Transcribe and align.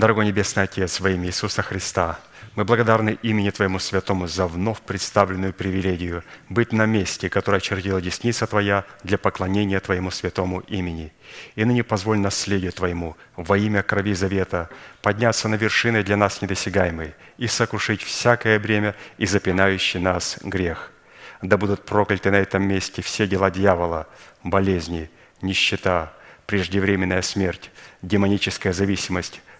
Небесный 0.00 0.62
Отец, 0.62 0.98
во 1.00 1.10
имя 1.10 1.26
Иисуса 1.26 1.60
Христа, 1.60 2.18
мы 2.56 2.64
благодарны 2.64 3.18
имени 3.22 3.50
Твоему 3.50 3.78
Святому 3.78 4.26
за 4.26 4.46
вновь 4.46 4.80
представленную 4.80 5.52
привилегию 5.52 6.24
быть 6.48 6.72
на 6.72 6.86
месте, 6.86 7.28
которое 7.28 7.58
очертила 7.58 8.00
десница 8.00 8.46
Твоя 8.46 8.86
для 9.04 9.18
поклонения 9.18 9.78
Твоему 9.78 10.10
Святому 10.10 10.60
имени. 10.60 11.12
И 11.54 11.66
ныне 11.66 11.84
позволь 11.84 12.18
наследию 12.18 12.72
Твоему 12.72 13.14
во 13.36 13.58
имя 13.58 13.82
крови 13.82 14.14
завета 14.14 14.70
подняться 15.02 15.48
на 15.48 15.56
вершины 15.56 16.02
для 16.02 16.16
нас 16.16 16.40
недосягаемой 16.40 17.12
и 17.36 17.46
сокрушить 17.46 18.02
всякое 18.02 18.58
бремя 18.58 18.96
и 19.18 19.26
запинающий 19.26 20.00
нас 20.00 20.38
грех. 20.42 20.92
Да 21.42 21.58
будут 21.58 21.84
прокляты 21.84 22.30
на 22.30 22.36
этом 22.36 22.62
месте 22.62 23.02
все 23.02 23.26
дела 23.26 23.50
дьявола, 23.50 24.08
болезни, 24.44 25.10
нищета, 25.42 26.10
преждевременная 26.46 27.20
смерть, 27.20 27.70
демоническая 28.00 28.72
зависимость, 28.72 29.42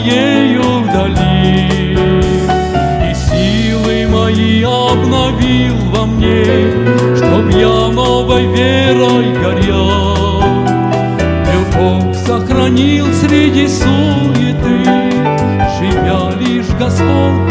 моею 0.00 0.82
вдали. 0.82 1.96
И 3.10 3.14
силы 3.14 4.06
мои 4.08 4.62
обновил 4.62 5.76
во 5.94 6.06
мне, 6.06 6.44
Чтоб 7.16 7.50
я 7.50 7.88
новой 7.92 8.46
верой 8.46 9.32
горел. 9.42 10.42
Любовь 11.52 12.16
сохранил 12.16 13.06
среди 13.12 13.68
суеты, 13.68 14.84
Живя 15.78 16.30
лишь 16.38 16.68
Господь 16.78 17.49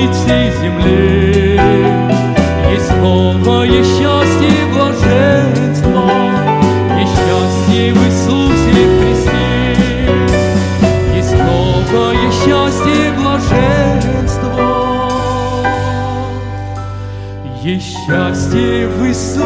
и 0.00 0.08
всей 0.12 0.50
земле. 0.60 1.60
Есть 2.70 2.88
слово, 2.98 3.66
счастье 3.66 4.48
и 4.48 4.72
блаженство, 4.72 6.02
Есть 6.98 7.16
счастье 7.16 7.92
в 7.92 7.96
Иисусе 8.06 8.82
Христе. 8.98 9.46
Есть 11.14 11.30
слово, 11.30 12.02
счастье 12.32 12.94
и 13.06 13.12
блаженство, 13.18 14.68
Есть 17.62 17.90
счастье 18.06 18.88
в 18.88 19.06
Иисусе 19.06 19.39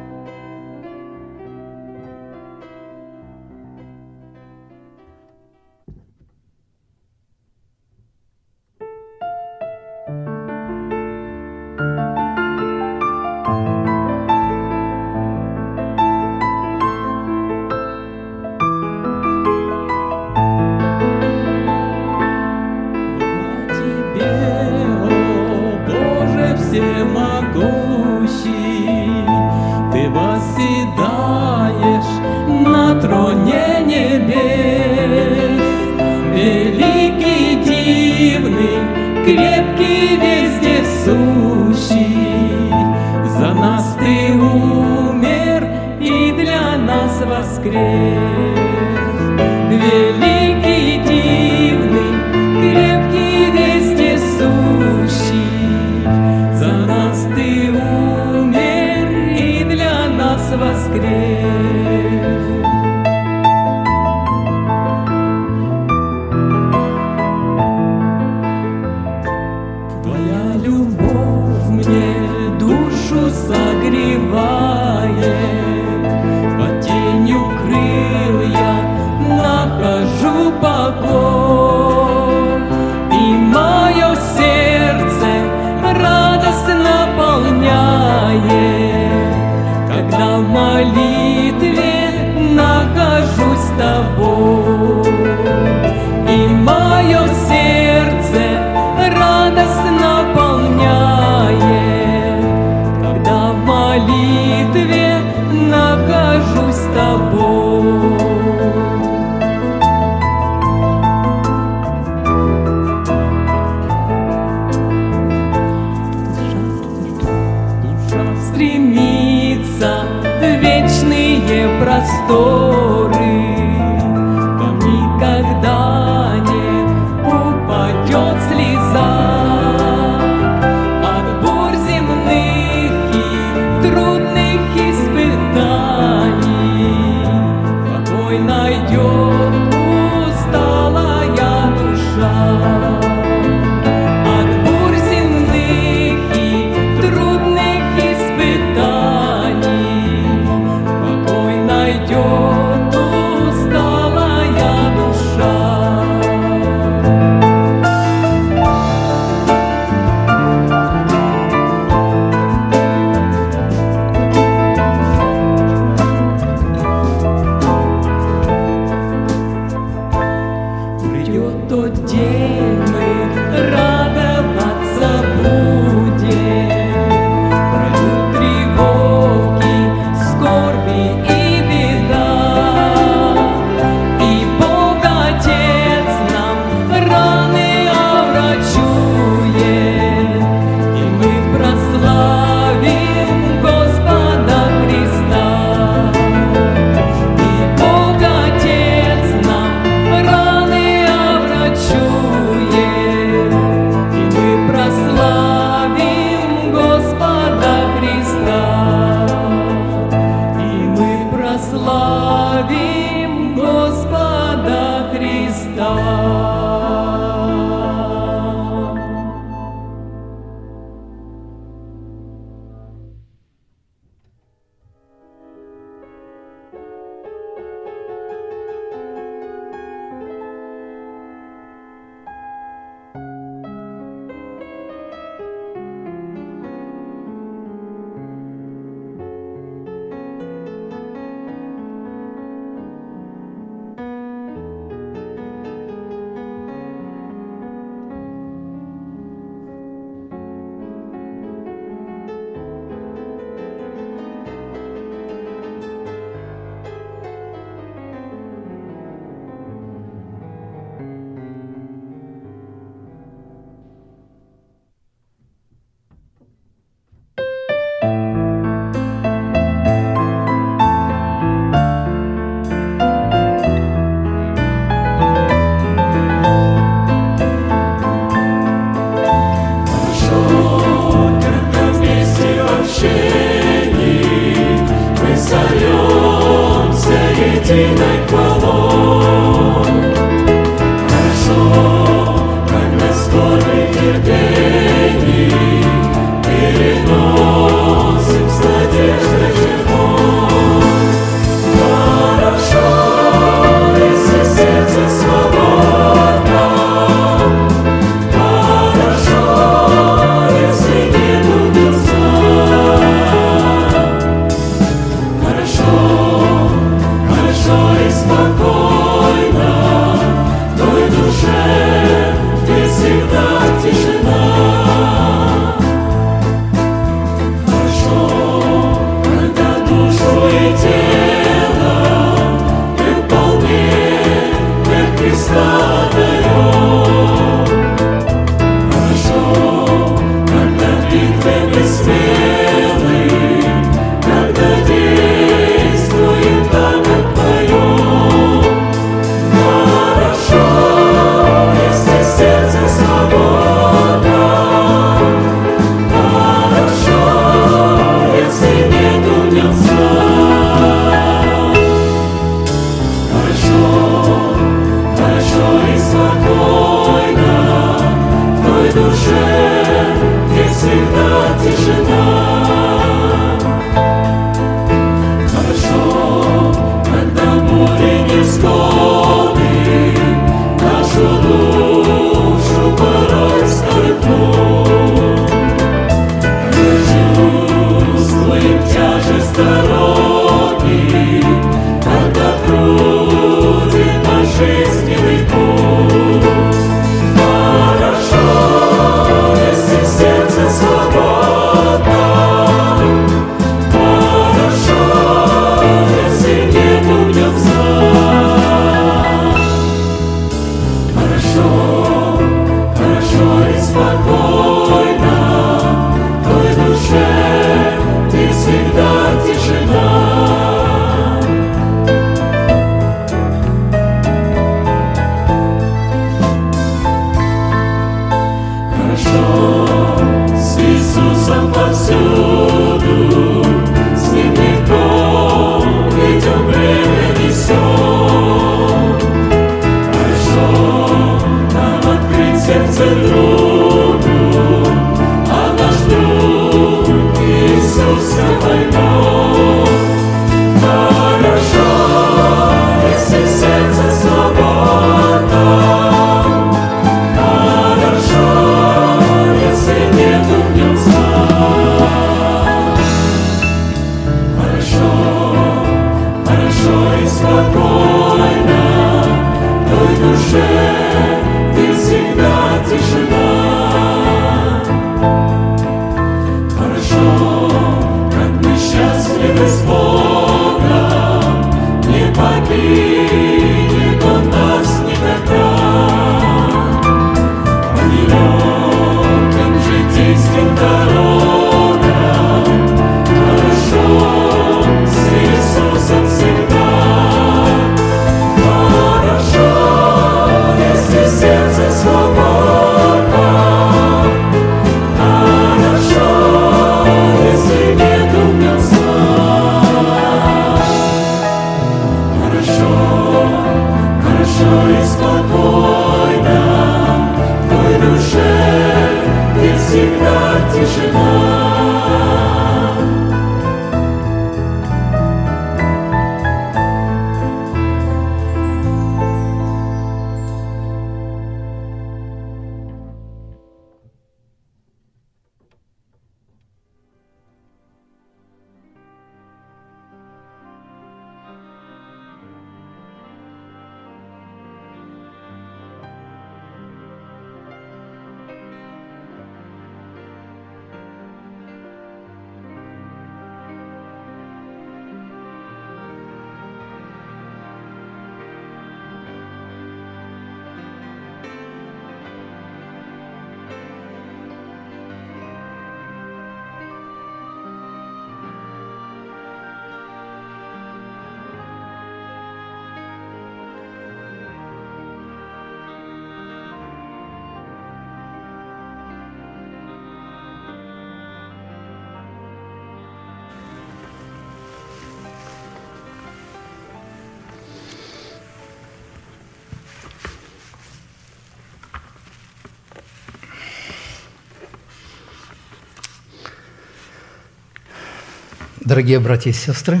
Дорогие 598.94 599.18
братья 599.18 599.50
и 599.50 599.52
сестры, 599.52 600.00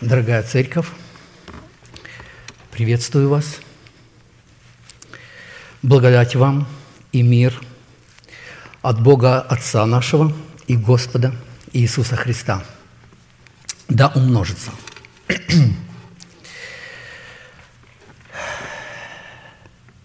дорогая 0.00 0.44
церковь, 0.44 0.86
приветствую 2.70 3.28
вас. 3.28 3.58
Благодать 5.82 6.36
вам 6.36 6.68
и 7.10 7.22
мир 7.22 7.60
от 8.82 9.02
Бога 9.02 9.40
Отца 9.40 9.84
нашего 9.84 10.32
и 10.68 10.76
Господа 10.76 11.34
Иисуса 11.72 12.14
Христа. 12.14 12.62
Да 13.88 14.12
умножится. 14.14 14.70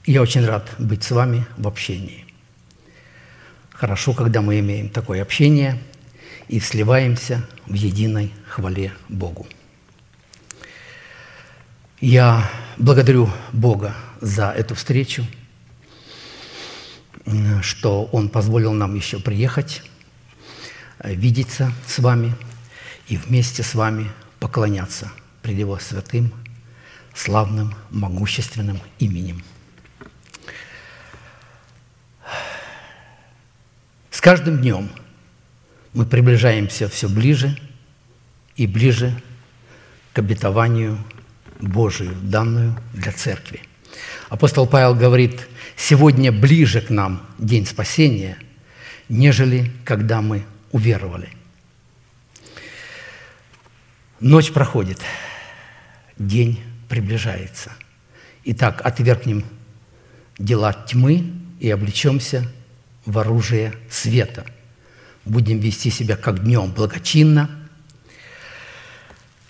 Я 0.08 0.24
очень 0.24 0.44
рад 0.48 0.68
быть 0.80 1.04
с 1.04 1.12
вами 1.12 1.46
в 1.58 1.68
общении. 1.68 2.26
Хорошо, 3.70 4.14
когда 4.14 4.42
мы 4.42 4.60
имеем 4.60 4.90
такое 4.90 5.22
общение– 5.22 5.80
и 6.52 6.60
сливаемся 6.60 7.48
в 7.66 7.74
единой 7.74 8.34
хвале 8.46 8.92
Богу. 9.08 9.48
Я 12.02 12.52
благодарю 12.78 13.30
Бога 13.54 13.96
за 14.20 14.50
эту 14.50 14.76
встречу, 14.76 15.26
что 17.62 18.04
Он 18.12 18.28
позволил 18.28 18.74
нам 18.74 18.96
еще 18.96 19.20
приехать, 19.22 19.82
видеться 21.02 21.72
с 21.88 22.00
вами 22.00 22.36
и 23.08 23.16
вместе 23.16 23.64
с 23.64 23.74
вами 23.74 24.12
поклоняться 24.40 25.10
пред 25.42 25.58
Его 25.58 25.80
святым, 25.80 26.34
славным, 27.16 27.74
могущественным 27.92 28.82
именем. 29.00 29.42
С 34.10 34.20
каждым 34.20 34.60
днем– 34.60 34.90
мы 35.94 36.06
приближаемся 36.06 36.88
все 36.88 37.10
ближе 37.10 37.58
и 38.56 38.68
ближе 38.68 39.14
к 40.14 40.20
обетованию 40.20 40.98
Божию, 41.60 42.16
данную 42.24 42.76
для 42.94 43.12
церкви. 43.12 43.62
Апостол 44.30 44.66
Павел 44.66 44.96
говорит, 44.96 45.48
сегодня 45.76 46.32
ближе 46.32 46.82
к 46.82 46.90
нам 46.90 47.26
день 47.38 47.66
спасения, 47.66 48.38
нежели 49.10 49.72
когда 49.86 50.22
мы 50.22 50.44
уверовали. 50.72 51.30
Ночь 54.20 54.52
проходит, 54.52 55.00
день 56.18 56.62
приближается. 56.88 57.72
Итак, 58.44 58.82
отвергнем 58.84 59.44
дела 60.38 60.74
тьмы 60.74 61.32
и 61.60 61.70
облечемся 61.70 62.48
в 63.06 63.18
оружие 63.20 63.74
света. 63.90 64.46
Будем 65.26 65.60
вести 65.60 65.92
себя 65.92 66.18
как 66.18 66.44
днем 66.44 66.72
благочинно, 66.72 67.50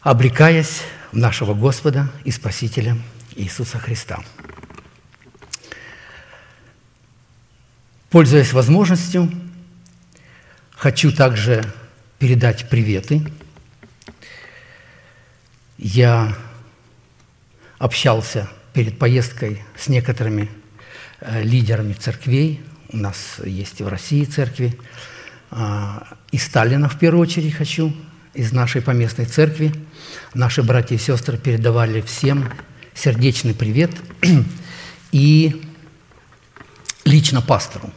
облекаясь 0.02 0.82
в 1.12 1.18
нашего 1.18 1.54
Господа 1.54 2.12
и 2.26 2.32
Спасителя 2.32 2.98
Иисуса 3.36 3.80
Христа. 3.80 4.20
Пользуясь 8.10 8.52
возможностью, 8.52 9.32
хочу 10.72 11.14
также 11.14 11.64
передать 12.20 12.68
приветы. 12.70 13.26
Я 15.78 16.36
общался 17.78 18.50
перед 18.74 19.00
поездкой 19.00 19.64
с 19.78 19.88
некоторыми 19.88 20.52
э, 21.22 21.42
лидерами 21.42 21.94
церквей. 21.94 22.62
У 22.90 22.98
нас 22.98 23.40
есть 23.46 23.80
и 23.80 23.84
в 23.84 23.88
России 23.88 24.26
церкви. 24.26 24.78
А, 25.52 26.08
И 26.32 26.38
Сталина 26.38 26.88
в 26.88 26.98
первую 26.98 27.22
очередь 27.22 27.54
хочу 27.54 27.94
из 28.34 28.54
нашей 28.54 28.82
поместной 28.82 29.26
церкви. 29.26 29.74
Наши 30.34 30.64
братья 30.64 30.96
и 30.96 30.98
сестры 30.98 31.38
передавали 31.38 32.00
всем 32.00 32.50
сердечный 32.94 33.54
привет 33.54 33.92
и 35.12 35.62
лично 37.04 37.42
пастору. 37.42 37.92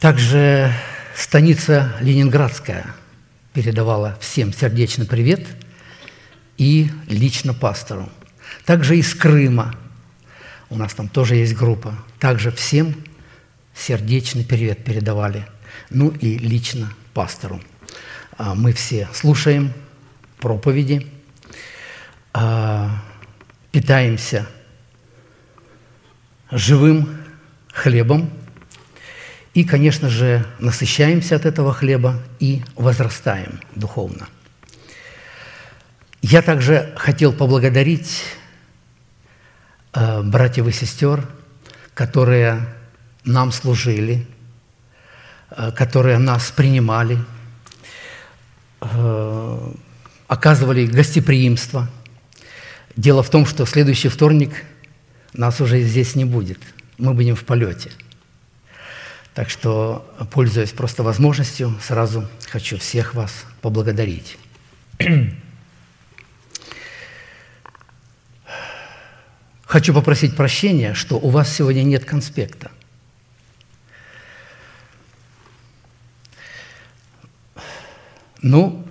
Также 0.00 0.74
станица 1.14 1.94
Ленинградская 2.00 2.86
передавала 3.52 4.18
всем 4.20 4.52
сердечный 4.52 5.06
привет 5.06 5.46
и 6.58 6.90
лично 7.06 7.54
пастору. 7.54 8.10
Также 8.64 8.96
из 8.98 9.14
Крыма, 9.14 9.76
у 10.70 10.76
нас 10.76 10.94
там 10.94 11.08
тоже 11.08 11.36
есть 11.36 11.54
группа, 11.54 11.94
также 12.18 12.50
всем 12.50 12.96
сердечный 13.74 14.44
привет 14.44 14.84
передавали, 14.84 15.46
ну 15.90 16.10
и 16.10 16.38
лично 16.38 16.92
пастору. 17.14 17.60
А, 18.38 18.54
Мы 18.54 18.72
все 18.72 19.08
слушаем 19.12 19.72
проповеди, 20.38 21.06
а, 22.32 23.02
питаемся 23.70 24.46
живым 26.50 27.08
хлебом 27.72 28.30
и, 29.54 29.64
конечно 29.64 30.08
же, 30.08 30.46
насыщаемся 30.58 31.36
от 31.36 31.46
этого 31.46 31.72
хлеба 31.72 32.22
и 32.38 32.62
возрастаем 32.76 33.60
духовно. 33.74 34.28
Я 36.22 36.40
также 36.40 36.92
хотел 36.96 37.32
поблагодарить 37.32 38.22
э, 39.92 40.22
братьев 40.22 40.68
и 40.68 40.72
сестер, 40.72 41.26
которые 41.94 42.60
нам 43.24 43.52
служили, 43.52 44.26
э, 45.50 45.72
которые 45.72 46.18
нас 46.18 46.50
принимали, 46.50 47.18
э, 48.80 49.72
оказывали 50.26 50.86
гостеприимство. 50.86 51.88
Дело 52.96 53.22
в 53.22 53.30
том, 53.30 53.46
что 53.46 53.66
следующий 53.66 54.08
вторник 54.08 54.64
нас 55.32 55.60
уже 55.60 55.80
здесь 55.82 56.14
не 56.14 56.24
будет. 56.24 56.58
Мы 56.98 57.14
будем 57.14 57.36
в 57.36 57.44
полете. 57.44 57.90
Так 59.34 59.48
что, 59.48 60.06
пользуясь 60.30 60.72
просто 60.72 61.02
возможностью, 61.02 61.74
сразу 61.82 62.28
хочу 62.50 62.76
всех 62.76 63.14
вас 63.14 63.44
поблагодарить. 63.62 64.36
Хочу 69.64 69.94
попросить 69.94 70.36
прощения, 70.36 70.92
что 70.92 71.18
у 71.18 71.30
вас 71.30 71.50
сегодня 71.50 71.82
нет 71.82 72.04
конспекта. 72.04 72.70
Ну, 78.42 78.84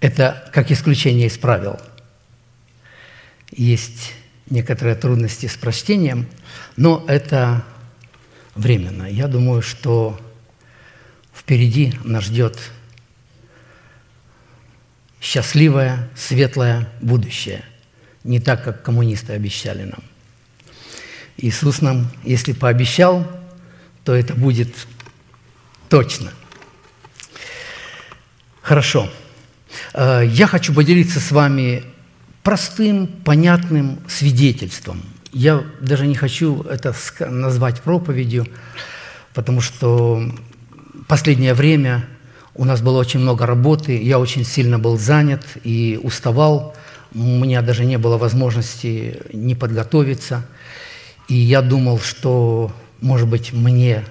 это 0.00 0.48
как 0.52 0.70
исключение 0.70 1.26
из 1.26 1.36
правил. 1.36 1.78
Есть 3.50 4.14
некоторые 4.48 4.94
трудности 4.94 5.46
с 5.46 5.56
прочтением, 5.56 6.26
но 6.76 7.04
это 7.08 7.64
временно. 8.54 9.04
Я 9.04 9.26
думаю, 9.26 9.60
что 9.60 10.18
впереди 11.34 11.94
нас 12.04 12.24
ждет 12.24 12.58
счастливое, 15.20 16.08
светлое 16.16 16.88
будущее, 17.00 17.64
не 18.22 18.40
так, 18.40 18.64
как 18.64 18.82
коммунисты 18.82 19.32
обещали 19.32 19.82
нам. 19.82 20.02
Иисус 21.36 21.80
нам, 21.80 22.10
если 22.22 22.52
пообещал, 22.52 23.26
то 24.04 24.14
это 24.14 24.34
будет 24.34 24.74
точно. 25.88 26.32
Хорошо. 28.62 29.08
Э, 29.94 30.22
Я 30.26 30.46
хочу 30.46 30.74
поделиться 30.74 31.20
с 31.20 31.30
вами 31.32 31.84
простым, 32.42 33.06
понятным 33.06 33.98
свидетельством. 34.08 35.02
Я 35.32 35.64
даже 35.80 36.06
не 36.06 36.14
хочу 36.14 36.62
это 36.62 36.94
назвать 37.20 37.80
проповедью, 37.82 38.46
потому 39.34 39.60
что 39.60 40.22
последнее 41.06 41.54
время 41.54 42.04
у 42.54 42.64
нас 42.64 42.82
было 42.82 42.98
очень 42.98 43.20
много 43.20 43.46
работы, 43.46 44.02
я 44.02 44.18
очень 44.18 44.44
сильно 44.44 44.78
был 44.78 44.98
занят 44.98 45.44
и 45.62 45.98
уставал, 46.02 46.74
у 47.14 47.18
меня 47.18 47.62
даже 47.62 47.84
не 47.84 47.96
было 47.96 48.18
возможности 48.18 49.20
не 49.32 49.54
подготовиться. 49.54 50.44
И 51.28 51.34
я 51.34 51.62
думал, 51.62 52.00
что, 52.00 52.72
может 53.00 53.28
быть, 53.28 53.52
мне 53.52 54.04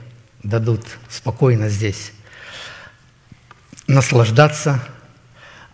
дадут 0.43 0.81
спокойно 1.09 1.67
здесь 1.69 2.13
наслаждаться 3.89 4.83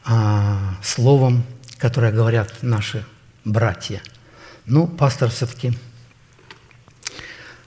а, 0.06 0.78
словом, 0.82 1.44
которое 1.78 2.14
говорят 2.14 2.50
наши 2.62 3.06
братья. 3.44 4.02
Ну, 4.66 4.88
пастор 4.88 5.30
все-таки 5.30 5.74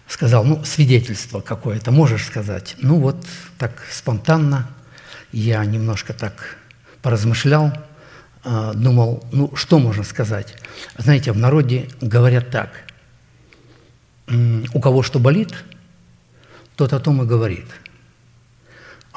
сказал, 0.08 0.44
ну, 0.44 0.64
свидетельство 0.64 1.40
какое-то 1.40 1.90
можешь 1.92 2.24
сказать. 2.24 2.76
Ну, 2.78 2.98
вот 2.98 3.26
так 3.58 3.84
спонтанно 3.92 4.66
я 5.32 5.62
немножко 5.66 6.14
так 6.14 6.56
поразмышлял, 7.02 7.70
а, 8.42 8.72
думал, 8.72 9.22
ну, 9.30 9.54
что 9.54 9.78
можно 9.78 10.02
сказать? 10.02 10.56
Знаете, 10.96 11.32
в 11.32 11.36
народе 11.36 11.90
говорят 12.00 12.50
так, 12.50 12.70
у 14.72 14.80
кого 14.80 15.02
что 15.02 15.18
болит, 15.18 15.52
тот 16.74 16.94
о 16.94 17.00
том 17.00 17.22
и 17.22 17.26
говорит. 17.26 17.66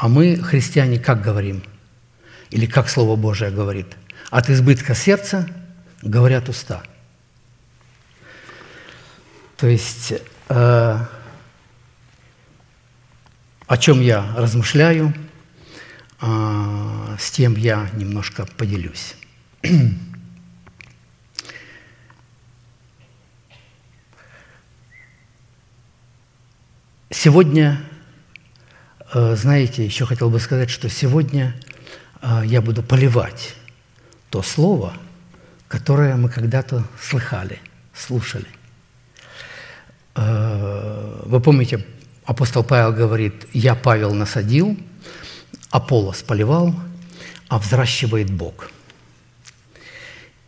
А 0.02 0.08
мы, 0.08 0.36
христиане, 0.38 0.97
как 0.97 1.22
говорим? 1.22 1.64
Или 2.49 2.66
как 2.66 2.89
Слово 2.89 3.16
Божие 3.16 3.52
говорит? 3.52 3.86
От 4.32 4.49
избытка 4.49 4.95
сердца 4.95 5.47
говорят 6.02 6.49
уста. 6.49 6.82
То 9.58 9.68
есть, 9.68 10.14
э, 10.49 10.97
о 13.68 13.78
чем 13.78 14.02
я 14.02 14.34
размышляю, 14.36 15.14
э, 16.20 17.16
с 17.20 17.30
тем 17.30 17.54
я 17.56 17.88
немножко 17.93 18.47
поделюсь. 18.58 19.14
Сегодня, 27.12 27.84
знаете, 29.14 29.84
еще 29.84 30.05
хотел 30.05 30.30
бы 30.30 30.39
сказать, 30.39 30.70
что 30.70 30.88
сегодня 30.89 31.53
э, 32.22 32.43
я 32.45 32.62
буду 32.62 32.82
поливать 32.82 33.55
то 34.30 34.41
слово, 34.41 34.93
которое 35.68 36.16
мы 36.16 36.30
когда-то 36.30 36.86
слыхали, 37.01 37.59
слушали. 37.93 38.47
Э, 40.16 41.24
Вы 41.26 41.41
помните, 41.41 41.86
апостол 42.26 42.64
Павел 42.64 42.93
говорит, 42.93 43.47
«Я, 43.53 43.76
Павел, 43.76 44.14
насадил, 44.14 44.78
Аполлос 45.70 46.22
поливал, 46.22 46.74
а 47.49 47.59
взращивает 47.59 48.32
Бог». 48.32 48.70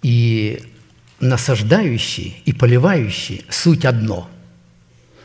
И 0.01 0.73
насаждающий 1.19 2.41
и 2.45 2.53
поливающий– 2.53 3.45
суть 3.49 3.85
одно, 3.85 4.29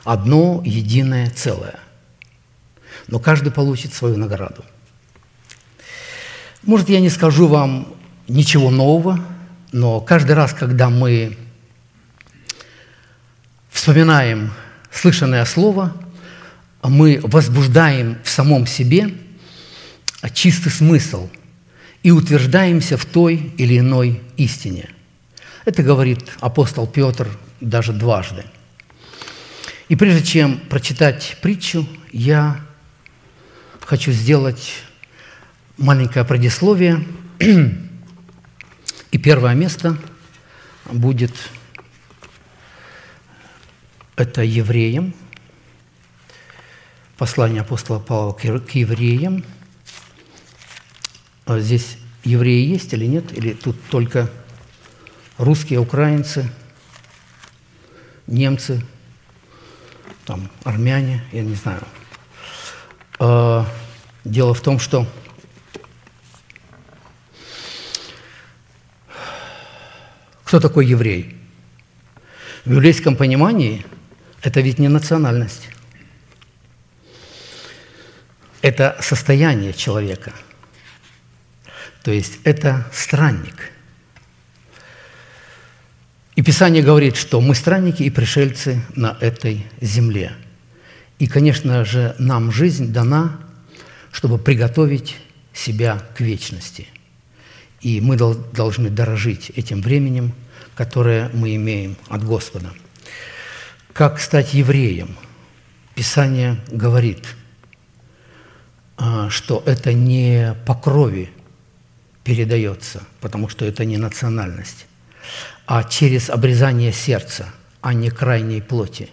одно 0.04 0.62
единое 0.64 1.30
целое. 1.30 1.78
Но 3.08 3.18
каждый 3.18 3.50
получит 3.50 3.92
свою 3.92 4.16
награду. 4.16 4.64
Может, 6.62 6.88
я 6.88 7.00
не 7.00 7.08
скажу 7.08 7.46
вам 7.46 7.94
ничего 8.28 8.70
нового, 8.70 9.24
но 9.72 10.00
каждый 10.00 10.32
раз, 10.32 10.52
когда 10.52 10.90
мы 10.90 11.36
вспоминаем 13.70 14.52
слышанное 14.90 15.44
слово, 15.44 15.96
мы 16.82 17.20
возбуждаем 17.22 18.18
в 18.22 18.28
самом 18.28 18.66
себе 18.66 19.14
чистый 20.34 20.70
смысл 20.70 21.28
и 22.02 22.10
утверждаемся 22.10 22.96
в 22.96 23.04
той 23.04 23.52
или 23.56 23.78
иной 23.78 24.20
истине. 24.36 24.90
Это 25.64 25.82
говорит 25.82 26.30
апостол 26.40 26.86
Петр 26.86 27.28
даже 27.60 27.92
дважды. 27.92 28.44
И 29.88 29.96
прежде 29.96 30.24
чем 30.24 30.58
прочитать 30.58 31.36
притчу, 31.40 31.86
я 32.12 32.60
хочу 33.88 34.12
сделать 34.12 34.82
маленькое 35.78 36.22
предисловие. 36.22 37.06
И 39.10 39.16
первое 39.16 39.54
место 39.54 39.96
будет 40.92 41.32
это 44.14 44.42
евреям, 44.42 45.14
послание 47.16 47.62
апостола 47.62 47.98
Павла 47.98 48.34
к 48.34 48.44
ев- 48.44 48.66
к 48.66 48.72
евреям. 48.72 49.42
А 51.46 51.58
Здесь 51.58 51.96
евреи 52.24 52.68
есть 52.68 52.92
или 52.92 53.06
нет? 53.06 53.32
Или 53.32 53.54
тут 53.54 53.82
только 53.88 54.30
русские, 55.38 55.78
украинцы, 55.78 56.52
немцы, 58.26 58.84
там, 60.26 60.50
армяне, 60.64 61.24
я 61.32 61.42
не 61.42 61.54
знаю. 61.54 61.82
Дело 64.24 64.54
в 64.54 64.60
том, 64.60 64.78
что 64.78 65.06
кто 70.44 70.60
такой 70.60 70.86
еврей? 70.86 71.36
В 72.64 72.72
еврейском 72.72 73.16
понимании 73.16 73.84
это 74.42 74.60
ведь 74.60 74.78
не 74.78 74.88
национальность. 74.88 75.68
Это 78.60 78.96
состояние 79.00 79.72
человека. 79.72 80.32
То 82.02 82.10
есть 82.10 82.38
это 82.44 82.86
странник. 82.92 83.72
И 86.36 86.42
Писание 86.42 86.82
говорит, 86.82 87.16
что 87.16 87.40
мы 87.40 87.54
странники 87.54 88.02
и 88.04 88.10
пришельцы 88.10 88.80
на 88.94 89.16
этой 89.20 89.66
земле. 89.80 90.32
И, 91.18 91.26
конечно 91.26 91.84
же, 91.84 92.14
нам 92.18 92.52
жизнь 92.52 92.92
дана, 92.92 93.40
чтобы 94.12 94.38
приготовить 94.38 95.16
себя 95.52 96.02
к 96.16 96.20
вечности. 96.20 96.88
И 97.80 98.00
мы 98.00 98.16
дол- 98.16 98.34
должны 98.52 98.90
дорожить 98.90 99.50
этим 99.50 99.82
временем, 99.82 100.32
которое 100.74 101.30
мы 101.32 101.54
имеем 101.56 101.96
от 102.08 102.24
Господа. 102.24 102.72
Как 103.92 104.20
стать 104.20 104.54
евреем? 104.54 105.16
Писание 105.94 106.60
говорит, 106.70 107.26
а, 108.96 109.30
что 109.30 109.62
это 109.66 109.92
не 109.92 110.54
по 110.66 110.74
крови 110.74 111.30
передается, 112.24 113.02
потому 113.20 113.48
что 113.48 113.64
это 113.64 113.84
не 113.84 113.96
национальность, 113.96 114.86
а 115.66 115.84
через 115.84 116.30
обрезание 116.30 116.92
сердца, 116.92 117.52
а 117.80 117.94
не 117.94 118.10
крайней 118.10 118.60
плоти. 118.60 119.08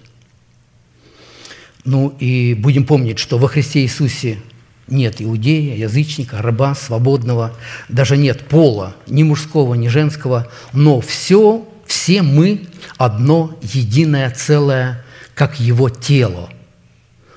Ну 1.84 2.10
и 2.20 2.56
будем 2.56 2.86
помнить, 2.86 3.20
что 3.20 3.38
во 3.38 3.48
Христе 3.48 3.82
Иисусе 3.82 4.40
нет 4.88 5.22
иудея, 5.22 5.76
язычника, 5.76 6.42
раба, 6.42 6.76
свободного, 6.76 7.56
даже 7.90 8.18
нет 8.18 8.48
пола, 8.48 8.96
ни 9.08 9.24
мужского, 9.24 9.74
ни 9.74 9.88
женского, 9.88 10.52
но 10.74 11.02
все, 11.02 11.68
все 11.86 12.22
мы 12.22 12.68
одно 12.98 13.58
единое 13.62 14.30
целое, 14.32 15.04
как 15.34 15.60
его 15.60 15.90
тело. 15.90 16.50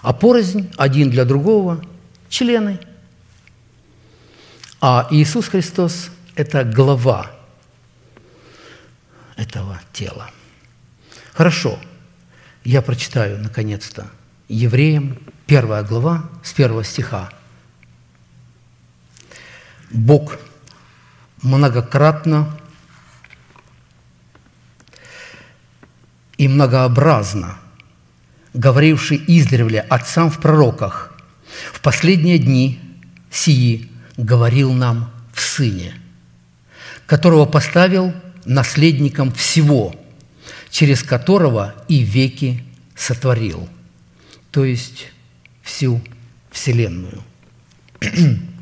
А 0.02 0.12
порознь 0.12 0.70
один 0.76 1.10
для 1.10 1.24
другого– 1.24 1.84
члены. 2.28 2.78
А 4.80 5.08
Иисус 5.10 5.48
Христос– 5.48 6.10
это 6.36 6.64
глава 6.64 7.30
этого 9.36 9.80
тела. 9.92 10.30
Хорошо, 11.32 11.78
я 12.64 12.82
прочитаю, 12.82 13.38
наконец-то, 13.38 14.06
Евреям, 14.48 15.18
первая 15.46 15.82
глава, 15.82 16.30
с 16.42 16.52
первого 16.54 16.82
стиха. 16.82 17.30
Бог 19.90 20.38
многократно 21.42 22.58
и 26.36 26.48
многообразно, 26.48 27.58
говоривший 28.54 29.22
издревле 29.26 29.80
отцам 29.80 30.30
в 30.30 30.40
пророках, 30.40 31.14
в 31.72 31.80
последние 31.80 32.38
дни 32.38 32.80
сии 33.30 33.90
говорил 34.16 34.72
нам 34.72 35.10
в 35.32 35.40
Сыне, 35.40 35.94
которого 37.06 37.46
поставил 37.46 38.12
наследником 38.44 39.32
всего, 39.32 39.94
через 40.70 41.02
которого 41.02 41.74
и 41.88 42.00
веки 42.00 42.64
сотворил, 42.94 43.68
то 44.50 44.64
есть 44.64 45.08
всю 45.62 46.00
Вселенную. 46.50 47.22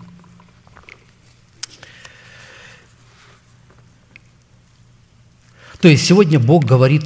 То 5.81 5.89
есть 5.89 6.07
сегодня 6.07 6.39
Бог 6.39 6.65
говорит 6.65 7.05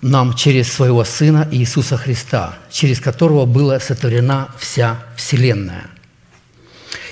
нам 0.00 0.34
через 0.34 0.72
своего 0.72 1.04
Сына 1.04 1.48
Иисуса 1.52 1.96
Христа, 1.96 2.58
через 2.70 3.00
которого 3.00 3.46
была 3.46 3.78
сотворена 3.78 4.48
вся 4.58 5.04
Вселенная. 5.16 5.86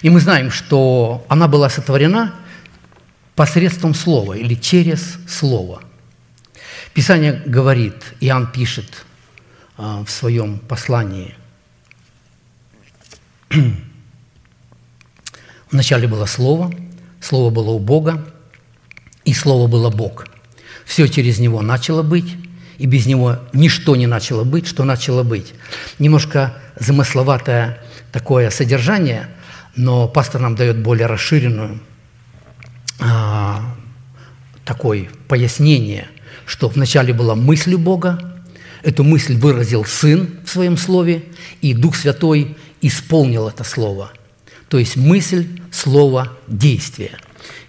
И 0.02 0.10
мы 0.10 0.20
знаем, 0.20 0.50
что 0.50 1.24
она 1.28 1.46
была 1.46 1.68
сотворена 1.68 2.34
посредством 3.36 3.94
Слова 3.94 4.34
или 4.34 4.54
через 4.54 5.18
Слово. 5.28 5.82
Писание 6.94 7.42
говорит, 7.46 7.94
Иоанн 8.20 8.50
пишет 8.50 9.04
а, 9.76 10.02
в 10.04 10.10
своем 10.10 10.58
послании, 10.58 11.34
Вначале 15.70 16.08
было 16.08 16.26
Слово, 16.26 16.72
Слово 17.20 17.50
было 17.50 17.70
у 17.70 17.78
Бога, 17.78 18.24
и 19.24 19.34
Слово 19.34 19.68
было 19.68 19.90
Бог. 19.90 20.26
Все 20.84 21.06
через 21.06 21.38
Него 21.38 21.62
начало 21.62 22.02
быть, 22.02 22.36
и 22.78 22.86
без 22.86 23.06
Него 23.06 23.38
ничто 23.52 23.94
не 23.94 24.06
начало 24.06 24.44
быть, 24.44 24.66
что 24.66 24.84
начало 24.84 25.22
быть. 25.22 25.54
Немножко 25.98 26.54
замысловатое 26.78 27.78
такое 28.10 28.50
содержание, 28.50 29.28
но 29.76 30.08
пастор 30.08 30.40
нам 30.40 30.56
дает 30.56 30.82
более 30.82 31.06
расширенную 31.06 31.80
а, 32.98 33.62
такое 34.64 35.08
пояснение, 35.28 36.08
что 36.46 36.68
вначале 36.68 37.12
была 37.12 37.34
мысль 37.34 37.76
Бога, 37.76 38.42
эту 38.82 39.04
мысль 39.04 39.36
выразил 39.36 39.84
Сын 39.84 40.38
в 40.44 40.50
Своем 40.50 40.76
Слове, 40.76 41.24
и 41.60 41.74
Дух 41.74 41.96
Святой 41.96 42.56
исполнил 42.80 43.48
это 43.48 43.62
Слово. 43.62 44.10
То 44.70 44.78
есть 44.78 44.96
мысль, 44.96 45.48
слово, 45.72 46.32
действие. 46.46 47.18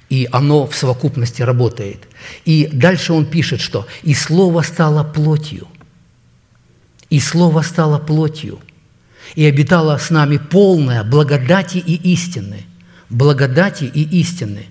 И 0.10 0.30
оно 0.32 0.68
в 0.68 0.76
совокупности 0.76 1.42
работает. 1.42 2.08
И 2.46 2.70
дальше 2.72 3.12
он 3.12 3.26
пишет, 3.26 3.60
что 3.60 3.88
«и 4.04 4.14
слово 4.14 4.62
стало 4.62 5.04
плотью». 5.04 5.68
«И 7.10 7.20
слово 7.20 7.64
стало 7.64 7.98
плотью» 7.98 8.60
и 9.36 9.46
обитала 9.46 9.98
с 9.98 10.10
нами 10.10 10.38
полная 10.38 11.04
благодати 11.04 11.78
и 11.78 11.96
истины. 12.14 12.66
Благодати 13.10 13.86
и 13.86 14.20
истины. 14.20 14.68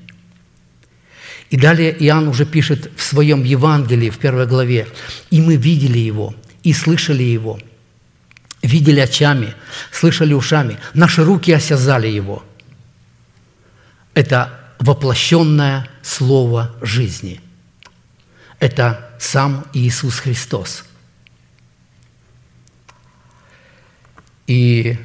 И 1.51 1.57
далее 1.57 1.97
Иоанн 1.99 2.29
уже 2.29 2.47
пишет 2.47 2.91
в 2.97 3.03
своем 3.03 3.43
Евангелии, 3.43 4.11
в 4.11 4.19
первой 4.19 4.47
главе, 4.47 4.87
«И 5.31 5.41
мы 5.41 5.57
видели 5.57 5.99
Его, 5.99 6.35
и 6.63 6.73
слышали 6.73 7.25
Его, 7.25 7.59
видели 8.63 9.01
очами, 9.01 9.55
слышали 9.91 10.33
ушами, 10.35 10.79
наши 10.95 11.25
руки 11.25 11.53
осязали 11.53 12.09
Его». 12.09 12.45
Это 14.15 14.59
воплощенное 14.79 15.89
Слово 16.03 16.75
жизни. 16.81 17.41
Это 18.59 19.11
сам 19.19 19.67
Иисус 19.73 20.19
Христос. 20.19 20.85
И 24.47 24.99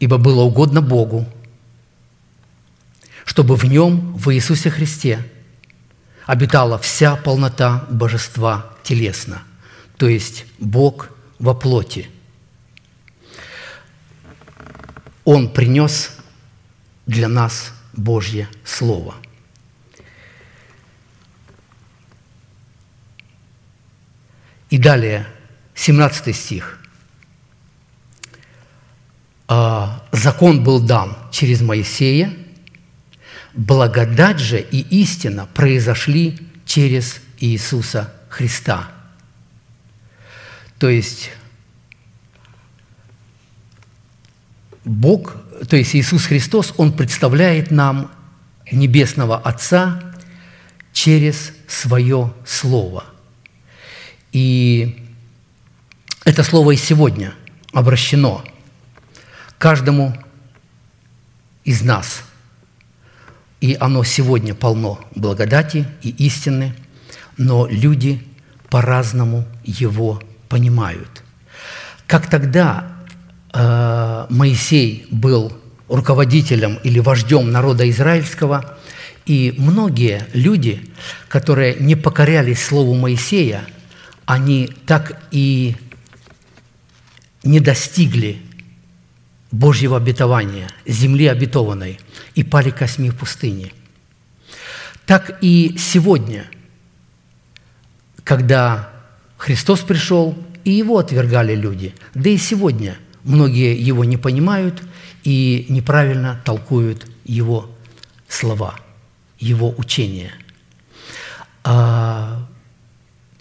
ибо 0.00 0.18
было 0.18 0.42
угодно 0.42 0.80
Богу, 0.80 1.28
чтобы 3.24 3.56
в 3.56 3.64
Нем, 3.64 4.14
в 4.14 4.34
Иисусе 4.34 4.70
Христе, 4.70 5.24
обитала 6.26 6.78
вся 6.78 7.16
полнота 7.16 7.86
божества 7.90 8.74
телесно, 8.82 9.42
то 9.98 10.08
есть 10.08 10.46
Бог 10.58 11.10
во 11.38 11.54
плоти. 11.54 12.08
Он 15.24 15.52
принес 15.52 16.16
для 17.04 17.28
нас 17.28 17.72
Божье 17.92 18.48
Слово. 18.64 19.16
И 24.70 24.78
далее, 24.78 25.26
17 25.74 26.34
стих. 26.34 26.78
«А, 29.50 30.06
«Закон 30.12 30.62
был 30.62 30.78
дан 30.80 31.16
через 31.32 31.62
Моисея, 31.62 32.34
благодать 33.54 34.38
же 34.38 34.60
и 34.60 34.80
истина 35.00 35.46
произошли 35.46 36.38
через 36.66 37.20
Иисуса 37.40 38.12
Христа». 38.28 38.97
То 40.78 40.88
есть 40.88 41.30
Бог, 44.84 45.36
то 45.68 45.76
есть 45.76 45.94
Иисус 45.94 46.26
Христос, 46.26 46.72
Он 46.76 46.92
представляет 46.92 47.70
нам 47.70 48.10
Небесного 48.70 49.38
Отца 49.38 50.00
через 50.92 51.52
Свое 51.66 52.32
Слово. 52.46 53.04
И 54.32 55.04
это 56.24 56.42
Слово 56.42 56.72
и 56.72 56.76
сегодня 56.76 57.34
обращено 57.72 58.44
каждому 59.58 60.16
из 61.64 61.82
нас. 61.82 62.22
И 63.60 63.76
оно 63.80 64.04
сегодня 64.04 64.54
полно 64.54 65.00
благодати 65.14 65.86
и 66.02 66.10
истины, 66.10 66.74
но 67.36 67.66
люди 67.66 68.24
по-разному 68.70 69.44
его 69.64 70.22
понимают. 70.48 71.22
Как 72.06 72.28
тогда 72.28 72.86
э, 73.52 74.26
Моисей 74.30 75.06
был 75.10 75.52
руководителем 75.88 76.78
или 76.82 76.98
вождем 76.98 77.50
народа 77.50 77.88
израильского, 77.90 78.78
и 79.26 79.54
многие 79.58 80.26
люди, 80.32 80.80
которые 81.28 81.74
не 81.74 81.96
покорялись 81.96 82.64
Слову 82.64 82.94
Моисея, 82.94 83.64
они 84.24 84.70
так 84.86 85.20
и 85.30 85.76
не 87.42 87.60
достигли 87.60 88.40
Божьего 89.50 89.96
обетования, 89.96 90.68
земли 90.86 91.26
обетованной, 91.26 91.98
и 92.34 92.44
пали 92.44 92.70
косьми 92.70 93.10
в 93.10 93.16
пустыне. 93.16 93.72
Так 95.06 95.38
и 95.40 95.76
сегодня, 95.78 96.46
когда 98.24 98.90
Христос 99.38 99.80
пришел, 99.80 100.36
и 100.64 100.72
Его 100.72 100.98
отвергали 100.98 101.54
люди, 101.54 101.94
да 102.12 102.28
и 102.28 102.36
сегодня 102.36 102.98
многие 103.22 103.80
Его 103.80 104.04
не 104.04 104.16
понимают 104.16 104.82
и 105.22 105.64
неправильно 105.68 106.42
толкуют 106.44 107.06
Его 107.24 107.70
слова, 108.28 108.74
Его 109.38 109.72
учения. 109.78 110.32
А 111.64 112.46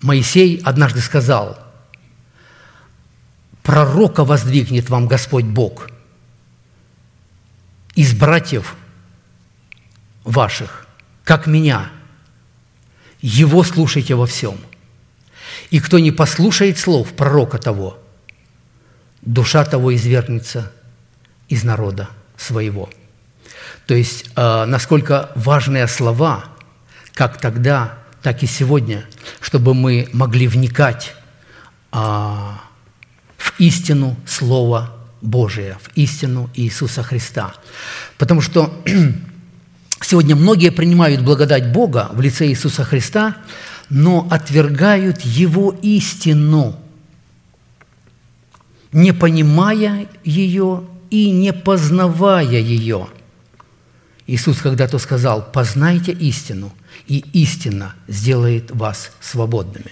Моисей 0.02 0.62
однажды 0.64 1.02
сказал, 1.02 1.58
«Пророка 3.64 4.24
воздвигнет 4.24 4.90
вам 4.90 5.08
Господь 5.08 5.46
Бог 5.46 5.90
из 7.96 8.14
братьев 8.14 8.76
ваших, 10.24 10.88
как 11.24 11.48
меня. 11.48 11.90
Его 13.20 13.64
слушайте 13.64 14.14
во 14.14 14.28
всем. 14.28 14.58
И 15.70 15.80
кто 15.80 16.00
не 16.00 16.12
послушает 16.12 16.78
слов 16.78 17.14
пророка 17.14 17.58
того, 17.58 18.00
душа 19.22 19.66
того 19.66 19.96
извергнется 19.96 20.72
из 21.50 21.64
народа 21.64 22.10
своего». 22.38 22.90
То 23.86 23.96
есть, 23.96 24.26
э, 24.36 24.66
насколько 24.66 25.32
важные 25.36 25.88
слова, 25.88 26.46
как 27.14 27.40
тогда, 27.40 27.98
так 28.22 28.44
и 28.44 28.48
сегодня, 28.48 29.06
чтобы 29.40 29.74
мы 29.74 30.10
могли 30.12 30.48
вникать 30.48 31.16
а, 31.92 32.62
в 33.38 33.60
истину 33.60 34.18
Слова 34.26 34.94
Божия, 35.22 35.78
в 35.82 35.96
истину 35.96 36.50
Иисуса 36.54 37.04
Христа. 37.04 37.54
Потому 38.18 38.42
что 38.42 38.84
сегодня 40.02 40.36
многие 40.36 40.72
принимают 40.72 41.22
благодать 41.22 41.72
Бога 41.72 42.10
в 42.12 42.22
лице 42.22 42.48
Иисуса 42.48 42.84
Христа, 42.84 43.38
но 43.90 44.28
отвергают 44.30 45.22
Его 45.22 45.76
истину, 45.82 46.76
не 48.92 49.14
понимая 49.14 50.08
ее 50.24 50.84
и 51.10 51.32
не 51.32 51.54
познавая 51.54 52.60
ее. 52.60 53.08
Иисус 54.26 54.60
когда-то 54.60 54.98
сказал, 55.00 55.52
познайте 55.52 56.12
истину, 56.12 56.74
и 57.08 57.20
истина 57.32 57.96
сделает 58.08 58.72
вас 58.72 59.12
свободными. 59.22 59.92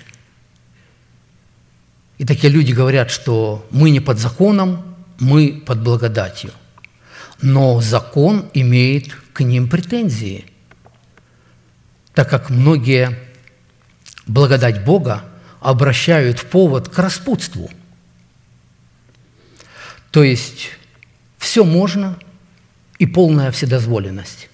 И 2.17 2.25
такие 2.25 2.51
люди 2.51 2.71
говорят, 2.73 3.11
что 3.11 3.65
мы 3.71 3.91
не 3.91 3.99
под 3.99 4.19
законом, 4.19 4.95
мы 5.19 5.63
под 5.65 5.81
благодатью. 5.81 6.51
Но 7.41 7.81
закон 7.81 8.49
имеет 8.53 9.13
к 9.33 9.43
ним 9.43 9.69
претензии, 9.69 10.45
так 12.13 12.29
как 12.29 12.49
многие 12.49 13.17
благодать 14.27 14.83
Бога 14.83 15.25
обращают 15.59 16.39
в 16.39 16.45
повод 16.45 16.89
к 16.89 16.97
распутству. 16.99 17.69
То 20.11 20.23
есть 20.23 20.71
все 21.37 21.63
можно 21.63 22.17
и 22.99 23.05
полная 23.05 23.51
вседозволенность. 23.51 24.49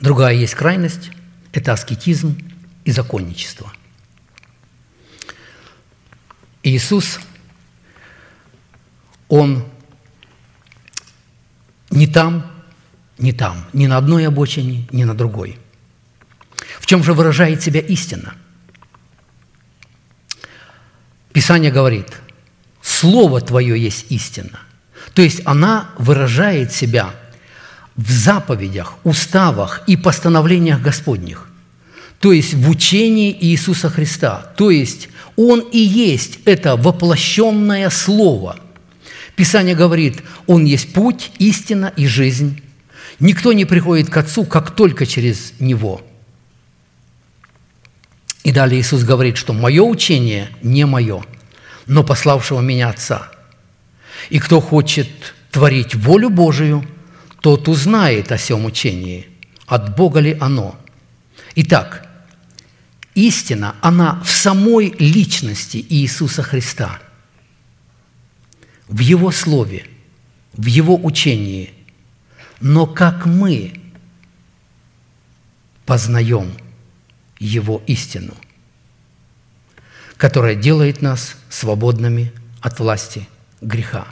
Другая 0.00 0.34
есть 0.34 0.54
крайность– 0.54 1.10
это 1.52 1.72
аскетизм 1.72 2.38
и 2.84 2.92
законничество. 2.92 3.72
Иисус, 6.62 7.20
Он 9.28 9.64
не 11.90 12.06
там, 12.06 12.50
не 13.18 13.32
там, 13.32 13.66
ни 13.72 13.86
на 13.86 13.96
одной 13.96 14.26
обочине, 14.26 14.86
ни 14.90 15.04
на 15.04 15.14
другой. 15.14 15.58
Чем 16.86 17.02
же 17.02 17.12
выражает 17.12 17.62
себя 17.62 17.80
истина? 17.80 18.34
Писание 21.32 21.70
говорит, 21.70 22.06
Слово 22.80 23.40
Твое 23.40 23.78
есть 23.78 24.06
истина. 24.08 24.60
То 25.12 25.22
есть 25.22 25.42
она 25.44 25.90
выражает 25.98 26.72
себя 26.72 27.10
в 27.96 28.10
заповедях, 28.10 28.94
уставах 29.02 29.82
и 29.86 29.96
постановлениях 29.96 30.80
Господних, 30.80 31.48
то 32.20 32.32
есть 32.32 32.54
в 32.54 32.70
учении 32.70 33.36
Иисуса 33.38 33.90
Христа. 33.90 34.52
То 34.56 34.70
есть 34.70 35.08
Он 35.34 35.60
и 35.60 35.78
есть 35.78 36.38
это 36.44 36.76
воплощенное 36.76 37.90
Слово. 37.90 38.60
Писание 39.34 39.74
говорит, 39.74 40.22
Он 40.46 40.64
есть 40.64 40.92
путь, 40.92 41.32
истина 41.38 41.92
и 41.96 42.06
жизнь. 42.06 42.62
Никто 43.18 43.52
не 43.52 43.64
приходит 43.64 44.08
к 44.08 44.16
Отцу, 44.16 44.44
как 44.44 44.70
только 44.70 45.04
через 45.04 45.52
Него. 45.58 46.05
И 48.46 48.52
далее 48.52 48.80
Иисус 48.80 49.02
говорит, 49.02 49.36
что 49.36 49.52
«мое 49.52 49.82
учение 49.82 50.48
не 50.62 50.86
мое, 50.86 51.22
но 51.86 52.04
пославшего 52.04 52.60
меня 52.60 52.88
Отца. 52.88 53.30
И 54.30 54.38
кто 54.38 54.60
хочет 54.60 55.08
творить 55.50 55.94
волю 55.94 56.30
Божию– 56.30 56.86
тот 57.46 57.68
узнает 57.68 58.32
о 58.32 58.38
сем 58.38 58.64
учении, 58.64 59.28
от 59.68 59.94
Бога 59.94 60.18
ли 60.18 60.36
оно. 60.40 60.74
Итак, 61.54 62.04
истина, 63.14 63.76
она 63.82 64.20
в 64.24 64.30
самой 64.30 64.90
личности 64.98 65.76
Иисуса 65.88 66.42
Христа, 66.42 66.98
в 68.88 68.98
Его 68.98 69.30
Слове, 69.30 69.86
в 70.54 70.66
Его 70.66 70.96
учении. 70.96 71.72
Но 72.60 72.86
как 72.88 73.26
мы 73.26 73.80
познаем 75.84 76.50
Его 77.38 77.82
истину, 77.86 78.34
которая 80.16 80.54
делает 80.54 81.02
нас 81.02 81.36
свободными 81.50 82.32
от 82.60 82.78
власти 82.80 83.28
греха. 83.60 84.06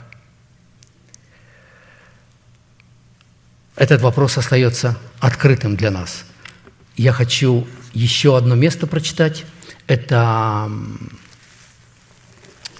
этот 3.75 4.01
вопрос 4.01 4.37
остается 4.37 4.97
открытым 5.19 5.75
для 5.75 5.91
нас. 5.91 6.25
Я 6.95 7.11
хочу 7.11 7.67
еще 7.93 8.37
одно 8.37 8.55
место 8.55 8.87
прочитать. 8.87 9.45
Это 9.87 10.71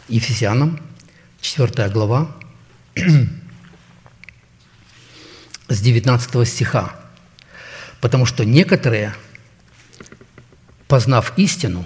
Ефесянам, 0.07 0.79
4 1.41 1.89
глава, 1.89 2.35
с 5.67 5.81
19 5.81 6.47
стиха. 6.47 6.95
Потому 7.99 8.25
что 8.25 8.45
некоторые, 8.45 9.13
познав 10.87 11.33
истину, 11.37 11.85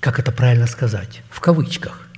как 0.00 0.18
это 0.18 0.32
правильно 0.32 0.66
сказать, 0.66 1.22
в 1.30 1.40
кавычках, 1.40 2.08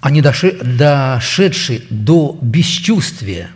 они 0.00 0.20
дошедшие 0.20 1.82
до 1.90 2.38
бесчувствия, 2.42 3.50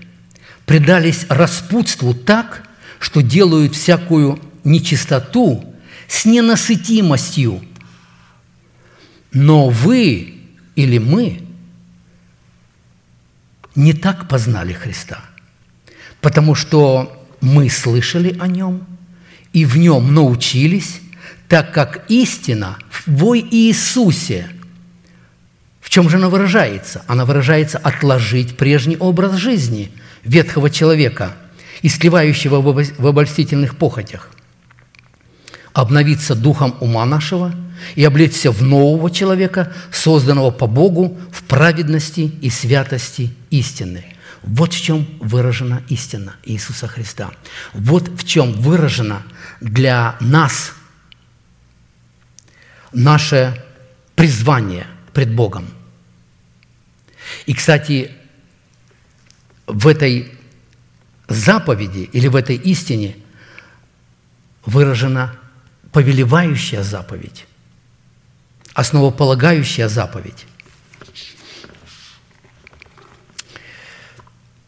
предались 0.65 1.27
распутству 1.29 2.15
так, 2.15 2.67
что 2.99 3.23
делают 3.23 3.75
всякую 3.75 4.41
нечистоту 4.65 5.75
с 6.09 6.25
ненасытимостью. 6.25 7.63
Но 9.33 9.69
вы 9.69 10.41
или 10.75 10.99
мы 10.99 11.48
не 13.79 13.95
так 13.95 14.29
познали 14.29 14.75
Христа, 14.75 15.21
потому 16.21 16.55
что 16.55 17.27
мы 17.41 17.71
слышали 17.71 18.37
о 18.39 18.47
Нем 18.47 18.87
и 19.53 19.65
в 19.65 19.79
Нем 19.79 20.13
научились, 20.13 21.01
так 21.49 21.73
как 21.73 22.05
истина 22.09 22.77
в 23.07 23.35
Иисусе– 23.39 24.51
в 25.89 25.91
чем 25.91 26.11
же 26.11 26.19
она 26.19 26.29
выражается? 26.29 27.03
Она 27.07 27.25
выражается 27.25 27.79
отложить 27.79 28.59
прежний 28.59 28.99
образ 28.99 29.37
жизни 29.37 29.91
ветхого 30.23 30.69
человека, 30.69 31.35
истлевающего 31.81 32.61
в 32.61 33.07
обольстительных 33.07 33.75
похотях, 33.75 34.29
обновиться 35.79 36.35
духом 36.35 36.77
ума 36.81 37.07
нашего 37.07 37.55
и 37.95 38.03
облечься 38.05 38.51
в 38.51 38.65
нового 38.65 39.13
человека, 39.13 39.73
созданного 39.93 40.51
по 40.51 40.67
Богу 40.67 41.17
в 41.31 41.45
праведности 41.45 42.33
и 42.43 42.51
святости 42.51 43.33
истины. 43.51 44.05
Вот 44.43 44.73
в 44.75 44.83
чем 44.83 45.07
выражена 45.21 45.85
истина 45.89 46.35
Иисуса 46.43 46.89
Христа. 46.89 47.31
Вот 47.75 48.09
в 48.09 48.27
чем 48.27 48.55
выражено 48.55 49.23
для 49.61 50.17
нас 50.19 50.73
наше 52.93 53.65
призвание 54.17 54.89
пред 55.13 55.33
Богом. 55.33 55.69
И, 57.47 57.55
кстати, 57.55 58.11
в 59.69 59.87
этой 59.87 60.33
заповеди 61.29 62.11
или 62.13 62.27
в 62.27 62.35
этой 62.35 62.57
истине 62.57 63.15
выражена 64.67 65.39
повелевающая 65.93 66.83
заповедь, 66.83 67.47
основополагающая 68.75 69.89
заповедь. 69.89 70.47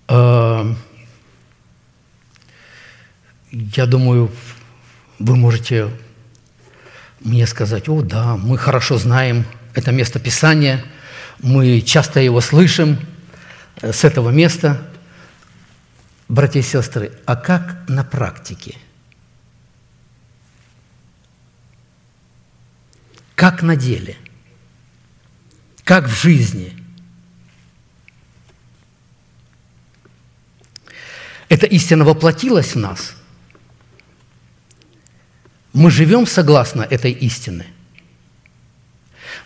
Э, 0.08 0.74
Я 3.52 3.86
думаю, 3.86 4.30
вы 5.18 5.34
можете 5.36 5.90
мне 7.20 7.46
сказать, 7.46 7.88
о 7.88 8.00
да, 8.00 8.36
мы 8.36 8.56
хорошо 8.56 8.96
знаем 8.96 9.44
это 9.74 9.90
место 9.90 10.20
Писания, 10.20 10.84
мы 11.40 11.80
часто 11.80 12.20
его 12.20 12.40
слышим 12.40 12.98
э, 13.80 13.92
с 13.92 14.04
этого 14.04 14.30
места. 14.30 14.86
Братья 16.28 16.60
и 16.60 16.62
сестры, 16.62 17.12
а 17.26 17.34
как 17.34 17.88
на 17.88 18.04
практике? 18.04 18.76
Как 23.40 23.62
на 23.62 23.74
деле? 23.74 24.18
Как 25.84 26.04
в 26.04 26.14
жизни? 26.14 26.74
Эта 31.48 31.64
истина 31.64 32.04
воплотилась 32.04 32.74
в 32.74 32.78
нас. 32.78 33.14
Мы 35.72 35.90
живем 35.90 36.26
согласно 36.26 36.82
этой 36.82 37.12
истины. 37.12 37.64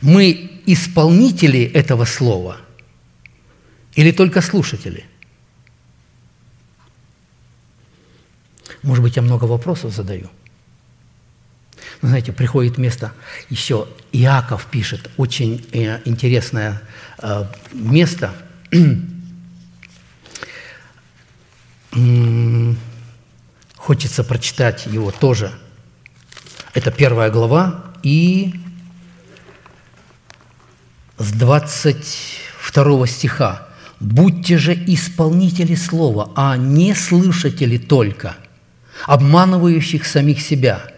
Мы 0.01 0.61
исполнители 0.67 1.63
этого 1.63 2.05
слова 2.05 2.57
или 3.95 4.11
только 4.11 4.41
слушатели? 4.41 5.05
Может 8.83 9.05
быть, 9.05 9.15
я 9.15 9.23
много 9.23 9.45
вопросов 9.45 9.95
задаю. 9.95 10.31
Но 12.05 12.11
знаете, 12.11 12.33
приходит 12.35 12.77
место, 12.77 13.15
еще 13.49 13.89
Иаков 14.13 14.67
пишет, 14.67 15.11
очень 15.17 15.67
э, 15.73 16.01
интересное 16.05 16.83
э, 17.17 17.47
место. 17.73 18.35
Хочется 23.77 24.23
прочитать 24.23 24.85
его 24.85 25.13
тоже. 25.13 25.51
Это 26.75 26.91
первая 26.91 27.31
глава 27.31 27.95
и 28.03 28.55
с 31.17 31.33
22 31.33 33.07
стиха. 33.07 33.69
«Будьте 33.99 34.59
же 34.59 34.75
исполнители 34.75 35.75
слова, 35.75 36.33
а 36.37 36.59
не 36.59 36.95
слышатели 36.95 37.79
только, 37.79 38.37
обманывающих 39.07 40.05
самих 40.05 40.43
себя. 40.43 40.94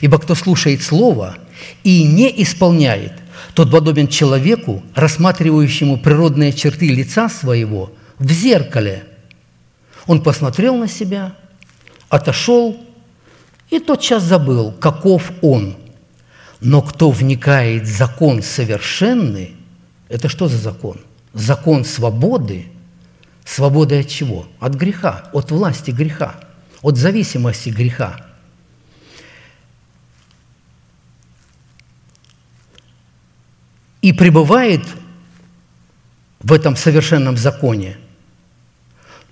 Ибо 0.00 0.18
кто 0.18 0.34
слушает 0.34 0.82
слово 0.82 1.36
и 1.84 2.04
не 2.04 2.42
исполняет, 2.42 3.12
тот 3.54 3.70
подобен 3.70 4.08
человеку, 4.08 4.82
рассматривающему 4.94 5.98
природные 5.98 6.52
черты 6.52 6.88
лица 6.88 7.28
своего 7.28 7.92
в 8.18 8.30
зеркале. 8.30 9.04
Он 10.06 10.22
посмотрел 10.22 10.76
на 10.76 10.88
себя, 10.88 11.34
отошел 12.08 12.76
и 13.70 13.78
тотчас 13.78 14.22
забыл, 14.22 14.72
каков 14.72 15.32
он– 15.42 15.76
но 16.60 16.82
кто 16.82 17.10
вникает 17.10 17.82
в 17.84 17.96
закон 17.96 18.42
совершенный, 18.42 19.54
это 20.08 20.28
что 20.28 20.48
за 20.48 20.56
закон? 20.56 20.98
Закон 21.32 21.84
свободы. 21.84 22.66
Свободы 23.44 24.00
от 24.00 24.08
чего? 24.08 24.46
От 24.58 24.74
греха, 24.74 25.28
от 25.32 25.50
власти 25.50 25.90
греха, 25.90 26.34
от 26.82 26.96
зависимости 26.96 27.68
греха. 27.68 28.25
И 34.06 34.12
пребывает 34.12 34.82
в 36.40 36.52
этом 36.52 36.76
совершенном 36.76 37.36
законе, 37.36 37.96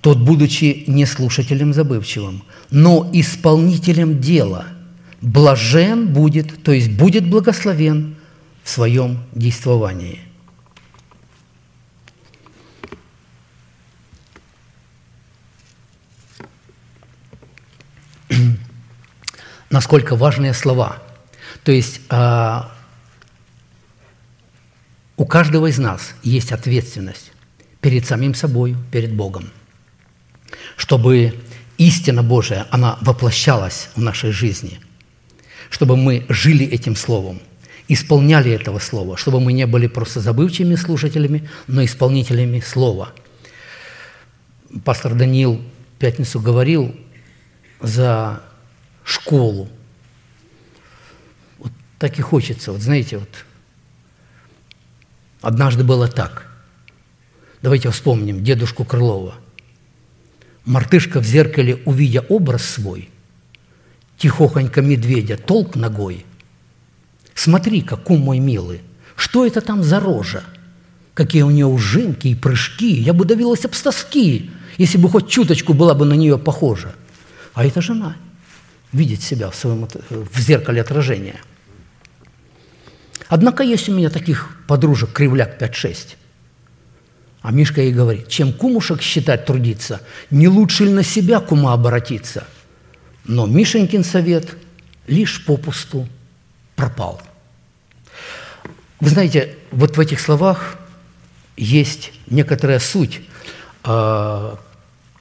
тот, 0.00 0.18
будучи 0.18 0.84
не 0.86 1.06
слушателем 1.06 1.72
забывчивым, 1.72 2.42
но 2.70 3.08
исполнителем 3.12 4.20
дела– 4.20 4.66
блажен 5.24 6.12
будет, 6.12 6.62
то 6.62 6.72
есть 6.72 6.90
будет 6.92 7.28
благословен 7.28 8.16
в 8.62 8.68
своем 8.68 9.24
действовании. 9.32 10.20
Насколько 19.70 20.14
важные 20.14 20.52
слова. 20.52 21.02
То 21.64 21.72
есть 21.72 22.00
а, 22.10 22.73
у 25.16 25.26
каждого 25.26 25.66
из 25.66 25.78
нас 25.78 26.14
есть 26.22 26.52
ответственность 26.52 27.32
перед 27.80 28.06
самим 28.06 28.34
собой, 28.34 28.76
перед 28.90 29.14
Богом, 29.14 29.50
чтобы 30.76 31.34
истина 31.78 32.22
Божия, 32.22 32.66
она 32.70 32.98
воплощалась 33.00 33.90
в 33.94 34.00
нашей 34.00 34.30
жизни– 34.30 34.80
чтобы 35.74 35.96
мы 35.96 36.24
жили 36.28 36.64
этим 36.64 36.94
словом, 36.94 37.40
исполняли 37.88 38.52
этого 38.52 38.78
слова, 38.78 39.16
чтобы 39.16 39.40
мы 39.40 39.52
не 39.52 39.66
были 39.66 39.88
просто 39.88 40.20
забывчивыми 40.20 40.76
слушателями, 40.76 41.48
но 41.66 41.84
исполнителями 41.84 42.60
слова. 42.60 43.12
Пастор 44.84 45.14
Даниил 45.14 45.56
в 45.56 45.98
пятницу 45.98 46.38
говорил 46.38 46.94
за 47.80 48.40
школу. 49.04 49.68
Вот 51.58 51.72
так 51.98 52.20
и 52.20 52.22
хочется. 52.22 52.70
Вот 52.70 52.80
знаете, 52.80 53.18
вот 53.18 53.30
однажды 55.44 55.84
было 55.84 56.08
так. 56.08 56.46
Давайте 57.62 57.90
вспомним 57.90 58.42
дедушку 58.42 58.84
Крылова. 58.84 59.34
Мартышка 60.64 61.20
в 61.20 61.24
зеркале, 61.24 61.76
увидя 61.84 62.20
образ 62.28 62.64
свой– 62.64 63.10
тихохонько 64.18 64.80
медведя, 64.80 65.36
толк 65.36 65.76
ногой. 65.76 66.24
Смотри-ка, 67.34 67.96
кум 67.96 68.20
мой 68.20 68.38
милый, 68.38 68.80
что 69.16 69.44
это 69.44 69.60
там 69.60 69.82
за 69.82 70.00
рожа? 70.00 70.44
Какие 71.14 71.42
у 71.42 71.50
нее 71.50 71.66
ужимки 71.66 72.28
и 72.28 72.34
прыжки, 72.34 72.92
я 72.92 73.12
бы 73.12 73.24
давилась 73.24 73.64
об 73.64 73.74
стоски, 73.74 74.50
если 74.78 74.98
бы 74.98 75.08
хоть 75.08 75.28
чуточку 75.28 75.72
была 75.74 75.94
бы 75.94 76.04
на 76.04 76.14
нее 76.14 76.38
похожа. 76.38 76.94
А 77.54 77.64
это 77.64 77.80
жена 77.80 78.16
видит 78.92 79.22
себя 79.22 79.50
в, 79.50 79.54
своем, 79.54 79.84
от- 79.84 80.02
в 80.10 80.40
зеркале 80.40 80.80
отражения. 80.80 81.36
Однако 83.28 83.62
есть 83.62 83.88
у 83.88 83.92
меня 83.92 84.10
таких 84.10 84.50
подружек 84.66 85.12
кривляк 85.12 85.60
5-6. 85.60 86.16
А 87.40 87.52
Мишка 87.52 87.82
ей 87.82 87.92
говорит, 87.92 88.28
чем 88.28 88.52
кумушек 88.52 89.02
считать 89.02 89.44
трудиться, 89.44 90.00
не 90.30 90.48
лучше 90.48 90.84
ли 90.84 90.90
на 90.90 91.02
себя 91.02 91.40
кума 91.40 91.74
обратиться? 91.74 92.44
Но 93.24 93.46
Мишенькин 93.46 94.04
совет 94.04 94.56
лишь 95.06 95.44
попусту 95.44 96.08
пропал. 96.74 97.20
Вы 99.00 99.10
знаете, 99.10 99.56
вот 99.70 99.96
в 99.96 100.00
этих 100.00 100.20
словах 100.20 100.76
есть 101.56 102.12
некоторая 102.26 102.78
суть, 102.78 103.20
а, 103.82 104.58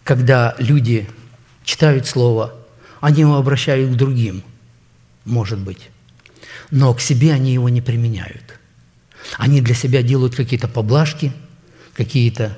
когда 0.03 0.55
люди 0.57 1.09
читают 1.63 2.07
Слово, 2.07 2.53
они 3.01 3.21
его 3.21 3.35
обращают 3.35 3.91
к 3.91 3.97
другим, 3.97 4.43
может 5.25 5.59
быть, 5.59 5.89
но 6.73 6.91
к 6.95 7.01
себе 7.01 7.33
они 7.33 7.53
его 7.53 7.69
не 7.69 7.81
применяют. 7.81 8.59
Они 9.37 9.61
для 9.61 9.75
себя 9.75 10.01
делают 10.01 10.33
какие-то 10.33 10.67
поблажки, 10.67 11.31
какие-то 11.93 12.57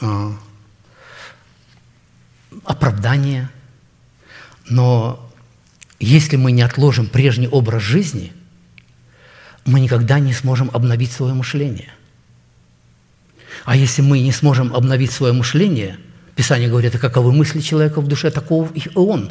а, 0.00 0.36
оправдания, 2.64 3.52
но 4.68 5.30
если 6.00 6.34
мы 6.34 6.50
не 6.50 6.62
отложим 6.62 7.06
прежний 7.06 7.46
образ 7.46 7.84
жизни, 7.84 8.32
мы 9.64 9.78
никогда 9.78 10.18
не 10.18 10.32
сможем 10.32 10.68
обновить 10.72 11.12
свое 11.12 11.34
мышление. 11.34 11.92
А 13.64 13.76
если 13.76 14.02
мы 14.02 14.18
не 14.18 14.32
сможем 14.32 14.74
обновить 14.74 15.12
свое 15.12 15.32
мышление, 15.32 15.98
Писание 16.34 16.68
говорит, 16.68 16.96
а 16.96 16.98
каковы 16.98 17.32
мысли 17.32 17.60
человека 17.60 18.00
в 18.00 18.08
душе, 18.08 18.32
такого 18.32 18.68
и 18.74 18.82
он. 18.96 19.30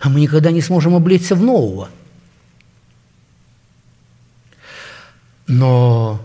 А 0.00 0.08
мы 0.08 0.20
никогда 0.20 0.52
не 0.52 0.62
сможем 0.62 0.94
облечься 0.94 1.34
в 1.34 1.42
нового. 1.42 1.88
Но 5.48 6.24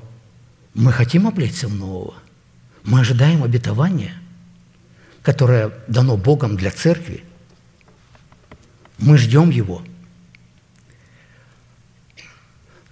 мы 0.73 0.91
хотим 0.91 1.25
облечься 1.25 1.67
в 1.67 1.73
нового. 1.73 2.15
Мы 2.83 2.99
ожидаем 2.99 3.43
обетования, 3.43 4.13
которое 5.21 5.71
дано 5.87 6.17
Богом 6.17 6.57
для 6.57 6.71
церкви. 6.71 7.23
Мы 8.99 9.17
ждем 9.17 9.49
его. 9.49 9.81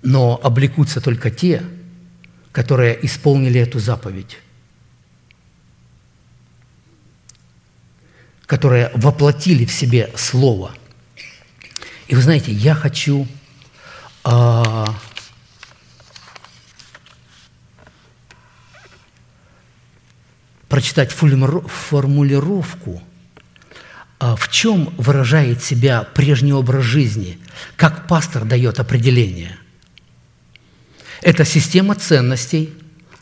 Но 0.02 0.40
облекутся 0.42 1.02
только 1.02 1.30
те, 1.30 1.64
которые 2.54 3.06
исполнили 3.06 3.60
эту 3.60 3.80
заповедь, 3.80 4.38
которые 8.46 8.90
воплотили 8.96 9.66
в 9.66 9.72
себе 9.72 10.10
Слово. 10.16 10.72
И 12.08 12.16
вы 12.16 12.22
знаете, 12.22 12.54
я 12.54 12.74
хочу 12.74 13.28
а, 14.24 14.96
прочитать 20.72 21.12
формулировку, 21.12 23.04
а, 24.20 24.38
в 24.38 24.50
чем 24.50 24.94
выражает 24.98 25.62
себя 25.62 26.08
прежний 26.14 26.54
образ 26.54 26.86
жизни, 26.86 27.38
как 27.76 28.08
пастор 28.08 28.46
дает 28.46 28.80
определение. 28.80 29.58
Это 31.22 31.44
система 31.44 31.96
ценностей, 31.96 32.74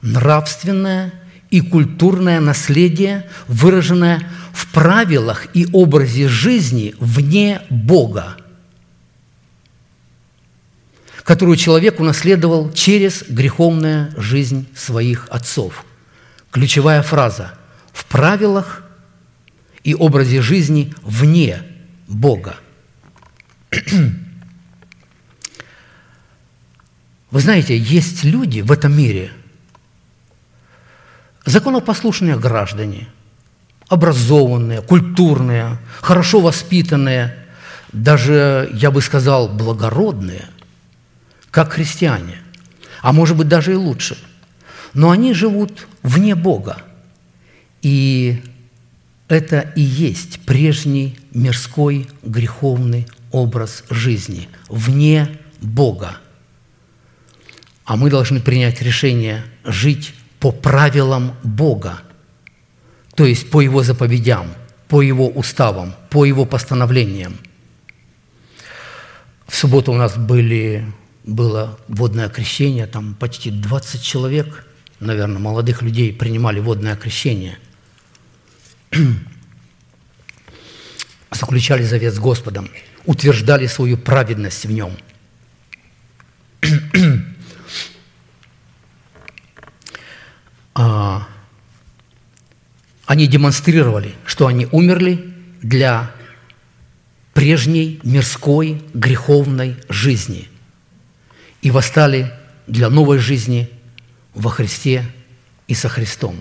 нравственное 0.03 1.11
и 1.49 1.61
культурное 1.61 2.39
наследие, 2.39 3.27
выраженное 3.47 4.29
в 4.53 4.71
правилах 4.71 5.47
и 5.55 5.67
образе 5.73 6.27
жизни 6.27 6.93
вне 6.99 7.61
Бога, 7.71 8.37
которую 11.23 11.57
человек 11.57 11.99
унаследовал 11.99 12.71
через 12.73 13.23
греховную 13.27 14.13
жизнь 14.21 14.67
своих 14.75 15.27
отцов. 15.31 15.83
Ключевая 16.51 17.01
фраза– 17.01 17.53
в 17.99 18.05
правилах 18.05 18.83
и 19.83 19.93
образе 19.93 20.41
жизни 20.41 20.93
вне 21.01 21.61
Бога. 22.07 22.55
Вы 27.31 27.39
знаете, 27.41 27.77
есть 27.77 28.23
люди 28.23 28.61
в 28.61 28.71
этом 28.71 28.97
мире, 28.97 29.33
законопослушные 31.43 32.39
граждане, 32.39 33.09
образованные, 33.89 34.81
культурные, 34.81 35.77
хорошо 35.99 36.39
воспитанные, 36.39 37.35
даже, 37.91 38.69
я 38.73 38.91
бы 38.91 39.01
сказал, 39.01 39.49
благородные, 39.49 40.45
как 41.51 41.73
христиане, 41.73 42.37
а 43.01 43.11
может 43.11 43.35
быть 43.35 43.49
даже 43.49 43.73
и 43.73 43.75
лучше. 43.75 44.17
Но 44.93 45.11
они 45.11 45.33
живут 45.33 45.88
вне 46.03 46.35
Бога. 46.35 46.83
И 47.81 48.41
это 49.27 49.71
и 49.75 49.81
есть 49.81 50.39
прежний 50.41 51.17
мирской 51.33 52.07
греховный 52.23 53.07
образ 53.31 53.83
жизни, 53.89 54.49
вне 54.67 55.29
Бога. 55.61 56.17
А 57.85 57.95
мы 57.95 58.09
должны 58.09 58.39
принять 58.39 58.81
решение 58.81 59.43
жить 59.63 60.13
по 60.39 60.51
правилам 60.51 61.35
Бога, 61.43 62.01
то 63.15 63.25
есть 63.25 63.49
по 63.49 63.61
Его 63.61 63.83
заповедям, 63.83 64.47
по 64.87 65.01
Его 65.01 65.27
уставам, 65.27 65.95
по 66.09 66.25
Его 66.25 66.45
постановлениям. 66.45 67.37
В 69.47 69.55
субботу 69.55 69.91
у 69.91 69.95
нас 69.95 70.17
были, 70.17 70.85
было 71.23 71.79
водное 71.87 72.29
крещение, 72.29 72.85
там 72.85 73.15
почти 73.15 73.51
20 73.51 74.01
человек, 74.01 74.65
наверное, 74.99 75.39
молодых 75.39 75.81
людей 75.81 76.13
принимали 76.13 76.59
водное 76.59 76.95
крещение. 76.95 77.57
Заключали 81.31 81.83
завет 81.83 82.13
с 82.13 82.19
Господом, 82.19 82.69
утверждали 83.05 83.67
свою 83.67 83.97
праведность 83.97 84.65
в 84.65 84.71
Нем. 84.71 84.91
А, 90.81 91.27
они 93.05 93.27
демонстрировали, 93.27 94.15
что 94.25 94.47
они 94.47 94.65
умерли 94.71 95.33
для 95.61 96.09
прежней 97.33 97.99
мирской 98.03 98.81
греховной 98.93 99.75
жизни 99.89 100.47
и 101.61 101.69
восстали 101.69 102.31
для 102.67 102.89
новой 102.89 103.17
жизни 103.17 103.69
во 104.39 104.49
Христе 104.49 105.05
и 105.67 105.75
со 105.75 105.89
Христом. 105.89 106.39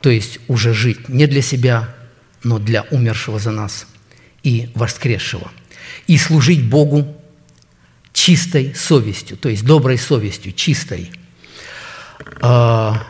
То 0.00 0.10
есть 0.10 0.40
уже 0.48 0.74
жить 0.74 1.08
не 1.08 1.26
для 1.26 1.40
себя, 1.40 1.94
но 2.42 2.58
для 2.58 2.82
умершего 2.82 3.38
за 3.38 3.52
нас 3.52 3.86
и 4.42 4.70
воскресшего. 4.74 5.50
И 6.08 6.18
служить 6.18 6.68
Богу 6.68 7.16
чистой 8.12 8.74
совестью, 8.74 9.36
то 9.36 9.48
есть 9.48 9.64
доброй 9.64 9.98
совестью, 9.98 10.52
чистой. 10.52 11.12
А, 12.40 13.06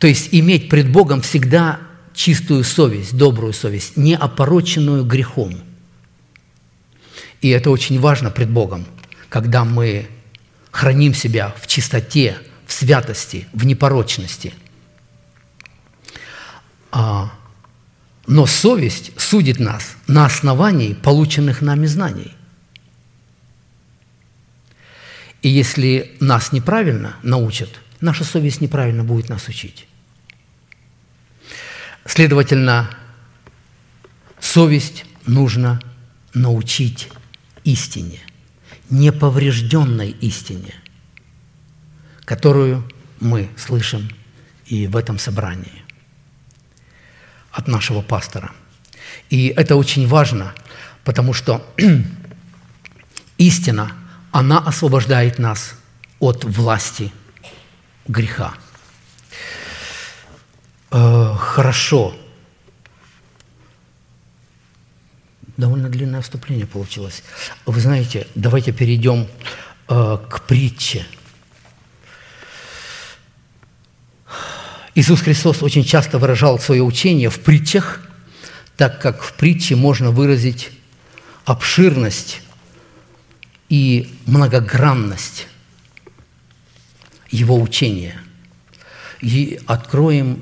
то 0.00 0.06
есть 0.08 0.30
иметь 0.32 0.68
пред 0.68 0.90
Богом 0.90 1.22
всегда 1.22 1.78
чистую 2.12 2.64
совесть, 2.64 3.16
добрую 3.16 3.52
совесть, 3.52 3.96
не 3.96 4.16
опороченную 4.16 5.04
грехом. 5.04 5.54
И 7.40 7.50
это 7.50 7.70
очень 7.70 8.00
важно 8.00 8.32
пред 8.32 8.50
Богом, 8.50 8.84
когда 9.28 9.64
мы 9.64 10.08
храним 10.70 11.14
себя 11.14 11.54
в 11.60 11.66
чистоте, 11.66 12.38
в 12.66 12.72
святости, 12.72 13.48
в 13.52 13.64
непорочности. 13.66 14.54
А, 16.90 17.32
но 18.26 18.46
совесть 18.46 19.12
судит 19.18 19.58
нас 19.58 19.96
на 20.06 20.26
основании 20.26 20.94
полученных 20.94 21.62
нами 21.62 21.86
знаний. 21.86 22.34
И 25.42 25.48
если 25.48 26.16
нас 26.20 26.52
неправильно 26.52 27.16
научат, 27.22 27.70
наша 28.00 28.24
совесть 28.24 28.60
неправильно 28.60 29.04
будет 29.04 29.28
нас 29.28 29.48
учить. 29.48 29.86
Следовательно, 32.04 32.90
совесть 34.40 35.04
нужно 35.26 35.80
научить 36.34 37.08
истине, 37.64 38.20
неповрежденной 38.90 40.10
истине, 40.10 40.74
которую 42.24 42.88
мы 43.20 43.48
слышим 43.56 44.08
и 44.66 44.86
в 44.86 44.96
этом 44.96 45.18
собрании 45.18 45.84
от 47.50 47.68
нашего 47.68 48.02
пастора. 48.02 48.52
И 49.30 49.48
это 49.48 49.76
очень 49.76 50.06
важно, 50.06 50.54
потому 51.04 51.32
что 51.32 51.66
Истина, 53.38 53.92
она 54.32 54.58
освобождает 54.58 55.38
нас 55.38 55.74
от 56.18 56.44
власти 56.44 57.12
греха. 58.08 58.54
Э, 60.90 61.34
Хорошо. 61.38 62.16
Довольно 65.58 65.88
длинное 65.88 66.22
вступление 66.22 66.66
получилось. 66.66 67.24
Вы 67.66 67.80
знаете, 67.80 68.28
давайте 68.36 68.70
перейдем 68.70 69.26
э, 69.88 70.18
к 70.30 70.42
притче. 70.42 71.04
Иисус 74.94 75.20
Христос 75.20 75.60
очень 75.64 75.82
часто 75.82 76.20
выражал 76.20 76.60
свое 76.60 76.80
учение 76.82 77.28
в 77.28 77.40
притчах, 77.40 78.00
так 78.76 79.02
как 79.02 79.20
в 79.20 79.32
притче 79.32 79.74
можно 79.74 80.12
выразить 80.12 80.70
обширность 81.44 82.40
и 83.68 84.14
многогранность 84.26 85.48
его 87.32 87.60
учения. 87.60 88.20
И 89.20 89.60
откроем, 89.66 90.40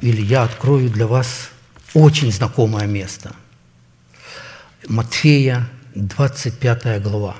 или 0.00 0.22
я 0.22 0.44
открою 0.44 0.88
для 0.88 1.08
вас 1.08 1.50
очень 1.94 2.30
знакомое 2.30 2.86
место. 2.86 3.34
Матфея, 4.88 5.68
25 5.96 7.02
глава. 7.02 7.36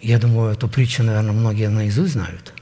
Я 0.00 0.18
думаю, 0.18 0.52
эту 0.52 0.68
притчу, 0.68 1.02
наверное, 1.02 1.32
многие 1.32 1.68
наизусть 1.68 2.12
знают. 2.12 2.54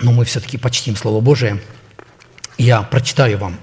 Но 0.00 0.12
мы 0.12 0.24
все-таки 0.24 0.56
почтим 0.56 0.96
Слово 0.96 1.20
Божие. 1.20 1.60
Я 2.56 2.82
прочитаю 2.82 3.36
вам. 3.38 3.58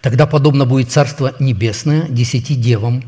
Тогда 0.00 0.26
подобно 0.26 0.64
будет 0.64 0.90
Царство 0.90 1.34
Небесное 1.38 2.08
десяти 2.08 2.54
девам, 2.54 3.04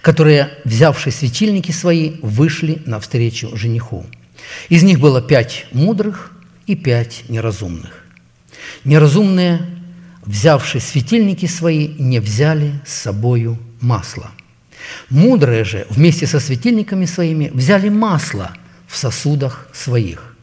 которые, 0.00 0.50
взявши 0.64 1.10
светильники 1.10 1.72
свои, 1.72 2.12
вышли 2.22 2.82
навстречу 2.86 3.56
жениху. 3.56 4.06
Из 4.68 4.82
них 4.82 5.00
было 5.00 5.20
пять 5.20 5.66
мудрых 5.72 6.32
и 6.66 6.74
пять 6.74 7.24
неразумных. 7.28 8.04
Неразумные, 8.84 9.60
взявши 10.24 10.80
светильники 10.80 11.46
свои, 11.46 11.88
не 11.98 12.20
взяли 12.20 12.80
с 12.86 12.92
собою 12.92 13.58
масло. 13.80 14.30
Мудрые 15.10 15.64
же 15.64 15.86
вместе 15.90 16.26
со 16.26 16.40
светильниками 16.40 17.04
своими 17.04 17.50
взяли 17.52 17.88
масло 17.88 18.52
в 18.86 18.96
сосудах 18.96 19.68
своих. 19.72 20.36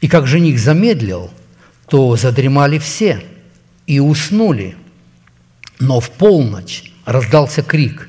И 0.00 0.08
как 0.08 0.26
жених 0.26 0.58
замедлил, 0.58 1.30
то 1.88 2.16
задремали 2.16 2.78
все 2.78 3.22
и 3.86 4.00
уснули. 4.00 4.76
Но 5.78 6.00
в 6.00 6.10
полночь 6.10 6.92
раздался 7.04 7.62
крик 7.62 8.08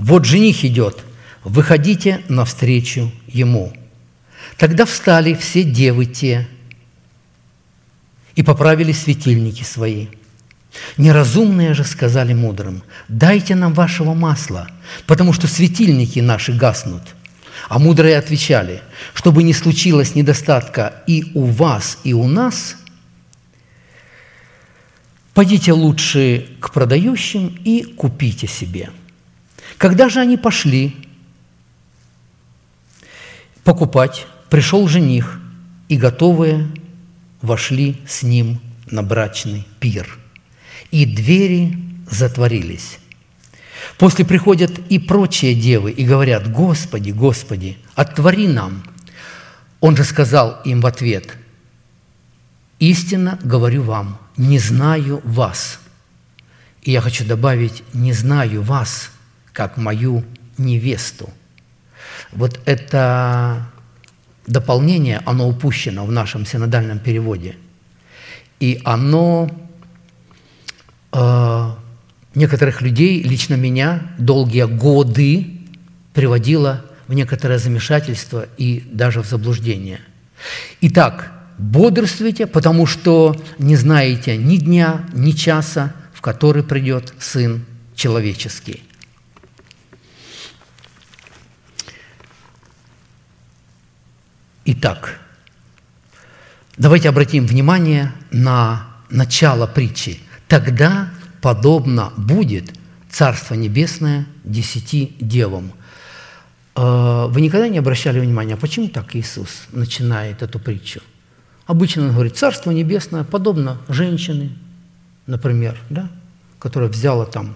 «Вот 0.00 0.24
жених 0.24 0.64
идет, 0.64 1.04
выходите 1.44 2.22
навстречу 2.30 3.12
ему». 3.28 3.70
Тогда 4.56 4.86
встали 4.86 5.34
все 5.34 5.62
девы 5.62 6.06
те 6.06 6.48
и 8.34 8.42
поправили 8.42 8.92
светильники 8.92 9.62
свои. 9.62 10.06
Неразумные 10.96 11.74
же 11.74 11.84
сказали 11.84 12.32
мудрым, 12.32 12.82
«Дайте 13.08 13.54
нам 13.54 13.74
вашего 13.74 14.14
масла, 14.14 14.68
потому 15.06 15.34
что 15.34 15.46
светильники 15.46 16.20
наши 16.20 16.54
гаснут». 16.54 17.02
А 17.68 17.78
мудрые 17.78 18.16
отвечали, 18.16 18.80
«Чтобы 19.12 19.42
не 19.42 19.52
случилось 19.52 20.14
недостатка 20.14 21.02
и 21.06 21.30
у 21.34 21.44
вас, 21.44 21.98
и 22.04 22.14
у 22.14 22.26
нас, 22.26 22.76
пойдите 25.34 25.72
лучше 25.72 26.46
к 26.58 26.72
продающим 26.72 27.48
и 27.64 27.82
купите 27.82 28.46
себе». 28.46 28.88
Когда 29.80 30.10
же 30.10 30.20
они 30.20 30.36
пошли 30.36 30.94
покупать, 33.64 34.26
пришел 34.50 34.86
жених, 34.86 35.40
и 35.88 35.96
готовые 35.96 36.68
вошли 37.40 37.98
с 38.06 38.22
ним 38.22 38.60
на 38.90 39.02
брачный 39.02 39.66
пир. 39.78 40.18
И 40.90 41.06
двери 41.06 41.78
затворились. 42.10 42.98
После 43.96 44.26
приходят 44.26 44.78
и 44.90 44.98
прочие 44.98 45.54
девы 45.54 45.92
и 45.92 46.04
говорят, 46.04 46.52
«Господи, 46.52 47.12
Господи, 47.12 47.78
отвори 47.94 48.48
нам». 48.48 48.82
Он 49.80 49.96
же 49.96 50.04
сказал 50.04 50.60
им 50.66 50.82
в 50.82 50.86
ответ, 50.86 51.38
«Истинно 52.80 53.38
говорю 53.42 53.84
вам, 53.84 54.18
не 54.36 54.58
знаю 54.58 55.22
вас». 55.24 55.80
И 56.82 56.90
я 56.90 57.00
хочу 57.00 57.24
добавить, 57.24 57.82
«не 57.94 58.12
знаю 58.12 58.60
вас, 58.60 59.10
как 59.52 59.76
мою 59.76 60.24
невесту». 60.58 61.30
Вот 62.32 62.60
это 62.64 63.66
дополнение, 64.46 65.20
оно 65.26 65.48
упущено 65.48 66.04
в 66.04 66.12
нашем 66.12 66.46
синодальном 66.46 66.98
переводе. 66.98 67.56
И 68.58 68.80
оно 68.84 69.50
э, 71.12 71.70
некоторых 72.34 72.82
людей, 72.82 73.22
лично 73.22 73.54
меня, 73.54 74.02
долгие 74.18 74.64
годы 74.64 75.60
приводило 76.12 76.84
в 77.06 77.14
некоторое 77.14 77.58
замешательство 77.58 78.46
и 78.56 78.84
даже 78.90 79.22
в 79.22 79.26
заблуждение. 79.26 80.00
Итак, 80.80 81.32
бодрствуйте, 81.58 82.46
потому 82.46 82.86
что 82.86 83.36
не 83.58 83.76
знаете 83.76 84.36
ни 84.36 84.56
дня, 84.56 85.06
ни 85.12 85.32
часа, 85.32 85.92
в 86.12 86.20
который 86.20 86.62
придет 86.62 87.14
Сын 87.18 87.64
Человеческий. 87.94 88.82
Итак, 94.66 95.18
давайте 96.76 97.08
обратим 97.08 97.46
внимание 97.46 98.12
на 98.30 98.88
начало 99.08 99.66
притчи. 99.66 100.20
Тогда 100.48 101.08
подобно 101.40 102.12
будет 102.18 102.70
Царство 103.08 103.54
Небесное 103.54 104.26
десяти 104.44 105.16
девам. 105.18 105.72
Э, 106.76 107.26
Вы 107.30 107.40
никогда 107.40 107.68
не 107.68 107.78
обращали 107.78 108.20
внимания, 108.20 108.56
почему 108.58 108.88
так 108.88 109.16
Иисус 109.16 109.62
начинает 109.72 110.42
эту 110.42 110.58
притчу? 110.58 111.00
Обычно 111.66 112.02
он 112.02 112.12
говорит, 112.12 112.36
Царство 112.36 112.70
Небесное 112.70 113.24
подобно 113.24 113.78
женщине, 113.88 114.58
например, 115.26 115.78
да, 115.88 116.10
которая 116.58 116.90
взяла 116.90 117.24
там 117.24 117.54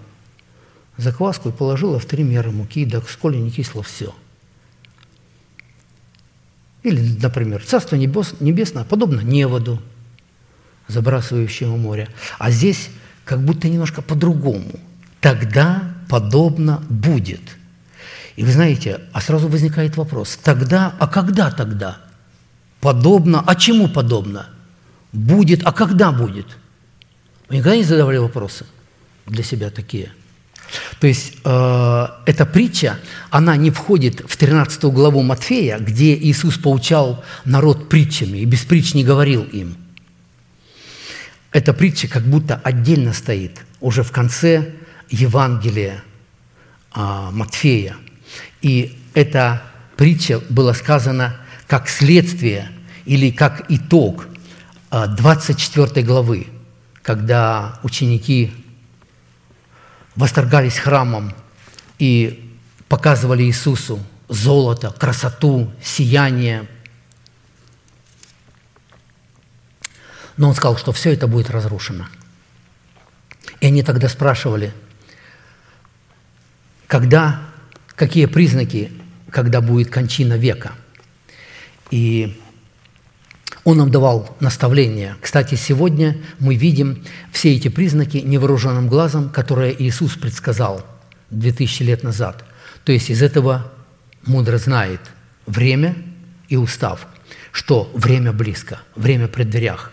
закваску 0.97 1.49
и 1.49 1.51
положила 1.51 1.99
в 1.99 2.05
три 2.07 2.23
меры 2.23 2.49
муки, 2.49 2.83
да 2.83 2.99
сколь 3.07 3.39
не 3.39 3.51
кисло 3.51 3.83
все– 3.83 4.15
или, 6.85 7.17
например, 7.21 7.63
Царство 7.65 7.95
небес, 7.95 8.35
Небесное 8.39 8.83
подобно 8.83 9.21
неводу, 9.21 9.81
забрасывающему 10.87 11.77
море. 11.77 12.09
А 12.37 12.51
здесь 12.51 12.89
как 13.23 13.43
будто 13.43 13.67
немножко 13.67 14.01
по-другому. 14.01 14.79
Тогда 15.19 15.95
подобно 16.09 16.83
будет. 16.89 17.41
И 18.35 18.43
вы 18.43 18.51
знаете, 18.51 19.01
а 19.13 19.21
сразу 19.21 19.47
возникает 19.47 19.97
вопрос, 19.97 20.37
тогда, 20.41 20.93
а 20.99 21.07
когда 21.07 21.51
тогда? 21.51 21.97
Подобно, 22.81 23.43
а 23.45 23.55
чему 23.55 23.87
подобно? 23.87 24.47
Будет, 25.11 25.65
а 25.65 25.71
когда 25.71 26.11
будет? 26.11 26.45
Вы 27.49 27.57
никогда 27.57 27.77
не 27.77 27.83
задавали 27.83 28.17
вопросы 28.17 28.65
для 29.25 29.43
себя 29.43 29.69
такие– 29.69 30.11
то 30.99 31.07
есть 31.07 31.33
э, 31.43 32.07
эта 32.25 32.45
притча, 32.45 32.99
она 33.29 33.55
не 33.57 33.71
входит 33.71 34.23
в 34.27 34.37
13 34.37 34.83
главу 34.85 35.21
Матфея, 35.21 35.77
где 35.79 36.15
Иисус 36.15 36.57
поучал 36.57 37.23
народ 37.43 37.89
притчами 37.89 38.39
и 38.39 38.45
без 38.45 38.61
притч 38.61 38.93
не 38.93 39.03
говорил 39.03 39.43
им. 39.43 39.77
Эта 41.51 41.73
притча 41.73 42.07
как 42.07 42.23
будто 42.23 42.55
отдельно 42.63 43.13
стоит 43.13 43.61
уже 43.79 44.03
в 44.03 44.11
конце 44.11 44.73
Евангелия 45.09 46.03
э, 46.95 47.29
Матфея. 47.31 47.95
И 48.61 48.97
эта 49.13 49.61
притча 49.95 50.41
была 50.49 50.73
сказана 50.73 51.37
как 51.67 51.87
следствие 51.87 52.69
или 53.05 53.31
как 53.31 53.65
итог 53.69 54.27
э, 54.91 55.05
24 55.07 56.05
главы, 56.05 56.47
когда 57.01 57.79
ученики 57.83 58.51
восторгались 60.15 60.77
храмом 60.77 61.33
и 61.99 62.57
показывали 62.87 63.43
Иисусу 63.43 63.99
золото, 64.27 64.91
красоту, 64.91 65.71
сияние. 65.83 66.67
Но 70.37 70.49
он 70.49 70.55
сказал, 70.55 70.77
что 70.77 70.91
все 70.91 71.13
это 71.13 71.27
будет 71.27 71.49
разрушено. 71.49 72.07
И 73.61 73.67
они 73.67 73.83
тогда 73.83 74.09
спрашивали, 74.09 74.73
когда, 76.87 77.41
какие 77.95 78.25
признаки, 78.25 78.91
когда 79.31 79.61
будет 79.61 79.89
кончина 79.89 80.33
века. 80.33 80.73
И 81.91 82.41
Он 83.65 83.77
нам 83.77 83.89
давал 83.89 84.37
наставления. 84.39 85.17
Кстати, 85.19 85.55
сегодня 85.55 86.17
мы 86.37 86.53
видим 86.53 87.03
все 87.31 87.55
эти 87.55 87.67
признаки 87.67 88.17
невооруженным 88.17 88.87
глазом, 88.87 89.29
которые 89.29 89.75
Иисус 89.83 90.13
предсказал 90.15 90.85
2000 91.31 91.81
лет 91.81 92.03
назад. 92.03 92.45
То 92.83 92.91
есть 92.91 93.09
из 93.09 93.23
этого 93.23 93.73
мудро 94.23 94.59
знает 94.59 95.01
время 95.47 95.95
и 96.47 96.57
устав, 96.57 97.07
что 97.51 97.91
время 97.95 98.31
близко, 98.31 98.81
время 98.95 99.27
при 99.27 99.43
дверях. 99.43 99.91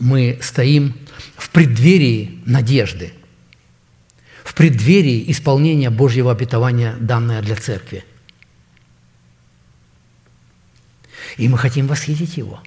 Мы 0.00 0.40
стоим 0.42 0.96
в 1.36 1.50
преддверии 1.50 2.42
надежды, 2.44 3.12
в 4.42 4.52
преддверии 4.52 5.30
исполнения 5.30 5.90
Божьего 5.90 6.32
обетования, 6.32 6.96
данное 6.98 7.40
для 7.40 7.54
церкви. 7.54 8.04
И 11.36 11.48
мы 11.48 11.56
хотим 11.56 11.86
восхитить 11.86 12.36
Его. 12.36 12.60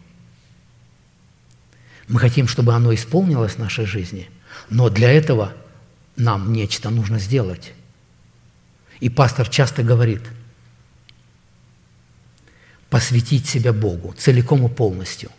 Мы 2.07 2.19
хотим, 2.19 2.47
чтобы 2.47 2.73
оно 2.73 2.93
исполнилось 2.93 3.53
в 3.53 3.59
нашей 3.59 3.85
жизни, 3.85 4.29
но 4.69 4.89
для 4.89 5.11
этого 5.11 5.53
нам 6.15 6.53
нечто 6.53 6.89
нужно 6.89 7.19
сделать. 7.19 7.73
И 8.99 9.09
пастор 9.09 9.49
часто 9.49 9.83
говорит, 9.83 10.21
посвятить 12.89 13.47
себя 13.47 13.73
Богу 13.73 14.13
целиком 14.17 14.65
и 14.65 14.69
полностью. 14.69 15.29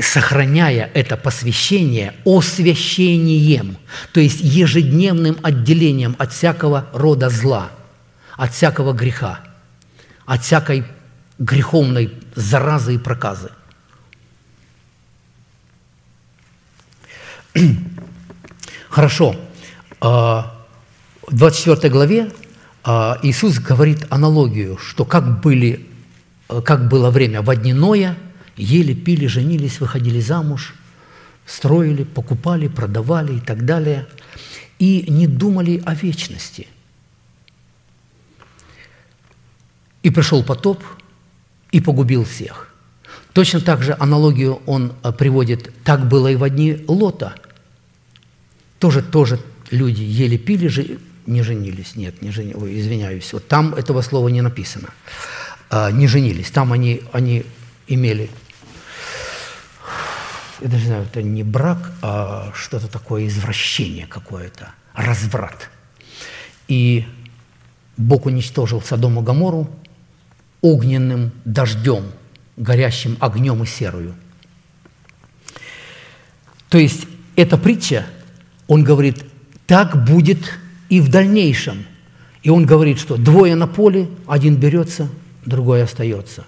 Сохраняя 0.00 0.90
это 0.94 1.16
посвящение 1.16 2.14
освящением, 2.24 3.76
то 4.12 4.20
есть 4.20 4.40
ежедневным 4.40 5.36
отделением 5.42 6.16
от 6.18 6.32
всякого 6.32 6.88
рода 6.94 7.28
зла, 7.28 7.72
от 8.36 8.54
всякого 8.54 8.92
греха, 8.92 9.40
от 10.24 10.42
всякой 10.42 10.84
греховной 11.38 12.14
заразы 12.34 12.94
и 12.94 12.98
проказы. 12.98 13.50
Хорошо. 18.88 19.36
А, 20.00 20.66
В 21.26 21.36
24 21.36 21.92
главе 21.92 22.32
а, 22.84 23.18
Иисус 23.22 23.58
говорит 23.58 24.06
аналогию, 24.10 24.78
что 24.78 25.04
как, 25.04 25.40
были, 25.40 25.86
э, 26.48 26.60
как 26.62 26.88
было 26.88 27.10
время 27.10 27.42
в 27.42 27.54
дни 27.56 27.72
Ноя, 27.72 28.16
ели, 28.56 28.94
пили, 28.94 29.26
женились, 29.26 29.80
выходили 29.80 30.20
замуж, 30.20 30.74
строили, 31.46 32.04
покупали, 32.04 32.68
продавали 32.68 33.36
и 33.36 33.40
так 33.40 33.64
далее, 33.64 34.06
и 34.78 35.04
не 35.08 35.26
думали 35.26 35.82
о 35.84 35.94
вечности. 35.94 36.66
И 40.02 40.10
пришел 40.10 40.42
потоп, 40.42 40.82
и 41.70 41.80
погубил 41.80 42.24
всех. 42.24 42.71
Точно 43.32 43.60
так 43.60 43.82
же 43.82 43.96
аналогию 43.98 44.60
он 44.66 44.92
э, 45.02 45.12
приводит, 45.12 45.72
так 45.84 46.06
было 46.08 46.28
и 46.28 46.36
в 46.36 46.48
дни 46.50 46.84
Лота. 46.86 47.34
Тоже, 48.78 49.02
тоже 49.02 49.40
люди 49.70 50.02
ели, 50.02 50.36
пили, 50.36 50.68
жи- 50.68 50.98
не 51.26 51.42
женились. 51.42 51.96
Нет, 51.96 52.20
не 52.20 52.30
жени... 52.30 52.54
Ой, 52.54 52.78
извиняюсь. 52.78 53.32
Вот 53.32 53.48
там 53.48 53.74
этого 53.74 54.02
слова 54.02 54.28
не 54.28 54.42
написано. 54.42 54.90
А, 55.70 55.90
не 55.90 56.06
женились. 56.06 56.50
Там 56.50 56.72
они, 56.72 57.02
они 57.12 57.44
имели, 57.86 58.28
я 60.60 60.68
даже 60.68 60.86
знаю, 60.86 61.04
это 61.04 61.22
не 61.22 61.42
брак, 61.42 61.92
а 62.02 62.52
что-то 62.54 62.88
такое, 62.88 63.26
извращение 63.26 64.06
какое-то, 64.06 64.70
разврат. 64.94 65.70
И 66.68 67.06
Бог 67.96 68.26
уничтожил 68.26 68.82
Содом 68.82 69.18
и 69.18 69.22
Гоморру 69.22 69.68
огненным 70.60 71.32
дождем, 71.44 72.04
горящим 72.56 73.16
огнем 73.20 73.62
и 73.62 73.66
серою. 73.66 74.14
То 76.68 76.78
есть 76.78 77.06
эта 77.36 77.56
притча, 77.58 78.06
он 78.66 78.84
говорит, 78.84 79.24
так 79.66 80.04
будет 80.04 80.58
и 80.88 81.00
в 81.00 81.08
дальнейшем. 81.08 81.84
И 82.42 82.50
он 82.50 82.66
говорит, 82.66 82.98
что 82.98 83.16
двое 83.16 83.54
на 83.54 83.66
поле, 83.66 84.08
один 84.26 84.56
берется, 84.56 85.08
другой 85.44 85.82
остается. 85.82 86.44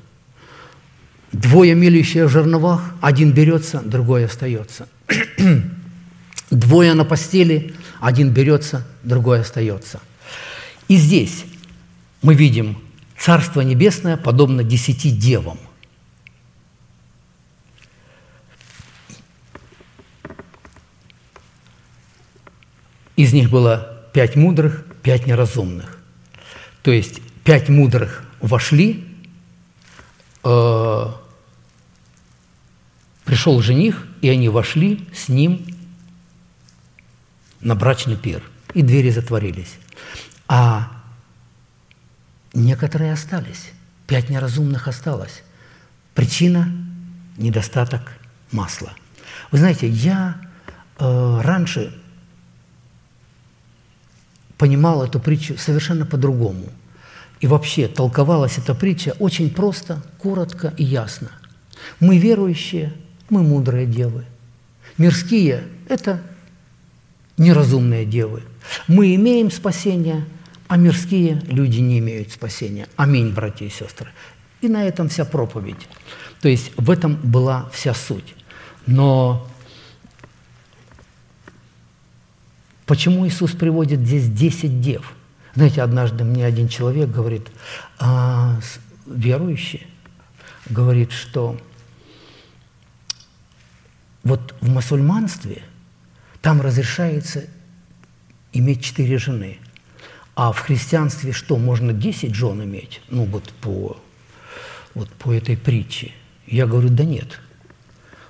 Двое 1.32 1.74
мелющие 1.74 2.26
в 2.26 2.30
жерновах, 2.30 2.94
один 3.00 3.32
берется, 3.32 3.80
другой 3.84 4.26
остается. 4.26 4.88
Двое 6.50 6.94
на 6.94 7.04
постели, 7.04 7.74
один 8.00 8.30
берется, 8.30 8.86
другой 9.02 9.40
остается. 9.40 10.00
И 10.88 10.96
здесь 10.96 11.44
мы 12.22 12.34
видим 12.34 12.78
Царство 13.18 13.62
Небесное 13.62 14.16
подобно 14.16 14.62
десяти 14.62 15.10
девам. 15.10 15.58
Из 23.16 23.32
них 23.32 23.50
было 23.50 24.02
пять 24.12 24.36
мудрых, 24.36 24.84
пять 25.02 25.26
неразумных. 25.26 25.98
То 26.82 26.90
есть 26.90 27.20
пять 27.44 27.68
мудрых 27.68 28.24
вошли, 28.40 29.06
э, 30.42 31.06
пришел 33.24 33.60
жених, 33.62 34.06
и 34.20 34.28
они 34.28 34.48
вошли 34.48 35.08
с 35.14 35.28
ним 35.28 35.66
на 37.60 37.74
брачный 37.74 38.16
пир, 38.16 38.42
и 38.74 38.82
двери 38.82 39.10
затворились. 39.10 39.76
А 40.48 40.90
некоторые 42.52 43.12
остались, 43.12 43.70
пять 44.06 44.28
неразумных 44.28 44.88
осталось. 44.88 45.42
Причина– 46.14 46.72
недостаток 47.36 48.12
масла. 48.52 48.92
Вы 49.50 49.58
знаете, 49.58 49.88
я 49.88 50.36
э, 50.98 51.40
раньше 51.42 51.94
понимал 54.58 55.04
эту 55.04 55.20
притчу 55.20 55.56
совершенно 55.58 56.06
по-другому. 56.06 56.66
И 57.40 57.46
вообще 57.46 57.88
толковалась 57.88 58.58
эта 58.58 58.74
притча 58.74 59.14
очень 59.18 59.50
просто, 59.50 60.02
коротко 60.18 60.72
и 60.76 60.84
ясно. 60.84 61.30
Мы 62.00 62.18
верующие, 62.18 62.92
мы 63.28 63.42
мудрые 63.42 63.86
девы. 63.86 64.24
Мирские– 64.96 65.64
это 65.88 66.22
неразумные 67.36 68.04
девы. 68.04 68.42
Мы 68.86 69.14
имеем 69.16 69.50
спасение, 69.50 70.24
а 70.68 70.76
мирские 70.76 71.42
люди 71.46 71.80
не 71.80 71.98
имеют 71.98 72.32
спасения. 72.32 72.86
Аминь, 72.96 73.32
братья 73.32 73.66
и 73.66 73.70
сестры. 73.70 74.08
И 74.60 74.68
на 74.68 74.84
этом 74.84 75.08
вся 75.08 75.24
проповедь. 75.24 75.88
То 76.40 76.48
есть 76.48 76.72
в 76.76 76.90
этом 76.90 77.16
была 77.16 77.68
вся 77.72 77.92
суть. 77.92 78.34
Но 78.86 79.46
почему 82.86 83.26
Иисус 83.26 83.52
приводит 83.52 84.00
здесь 84.00 84.28
10 84.28 84.80
дев? 84.80 85.14
Знаете, 85.54 85.82
однажды 85.82 86.24
мне 86.24 86.44
один 86.44 86.68
человек 86.68 87.10
говорит, 87.10 87.48
а, 87.98 88.58
верующий, 89.06 89.86
говорит, 90.68 91.12
что 91.12 91.58
вот 94.24 94.54
в 94.60 94.68
мусульманстве 94.68 95.62
там 96.40 96.60
разрешается 96.60 97.44
иметь 98.52 98.82
четыре 98.82 99.18
жены. 99.18 99.58
А 100.34 100.52
в 100.52 100.58
христианстве 100.58 101.32
что, 101.32 101.56
можно 101.58 101.92
10 101.92 102.34
жен 102.34 102.64
иметь? 102.64 103.00
Ну, 103.08 103.24
вот 103.24 103.52
по, 103.60 103.96
вот 104.94 105.08
по 105.10 105.32
этой 105.32 105.56
притче. 105.56 106.12
Я 106.46 106.66
говорю, 106.66 106.88
да 106.88 107.04
нет. 107.04 107.40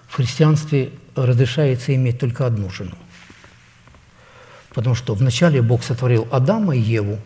В 0.09 0.16
христианстве 0.16 0.93
разрешается 1.14 1.94
иметь 1.94 2.18
только 2.18 2.47
одну 2.47 2.70
жену. 2.70 2.97
Потому 4.74 4.96
что 4.96 5.14
вначале 5.14 5.62
Бог 5.62 5.84
сотворил 5.84 6.28
Адама 6.32 6.76
и 6.76 6.80
Еву, 6.80 7.18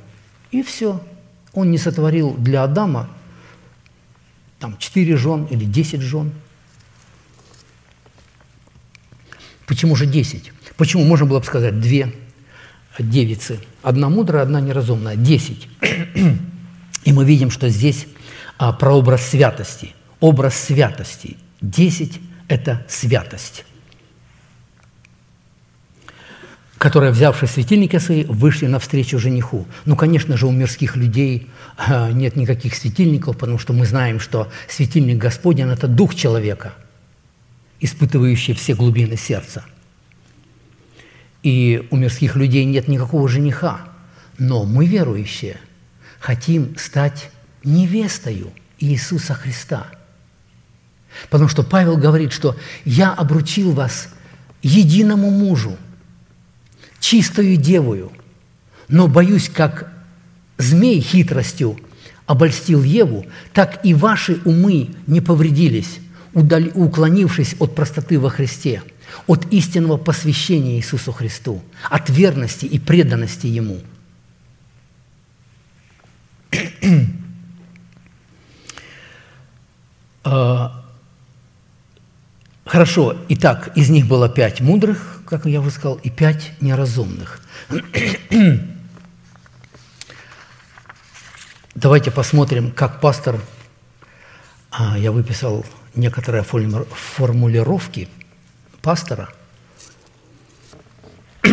и 0.50 0.62
все. 0.62 1.00
Он 1.54 1.70
не 1.70 1.78
сотворил 1.78 2.34
для 2.34 2.62
Адама 2.62 3.08
там 4.60 4.76
четыре 4.78 5.16
жен 5.16 5.44
или 5.46 5.64
десять 5.64 6.02
жен. 6.02 6.30
Почему 9.66 9.96
же 9.96 10.06
десять? 10.06 10.52
Почему 10.76 11.04
можно 11.04 11.26
было 11.26 11.40
бы 11.40 11.44
сказать 11.44 11.80
две 11.80 12.14
девицы? 12.98 13.60
Одна 13.82 14.08
мудрая, 14.10 14.42
одна 14.42 14.60
неразумная. 14.60 15.16
Десять. 15.16 15.68
И 17.04 17.12
мы 17.12 17.24
видим, 17.24 17.50
что 17.50 17.68
здесь 17.70 18.06
а, 18.58 18.72
прообраз 18.72 19.26
святости. 19.26 19.94
Образ 20.20 20.54
святости. 20.54 21.36
Десять– 21.60 22.20
это 22.48 22.84
святость 22.88 23.64
которые, 26.78 27.10
взявшие 27.10 27.48
светильники 27.48 27.98
свои, 27.98 28.24
вышли 28.24 28.66
навстречу 28.66 29.18
жениху. 29.18 29.66
Ну, 29.84 29.96
конечно 29.96 30.36
же, 30.36 30.46
у 30.46 30.52
мирских 30.52 30.96
людей 30.96 31.48
а, 31.76 32.12
нет 32.12 32.36
никаких 32.36 32.74
светильников, 32.74 33.36
потому 33.36 33.58
что 33.58 33.72
мы 33.72 33.84
знаем, 33.84 34.20
что 34.20 34.50
светильник 34.68 35.18
Господень– 35.18 35.68
это 35.70 35.88
дух 35.88 36.14
человека, 36.14 36.72
испытывающий 37.80 38.54
все 38.54 38.74
глубины 38.74 39.16
сердца. 39.16 39.64
И 41.42 41.86
у 41.90 41.96
мирских 41.96 42.36
людей 42.36 42.64
нет 42.64 42.86
никакого 42.88 43.28
жениха. 43.28 43.80
Но 44.38 44.64
мы, 44.64 44.86
верующие, 44.86 45.56
хотим 46.20 46.76
стать 46.78 47.30
невестою 47.64 48.52
Иисуса 48.78 49.34
Христа. 49.34 49.86
Потому 51.28 51.48
что 51.48 51.64
Павел 51.64 51.96
говорит, 51.96 52.32
что 52.32 52.56
«я 52.84 53.12
обручил 53.12 53.72
вас 53.72 54.10
единому 54.62 55.30
мужу, 55.30 55.76
чистою 57.00 57.56
девою, 57.56 58.12
но 58.88 59.08
боюсь, 59.08 59.48
как 59.48 59.92
змей 60.56 61.00
хитростью 61.00 61.78
обольстил 62.26 62.82
Еву, 62.82 63.26
так 63.52 63.80
и 63.84 63.94
ваши 63.94 64.40
умы 64.44 64.90
не 65.06 65.20
повредились, 65.20 65.98
удали- 66.34 66.72
уклонившись 66.74 67.56
от 67.58 67.74
простоты 67.74 68.18
во 68.18 68.30
Христе, 68.30 68.82
от 69.26 69.50
истинного 69.52 69.96
посвящения 69.96 70.76
Иисусу 70.76 71.12
Христу, 71.12 71.62
от 71.90 72.10
верности 72.10 72.66
и 72.66 72.78
преданности 72.78 73.46
Ему». 73.46 73.80
А, 80.30 80.77
Хорошо, 82.68 83.16
итак, 83.30 83.70
из 83.76 83.88
них 83.88 84.06
было 84.06 84.28
пять 84.28 84.60
мудрых, 84.60 85.22
как 85.26 85.46
я 85.46 85.62
уже 85.62 85.70
сказал, 85.70 85.94
и 86.02 86.10
пять 86.10 86.52
неразумных. 86.60 87.40
Давайте 91.74 92.10
посмотрим, 92.10 92.70
как 92.70 93.00
пастор, 93.00 93.40
а, 94.70 94.98
я 94.98 95.12
выписал 95.12 95.64
некоторые 95.94 96.42
форму- 96.42 96.84
формулировки 96.84 98.06
пастора, 98.82 99.30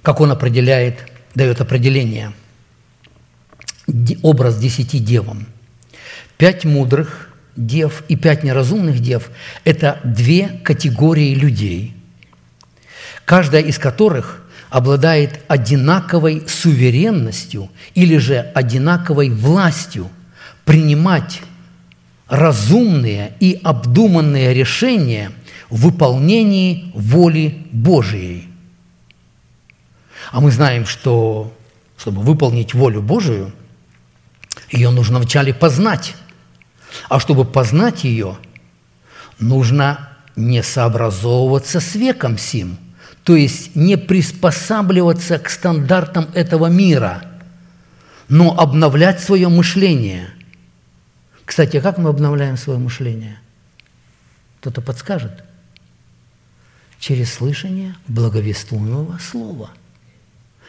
как 0.00 0.20
он 0.22 0.30
определяет, 0.30 1.12
дает 1.34 1.60
определение, 1.60 2.32
образ 4.22 4.56
десяти 4.58 5.00
девам. 5.00 5.46
Пять 6.38 6.64
мудрых 6.64 7.25
дев 7.56 8.02
и 8.08 8.16
пять 8.16 8.44
неразумных 8.44 9.00
дев– 9.00 9.30
это 9.64 10.00
две 10.04 10.48
категории 10.62 11.34
людей, 11.34 11.94
каждая 13.24 13.62
из 13.62 13.78
которых 13.78 14.42
обладает 14.70 15.40
одинаковой 15.48 16.42
суверенностью 16.48 17.70
или 17.94 18.18
же 18.18 18.38
одинаковой 18.54 19.30
властью 19.30 20.08
принимать 20.64 21.40
разумные 22.28 23.34
и 23.40 23.58
обдуманные 23.62 24.52
решения 24.52 25.30
в 25.70 25.82
выполнении 25.82 26.90
воли 26.94 27.66
Божией. 27.72 28.48
А 30.32 30.40
мы 30.40 30.50
знаем, 30.50 30.86
что 30.86 31.52
чтобы 31.96 32.22
выполнить 32.22 32.74
волю 32.74 33.00
Божию, 33.00 33.52
ее 34.70 34.90
нужно 34.90 35.18
вначале 35.18 35.54
познать. 35.54 36.14
А 37.08 37.20
чтобы 37.20 37.44
познать 37.44 38.04
ее, 38.04 38.36
нужно 39.38 40.10
не 40.34 40.62
сообразовываться 40.62 41.80
с 41.80 41.94
веком 41.94 42.38
сим, 42.38 42.78
то 43.24 43.34
есть 43.34 43.74
не 43.74 43.96
приспосабливаться 43.96 45.38
к 45.38 45.48
стандартам 45.50 46.28
этого 46.34 46.66
мира, 46.66 47.22
но 48.28 48.58
обновлять 48.58 49.20
свое 49.20 49.48
мышление. 49.48 50.28
Кстати, 51.44 51.76
а 51.76 51.80
как 51.80 51.98
мы 51.98 52.10
обновляем 52.10 52.56
свое 52.56 52.78
мышление? 52.78 53.38
Кто-то 54.60 54.80
подскажет? 54.80 55.44
Через 56.98 57.32
слышание 57.32 57.94
благовествуемого 58.08 59.18
слова. 59.18 59.70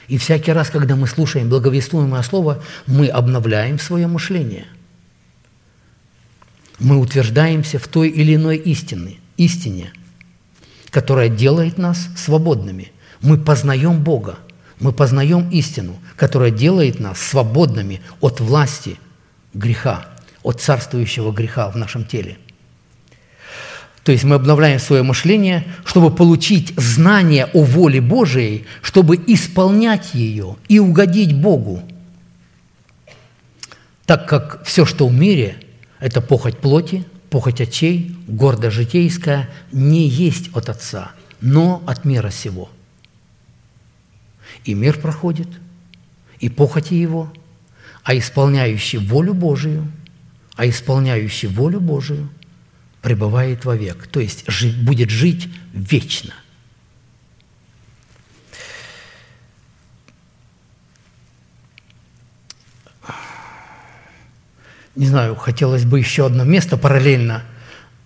И 0.08 0.18
всякий 0.18 0.52
раз, 0.52 0.70
когда 0.70 0.96
мы 0.96 1.08
слушаем 1.08 1.50
благовествуемое 1.50 2.22
слово, 2.22 2.64
мы 2.86 3.08
обновляем 3.08 3.80
свое 3.80 4.08
мышление– 4.08 4.66
мы 6.80 6.98
утверждаемся 6.98 7.80
в 7.80 7.88
той 7.88 8.10
или 8.10 8.36
иной 8.36 8.58
истине, 8.58 9.18
истине, 9.38 9.92
которая 10.90 11.30
делает 11.30 11.78
нас 11.78 12.10
свободными. 12.16 12.92
Мы 13.22 13.38
познаем 13.38 14.04
Бога, 14.04 14.38
мы 14.80 14.92
познаем 14.92 15.50
истину, 15.50 15.98
которая 16.16 16.52
делает 16.52 17.00
нас 17.00 17.20
свободными 17.20 18.02
от 18.22 18.40
власти 18.40 19.00
греха, 19.54 20.08
от 20.44 20.62
царствующего 20.62 21.32
греха 21.32 21.70
в 21.70 21.78
нашем 21.78 22.06
теле. 22.06 22.38
То 24.04 24.12
есть 24.14 24.24
мы 24.24 24.36
обновляем 24.36 24.80
свое 24.80 25.04
мышление, 25.04 25.66
чтобы 25.84 26.16
получить 26.16 26.74
знание 26.78 27.50
о 27.54 27.64
воле 27.64 28.00
Божией, 28.00 28.66
чтобы 28.82 29.18
исполнять 29.18 30.14
ее 30.14 30.56
и 30.70 30.80
угодить 30.80 31.36
Богу. 31.36 31.82
Так 34.06 34.30
как 34.30 34.64
все, 34.64 34.86
что 34.86 35.08
в 35.08 35.14
мире– 35.14 35.58
это 36.00 36.22
похоть 36.22 36.60
плоти, 36.60 37.06
похоть 37.30 37.62
очей, 37.62 38.16
гордо 38.28 38.72
житейская, 38.72 39.50
не 39.72 40.08
есть 40.08 40.50
от 40.54 40.70
Отца, 40.70 41.12
но 41.42 41.84
от 41.88 42.06
мира 42.06 42.30
сего. 42.30 42.70
И 44.66 44.74
мир 44.74 45.00
проходит, 45.00 45.48
и 46.40 46.50
похоти 46.50 46.94
его, 46.94 47.32
а 48.04 48.18
исполняющий 48.18 48.98
волю 48.98 49.34
Божию, 49.34 49.92
а 50.56 50.68
исполняющий 50.68 51.48
волю 51.48 51.80
Божию 51.80 52.30
пребывает 53.02 53.66
вовек, 53.66 54.08
то 54.08 54.20
есть 54.20 54.46
будет 54.84 55.10
жить 55.10 55.50
вечно. 55.74 56.34
Не 64.98 65.06
знаю, 65.06 65.36
хотелось 65.36 65.86
бы 65.86 66.00
еще 66.00 66.26
одно 66.26 66.44
место 66.44 66.76
параллельно. 66.76 67.44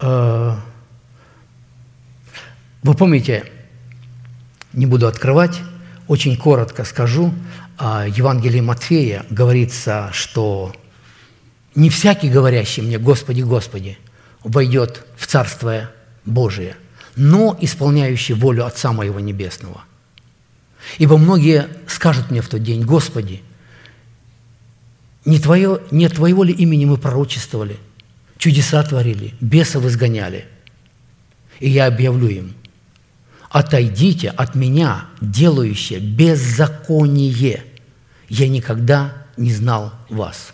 Э, 0.01 0.55
Вы 2.83 2.93
помните, 2.95 3.45
не 4.73 4.85
буду 4.85 5.07
открывать, 5.07 5.59
очень 6.07 6.35
коротко 6.35 6.83
скажу, 6.83 7.33
о 7.77 8.05
Евангелии 8.07 8.59
Матфея 8.59 9.25
говорится, 9.29 10.09
что 10.11 10.73
не 11.75 11.89
всякий, 11.89 12.29
говорящий 12.29 12.83
мне 12.83 12.99
«Господи, 12.99 13.41
Господи», 13.41 13.97
войдет 14.43 15.05
в 15.15 15.27
Царствие 15.27 15.89
Божие, 16.25 16.75
но 17.15 17.57
исполняющий 17.61 18.33
волю 18.33 18.65
Отца 18.65 18.91
Моего 18.91 19.19
Небесного. 19.19 19.85
Ибо 20.97 21.17
многие 21.17 21.67
скажут 21.87 22.31
мне 22.31 22.41
в 22.41 22.49
тот 22.49 22.61
день, 22.61 22.83
Господи, 22.83 23.41
не, 25.25 25.39
твое, 25.39 25.81
не 25.91 26.09
Твоего 26.09 26.43
ли 26.43 26.53
имени 26.53 26.85
мы 26.85 26.97
пророчествовали, 26.97 27.77
чудеса 28.37 28.83
творили, 28.83 29.33
бесов 29.39 29.85
изгоняли? 29.85 30.45
И 31.59 31.69
я 31.69 31.85
объявлю 31.85 32.27
им, 32.27 32.55
отойдите 33.49 34.29
от 34.29 34.55
меня, 34.55 35.05
делающие 35.21 35.99
беззаконие. 35.99 37.63
Я 38.29 38.47
никогда 38.47 39.13
не 39.37 39.53
знал 39.53 39.93
вас. 40.09 40.53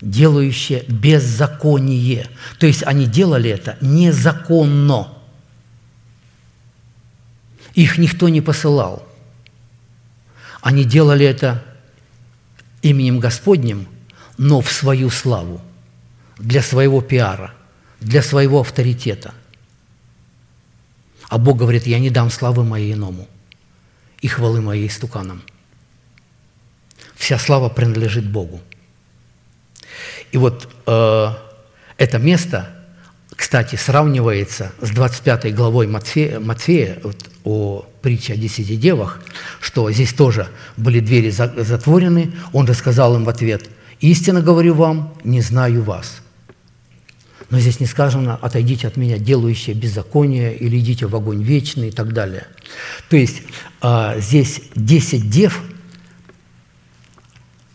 Делающие 0.00 0.84
беззаконие. 0.86 2.28
То 2.58 2.66
есть 2.66 2.84
они 2.84 3.06
делали 3.06 3.50
это 3.50 3.76
незаконно. 3.80 5.08
Их 7.74 7.98
никто 7.98 8.28
не 8.28 8.40
посылал. 8.40 9.06
Они 10.60 10.84
делали 10.84 11.26
это 11.26 11.64
именем 12.82 13.18
Господним, 13.18 13.86
но 14.38 14.60
в 14.60 14.70
свою 14.70 15.10
славу, 15.10 15.60
для 16.38 16.62
своего 16.62 17.00
пиара, 17.00 17.54
для 18.00 18.22
своего 18.22 18.60
авторитета. 18.60 19.34
А 21.28 21.38
Бог 21.38 21.58
говорит, 21.58 21.86
я 21.86 21.98
не 21.98 22.10
дам 22.10 22.30
славы 22.30 22.64
моей 22.64 22.92
иному 22.92 23.28
и 24.20 24.28
хвалы 24.28 24.60
моей 24.60 24.90
стуканам. 24.90 25.42
Вся 27.14 27.38
слава 27.38 27.68
принадлежит 27.68 28.28
Богу. 28.28 28.60
И 30.32 30.38
вот 30.38 30.68
э, 30.86 31.28
это 31.98 32.18
место, 32.18 32.74
кстати, 33.36 33.76
сравнивается 33.76 34.72
с 34.80 34.90
25 34.90 35.54
главой 35.54 35.86
Матфея, 35.86 36.40
Матфея 36.40 36.98
вот, 37.02 37.29
о 37.44 37.86
притче 38.02 38.34
о 38.34 38.36
десяти 38.36 38.76
девах, 38.76 39.20
что 39.60 39.90
здесь 39.90 40.12
тоже 40.12 40.48
были 40.76 41.00
двери 41.00 41.30
за- 41.30 41.64
затворены. 41.64 42.32
Он 42.52 42.66
же 42.66 42.74
сказал 42.74 43.16
им 43.16 43.24
в 43.24 43.28
ответ, 43.28 43.68
«Истинно 44.00 44.40
говорю 44.40 44.74
вам, 44.74 45.14
не 45.24 45.40
знаю 45.40 45.82
вас». 45.82 46.22
Но 47.50 47.58
здесь 47.58 47.80
не 47.80 47.86
сказано 47.86 48.36
«отойдите 48.36 48.86
от 48.86 48.96
меня, 48.96 49.18
делающие 49.18 49.74
беззаконие» 49.74 50.56
или 50.56 50.78
«идите 50.78 51.06
в 51.06 51.16
огонь 51.16 51.42
вечный» 51.42 51.88
и 51.88 51.92
так 51.92 52.12
далее. 52.12 52.46
То 53.08 53.16
есть 53.16 53.42
а, 53.80 54.18
здесь 54.18 54.62
10 54.76 55.28
дев, 55.28 55.62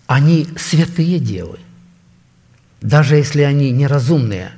они 0.08 0.48
святые 0.58 1.20
девы, 1.20 1.60
даже 2.82 3.16
если 3.16 3.42
они 3.42 3.72
неразумные. 3.72 4.52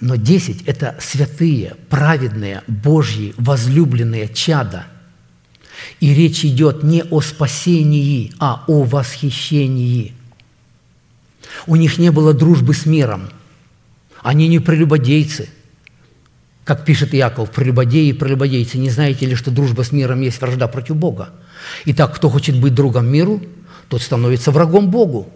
Но 0.00 0.16
10– 0.16 0.62
это 0.66 0.96
святые, 1.00 1.76
праведные, 1.88 2.62
Божьи, 2.66 3.34
возлюбленные 3.36 4.28
чада. 4.28 4.86
И 6.00 6.14
речь 6.14 6.44
идет 6.44 6.82
не 6.82 7.02
о 7.02 7.20
спасении, 7.20 8.32
а 8.38 8.64
о 8.66 8.84
восхищении. 8.84 10.14
У 11.66 11.76
них 11.76 11.98
не 11.98 12.10
было 12.10 12.34
дружбы 12.34 12.74
с 12.74 12.86
миром– 12.86 13.30
Они 14.22 14.48
не 14.48 14.58
прелюбодейцы. 14.58 15.48
Как 16.64 16.84
пишет 16.84 17.14
Иаков, 17.14 17.50
прелюбодеи 17.50 18.08
и 18.08 18.12
прелюбодейцы, 18.12 18.76
не 18.78 18.90
знаете 18.90 19.26
ли, 19.26 19.34
что 19.34 19.50
дружба 19.50 19.82
с 19.82 19.92
миром 19.92 20.20
есть 20.20 20.40
вражда 20.40 20.68
против 20.68 20.96
Бога? 20.96 21.30
Итак, 21.86 22.14
кто 22.14 22.28
хочет 22.28 22.60
быть 22.60 22.74
другом 22.74 23.06
миру, 23.06 23.40
тот 23.88 24.02
становится 24.02 24.50
врагом 24.50 24.90
Богу. 24.90 25.32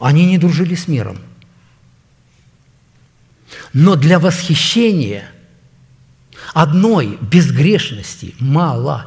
Они 0.00 0.26
не 0.26 0.38
дружили 0.38 0.74
с 0.74 0.88
миром. 0.88 1.18
Но 3.72 3.94
для 3.96 4.18
восхищения 4.18 5.30
одной 6.52 7.18
безгрешности 7.20 8.34
мало. 8.40 9.06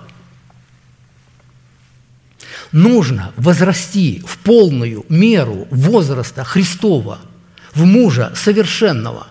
Нужно 2.71 3.33
возрасти 3.35 4.23
в 4.25 4.37
полную 4.39 5.05
меру 5.09 5.67
возраста 5.69 6.43
Христова, 6.43 7.19
в 7.73 7.85
мужа 7.85 8.31
совершенного. 8.35 9.27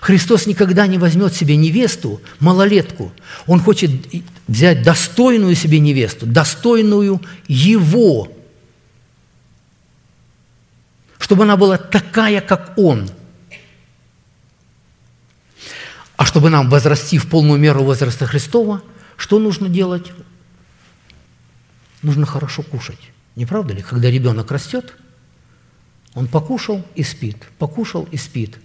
Христос 0.00 0.46
никогда 0.46 0.86
не 0.86 0.98
возьмет 0.98 1.34
себе 1.34 1.56
невесту, 1.56 2.20
малолетку. 2.40 3.12
Он 3.46 3.60
хочет 3.60 3.90
взять 4.48 4.82
достойную 4.82 5.54
себе 5.54 5.78
невесту, 5.78 6.26
достойную 6.26 7.20
Его, 7.48 8.32
чтобы 11.18 11.44
она 11.44 11.56
была 11.56 11.76
такая, 11.76 12.40
как 12.40 12.72
Он– 12.76 13.08
а 16.22 16.24
чтобы 16.24 16.50
нам 16.50 16.70
возрасти 16.70 17.18
в 17.18 17.28
полную 17.28 17.58
меру 17.58 17.82
возраста 17.82 18.26
Христова, 18.26 18.80
что 19.16 19.40
нужно 19.40 19.68
делать? 19.68 20.12
Нужно 22.00 22.26
хорошо 22.26 22.62
кушать. 22.62 23.00
Не 23.34 23.44
правда 23.44 23.74
ли? 23.74 23.82
Когда 23.82 24.08
ребенок 24.08 24.52
растет, 24.52 24.94
он 26.14 26.28
покушал 26.28 26.86
и 26.94 27.02
спит, 27.02 27.38
покушал 27.58 28.06
и 28.12 28.16
спит. 28.16 28.56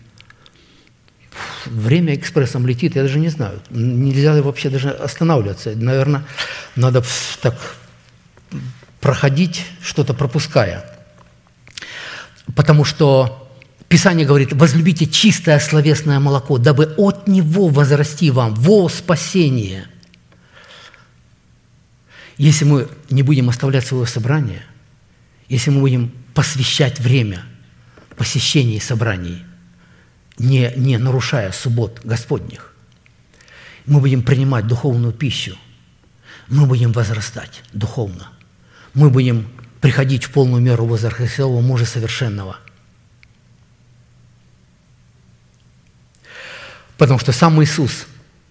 Время 1.66 2.14
экспрессом 2.14 2.68
летит, 2.68 2.96
я 2.96 3.02
даже 3.02 3.18
не 3.18 3.30
знаю. 3.30 3.60
Нельзя 3.72 4.40
вообще 4.44 4.70
даже 4.70 4.92
останавливаться. 4.92 5.76
Наверное, 5.76 6.26
надо 6.76 7.04
так 7.42 7.56
проходить, 9.02 9.66
что-то 9.82 10.14
пропуская. 10.14 10.86
Потому 12.56 12.86
что 12.86 13.47
Писание 13.90 14.28
говорит, 14.28 14.52
возлюбите 14.52 15.08
чистое 15.08 15.60
словесное 15.60 16.20
молоко, 16.20 16.58
дабы 16.58 16.94
от 16.98 17.28
него 17.28 17.70
возрасти 17.70 18.32
вам 18.32 18.54
во 18.54 18.90
спасение. 18.90 19.88
Если 22.38 22.66
мы 22.66 22.90
не 23.10 23.24
будем 23.24 23.50
оставлять 23.50 23.86
свое 23.86 24.06
собрание, 24.06 24.64
если 25.48 25.72
мы 25.72 25.80
будем 25.80 26.12
посвящать 26.34 27.00
время 27.00 27.44
посещений 28.18 28.82
собраний, 28.82 29.46
не, 30.38 30.72
не 30.76 30.98
нарушая 30.98 31.52
суббот 31.54 32.02
Господних, 32.04 32.74
мы 33.86 34.02
будем 34.02 34.22
принимать 34.22 34.68
духовную 34.68 35.14
пищу, 35.14 35.58
мы 36.50 36.66
будем 36.66 36.92
возрастать 36.92 37.64
духовно, 37.72 38.28
мы 38.94 39.10
будем 39.10 39.48
приходить 39.80 40.26
в 40.26 40.32
полную 40.32 40.62
меру 40.62 40.86
возраста 40.86 41.48
мужа 41.48 41.86
совершенного– 41.86 42.58
Потому 46.98 47.20
что 47.20 47.32
сам 47.32 47.62
Иисус, 47.64 48.08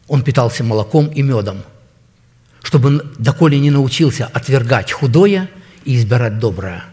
Он 0.08 0.22
питался 0.22 0.62
молоком 0.62 1.08
и 1.08 1.22
медом, 1.22 1.64
чтобы 2.62 3.12
доколе 3.18 3.58
не 3.58 3.70
научился 3.70 4.26
отвергать 4.26 4.92
худое 4.92 5.50
и 5.84 5.96
избирать 5.96 6.38
доброе. 6.38 6.84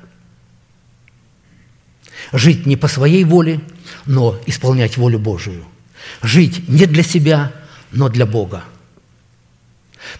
Жить 2.31 2.65
не 2.65 2.75
по 2.75 2.87
своей 2.87 3.23
воле, 3.23 3.61
но 4.05 4.39
исполнять 4.47 4.97
волю 4.97 5.19
Божию. 5.19 5.65
Жить 6.23 6.67
не 6.67 6.85
для 6.87 7.03
себя, 7.03 7.51
но 7.91 8.09
для 8.09 8.25
Бога. 8.25 8.63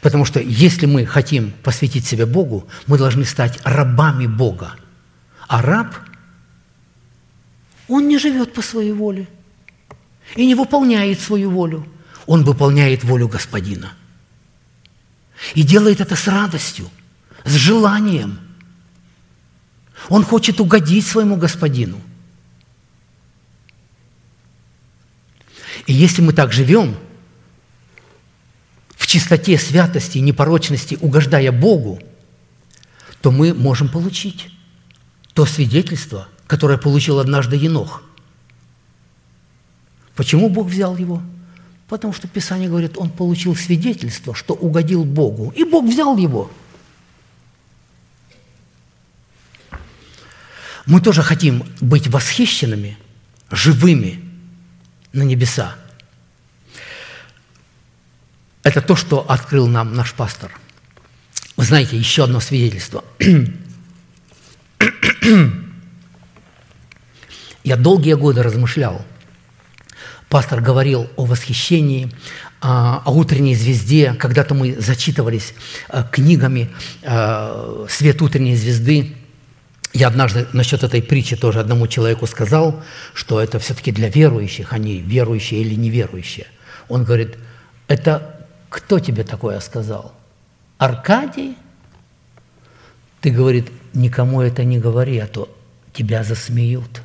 Потому 0.01 0.25
что 0.25 0.39
если 0.39 0.85
мы 0.85 1.05
хотим 1.05 1.51
посвятить 1.63 2.05
себя 2.05 2.27
Богу, 2.27 2.67
мы 2.85 2.97
должны 2.97 3.25
стать 3.25 3.59
рабами 3.63 4.27
Бога. 4.27 4.75
А 5.47 5.61
раб, 5.61 5.95
он 7.87 8.07
не 8.07 8.19
живет 8.19 8.53
по 8.53 8.61
своей 8.61 8.91
воле– 8.91 9.27
и 10.35 10.45
не 10.45 10.55
выполняет 10.55 11.19
свою 11.19 11.51
волю. 11.51 11.87
Он 12.25 12.43
выполняет 12.43 13.03
волю 13.03 13.27
Господина. 13.27 13.93
И 15.53 15.63
делает 15.63 15.99
это 15.99 16.15
с 16.15 16.27
радостью, 16.27 16.89
с 17.43 17.53
желанием. 17.53 18.39
Он 20.09 20.23
хочет 20.23 20.59
угодить 20.59 21.05
своему 21.05 21.35
Господину. 21.35 22.01
И 25.85 25.93
если 25.93 26.21
мы 26.21 26.33
так 26.33 26.53
живем, 26.53 26.95
в 28.95 29.05
чистоте, 29.05 29.57
святости, 29.57 30.19
непорочности, 30.19 30.97
угождая 31.01 31.51
Богу, 31.51 31.99
то 33.21 33.31
мы 33.31 33.53
можем 33.53 33.89
получить 33.89 34.49
то 35.33 35.45
свидетельство, 35.45 36.29
которое 36.47 36.77
получил 36.77 37.19
однажды 37.19 37.57
Енох– 37.57 38.01
Почему 40.15 40.49
Бог 40.49 40.67
взял 40.67 40.95
его? 40.97 41.21
Потому 41.87 42.13
что 42.13 42.27
Писание 42.27 42.69
говорит, 42.69 42.97
он 42.97 43.09
получил 43.09 43.55
свидетельство, 43.55 44.35
что 44.35 44.53
угодил 44.53 45.03
Богу, 45.05 45.53
и 45.55 45.63
Бог 45.63 45.85
взял 45.85 46.17
его. 46.17 46.51
Мы 50.85 51.01
тоже 51.01 51.23
хотим 51.23 51.63
быть 51.79 52.07
восхищенными, 52.07 52.97
живыми 53.49 54.23
на 55.13 55.23
небеса. 55.23 55.75
Это 58.63 58.81
то, 58.81 58.95
что 58.95 59.19
открыл 59.29 59.67
нам 59.67 59.93
наш 59.95 60.13
пастор. 60.13 60.51
Вы 61.57 61.63
знаете, 61.65 61.97
еще 61.97 62.23
одно 62.23 62.39
свидетельство. 62.39 63.03
Я 67.63 67.77
долгие 67.77 68.13
годы 68.13 68.43
размышлял– 68.43 69.05
Пастор 70.33 70.61
говорил 70.61 71.11
о 71.15 71.25
восхищении, 71.25 72.09
о 72.59 73.11
утренней 73.11 73.53
звезде. 73.53 74.15
Когда-то 74.15 74.55
мы 74.55 74.73
зачитывались 74.81 75.53
э, 75.89 76.03
книгами 76.11 76.71
э, 77.03 77.85
«Свет 77.87 78.19
утренней 78.19 78.55
звезды». 78.55 79.15
Я 79.93 80.07
однажды 80.07 80.47
насчет 80.51 80.81
этой 80.81 81.03
притчи 81.03 81.35
тоже 81.35 81.59
одному 81.59 81.85
человеку 81.85 82.25
сказал, 82.25 82.81
что 83.13 83.39
это 83.39 83.59
все-таки 83.59 83.91
для 83.91 84.09
верующих, 84.09 84.73
они 84.73 84.97
а 84.97 85.07
верующие 85.07 85.61
или 85.61 85.75
неверующие. 85.75 86.47
Он 86.89 87.03
говорит, 87.03 87.37
это 87.87 88.47
кто 88.69 88.97
тебе 88.97 89.23
такое 89.23 89.59
сказал? 89.59 90.15
Аркадий? 90.79 91.55
Ты, 93.21 93.29
говорит, 93.29 93.71
никому 93.93 94.41
это 94.41 94.63
не 94.63 94.79
говори, 94.79 95.19
а 95.19 95.27
то 95.27 95.47
тебя 95.93 96.23
засмеют. 96.23 97.03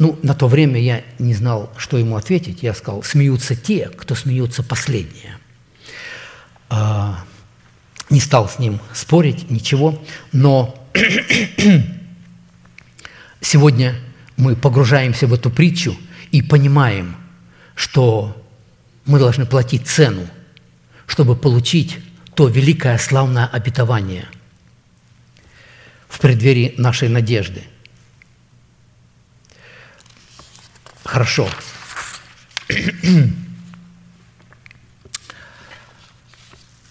Ну, 0.00 0.18
на 0.22 0.34
то 0.34 0.48
время 0.48 0.80
я 0.80 1.04
не 1.18 1.34
знал, 1.34 1.70
что 1.76 1.98
ему 1.98 2.16
ответить. 2.16 2.62
Я 2.62 2.72
сказал, 2.72 3.02
смеются 3.02 3.54
те, 3.54 3.90
кто 3.90 4.14
смеются 4.14 4.62
последние. 4.62 5.36
А, 6.70 7.22
не 8.08 8.18
стал 8.18 8.48
с 8.48 8.58
ним 8.58 8.80
спорить, 8.94 9.50
ничего. 9.50 10.02
Но 10.32 10.74
сегодня 13.42 13.94
мы 14.38 14.56
погружаемся 14.56 15.26
в 15.26 15.34
эту 15.34 15.50
притчу 15.50 15.94
и 16.30 16.40
понимаем, 16.40 17.14
что 17.74 18.42
мы 19.04 19.18
должны 19.18 19.44
платить 19.44 19.86
цену, 19.86 20.26
чтобы 21.06 21.36
получить 21.36 21.98
то 22.34 22.48
великое 22.48 22.96
славное 22.96 23.44
обетование 23.44 24.28
в 26.08 26.20
преддверии 26.20 26.72
нашей 26.78 27.10
надежды– 27.10 27.64
Хорошо. 31.10 31.48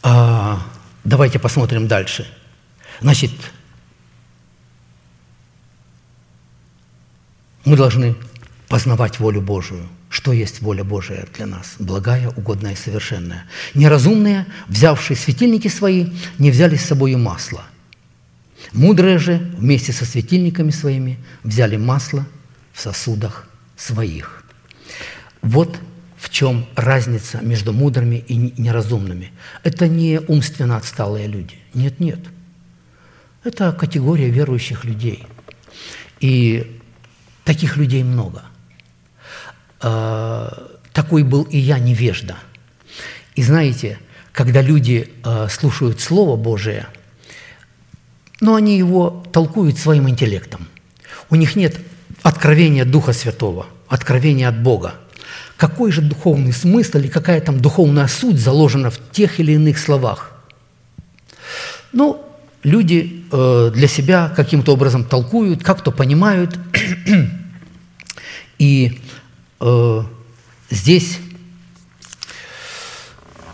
а, 0.04 0.62
давайте 1.06 1.40
посмотрим 1.40 1.88
дальше. 1.88 2.28
Значит, 3.00 3.32
мы 7.64 7.78
должны 7.78 8.18
познавать 8.68 9.22
волю 9.22 9.40
Божию. 9.40 9.88
Что 10.10 10.34
есть 10.34 10.60
воля 10.60 10.84
Божия 10.84 11.26
для 11.38 11.46
нас? 11.46 11.76
Благая, 11.80 12.28
угодная 12.28 12.74
и 12.74 12.76
совершенная. 12.76 13.46
Неразумные, 13.74 14.48
взявшие 14.68 15.16
светильники 15.16 15.70
свои, 15.70 16.08
не 16.38 16.52
взяли 16.52 16.76
с 16.76 16.84
собой 16.84 17.16
масло. 17.16 17.64
Мудрые 18.74 19.18
же 19.18 19.38
вместе 19.58 19.94
со 19.94 20.04
светильниками 20.04 20.72
своими 20.72 21.18
взяли 21.44 21.78
масло 21.78 22.28
в 22.74 22.82
сосудах 22.82 23.49
своих. 23.80 24.44
Вот 25.42 25.80
в 26.18 26.30
чем 26.30 26.68
разница 26.76 27.40
между 27.42 27.72
мудрыми 27.72 28.18
и 28.18 28.36
неразумными. 28.62 29.32
Это 29.64 29.88
не 29.88 30.20
умственно 30.20 30.76
отсталые 30.76 31.28
люди. 31.28 31.58
Нет, 31.74 32.00
нет. 32.00 32.20
Это 33.44 33.72
категория 33.72 34.30
верующих 34.30 34.84
людей. 34.84 35.24
И 36.20 36.80
таких 37.46 37.78
людей 37.78 38.04
много. 38.04 38.44
Э, 39.82 40.50
Такой 40.94 41.24
был 41.24 41.44
и 41.44 41.58
я 41.58 41.80
невежда. 41.80 42.36
И 43.36 43.44
знаете, 43.44 44.00
когда 44.34 44.62
люди 44.62 45.14
э, 45.24 45.48
слушают 45.50 46.02
Слово 46.02 46.36
Божие, 46.36 46.88
но 48.42 48.56
они 48.56 48.78
его 48.78 49.24
толкуют 49.32 49.78
своим 49.78 50.10
интеллектом. 50.10 50.68
У 51.30 51.36
них 51.36 51.56
нет 51.56 51.80
откровения 52.24 52.86
Духа 52.86 53.14
Святого, 53.14 53.68
откровения 53.88 54.48
от 54.48 54.62
Бога. 54.62 54.96
Какой 55.58 55.92
же 55.92 56.02
духовный 56.02 56.54
смысл 56.54 56.98
или 56.98 57.08
какая 57.08 57.42
там 57.42 57.60
духовная 57.60 58.08
суть 58.08 58.40
заложена 58.40 58.90
в 58.90 59.00
тех 59.12 59.40
или 59.40 59.54
иных 59.54 59.78
словах? 59.78 60.32
Ну, 61.92 62.26
люди 62.64 63.26
э, 63.32 63.72
для 63.74 63.88
себя 63.88 64.32
каким-то 64.36 64.74
образом 64.74 65.04
толкуют, 65.04 65.64
как-то 65.64 65.92
понимают. 65.92 66.58
И 68.58 69.02
э, 69.60 70.04
здесь 70.70 71.20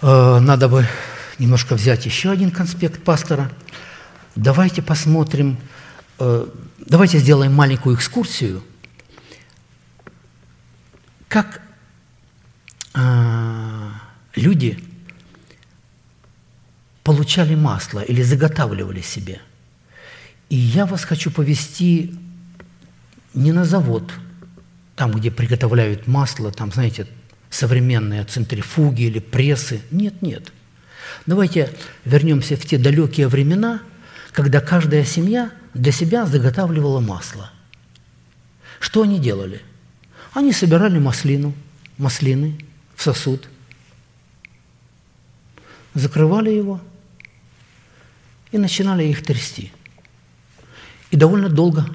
э, 0.02 0.40
надо 0.40 0.68
бы 0.68 0.88
немножко 1.40 1.76
взять 1.76 2.06
еще 2.06 2.32
один 2.32 2.52
конспект 2.52 3.04
пастора. 3.04 3.52
Давайте 4.36 4.82
посмотрим, 4.82 5.58
давайте 6.18 7.20
сделаем 7.20 7.54
маленькую 7.54 7.96
экскурсию, 7.96 8.64
как 11.28 11.62
э, 12.94 13.90
люди 14.36 14.80
получали 17.04 17.56
масло 17.56 18.00
или 18.00 18.22
заготавливали 18.22 19.02
себе. 19.02 19.42
И 20.50 20.56
я 20.56 20.86
вас 20.86 21.04
хочу 21.04 21.32
повести 21.32 22.16
не 23.34 23.52
на 23.52 23.66
завод, 23.66 24.12
там, 24.96 25.12
где 25.12 25.30
приготовляют 25.30 26.08
масло, 26.08 26.52
там, 26.52 26.72
знаете, 26.72 27.08
современные 27.50 28.24
центрифуги 28.24 29.04
или 29.04 29.20
прессы. 29.20 29.82
Нет, 29.92 30.22
нет. 30.22 30.52
Давайте 31.26 31.72
вернемся 32.06 32.56
в 32.56 32.66
те 32.66 32.78
далекие 32.78 33.28
времена, 33.28 33.82
когда 34.32 34.62
каждая 34.62 35.04
семья 35.04 35.52
для 35.76 35.92
себя 35.92 36.26
заготавливала 36.26 37.02
масло. 37.02 37.52
Что 38.80 39.04
они 39.04 39.20
делали? 39.20 39.62
Они 40.34 40.52
собирали 40.54 40.98
маслину, 40.98 41.54
маслины 41.98 42.58
в 42.96 43.04
сосуд, 43.04 43.48
закрывали 45.94 46.50
его 46.50 46.82
и 48.52 48.58
начинали 48.58 49.04
их 49.04 49.24
трясти. 49.24 49.72
И 51.12 51.18
довольно 51.18 51.50
долго. 51.50 51.86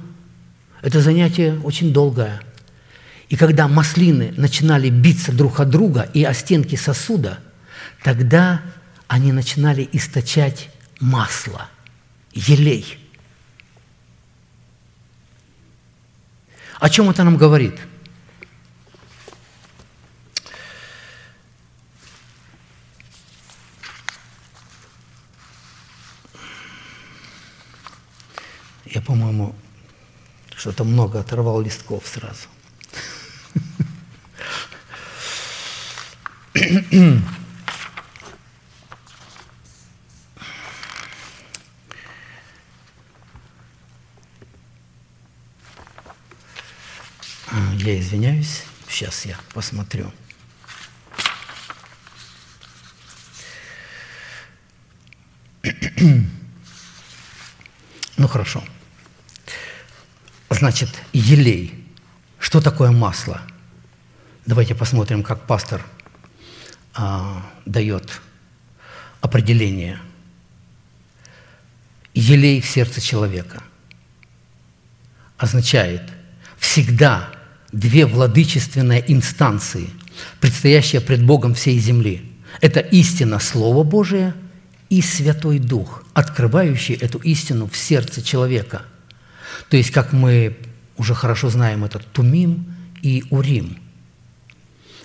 Это 0.83 1.01
занятие 1.01 1.59
очень 1.61 1.93
долгое. 1.93 2.41
И 3.29 3.37
когда 3.37 3.67
маслины 3.67 4.33
начинали 4.37 4.91
биться 4.91 5.33
друг 5.33 5.61
от 5.61 5.71
друга 5.71 6.11
и 6.13 6.23
о 6.25 6.35
стенки 6.35 6.77
сосуда, 6.77 7.41
тогда 8.03 8.63
они 9.09 9.33
начинали 9.33 9.89
источать 9.93 10.69
масло, 11.01 11.69
елей. 12.33 12.99
О 16.81 16.89
чем 16.89 17.11
это 17.11 17.25
нам 17.25 17.37
говорит? 17.37 17.79
Я, 28.87 29.03
по-моему, 29.03 29.55
что-то 30.57 30.85
много 30.85 31.21
оторвал 31.21 31.61
листков 31.61 32.07
сразу. 32.07 32.49
А, 47.53 47.75
Я 47.91 47.99
извиняюсь, 47.99 48.63
сейчас 48.89 49.27
я 49.27 49.37
посмотрю. 49.53 50.13
Ну 58.17 58.29
хорошо. 58.29 58.63
Значит, 60.51 60.89
елей. 61.13 61.85
Что 62.39 62.61
такое 62.61 62.93
масло? 62.93 63.43
Давайте 64.47 64.77
посмотрим, 64.77 65.25
как 65.25 65.49
пастор 65.49 65.85
а, 66.95 67.45
дает 67.67 68.21
определение. 69.21 69.99
Елей 72.15 72.61
в 72.61 72.67
сердце 72.69 73.01
человека 73.01 73.65
означает 75.39 76.09
всегда 76.57 77.40
две 77.73 78.07
владычественные 78.07 79.05
инстанции, 79.13 79.91
предстоящие 80.41 81.01
пред 81.01 81.25
Богом 81.25 81.55
всей 81.55 81.79
земли. 81.79 82.23
Это 82.61 82.81
истина 82.81 83.39
Слова 83.39 83.85
Божия 83.85 84.35
и 84.89 85.03
Святой 85.03 85.59
Дух, 85.59 86.05
открывающий 86.15 86.95
эту 86.95 87.19
истину 87.19 87.69
в 87.69 87.77
сердце 87.77 88.23
человека. 88.23 88.83
То 89.69 89.77
есть, 89.77 89.91
как 89.91 90.13
мы 90.13 90.57
уже 90.97 91.15
хорошо 91.15 91.49
знаем, 91.49 91.85
это 91.85 91.99
Тумим 91.99 92.75
и 93.03 93.25
Урим. 93.31 93.79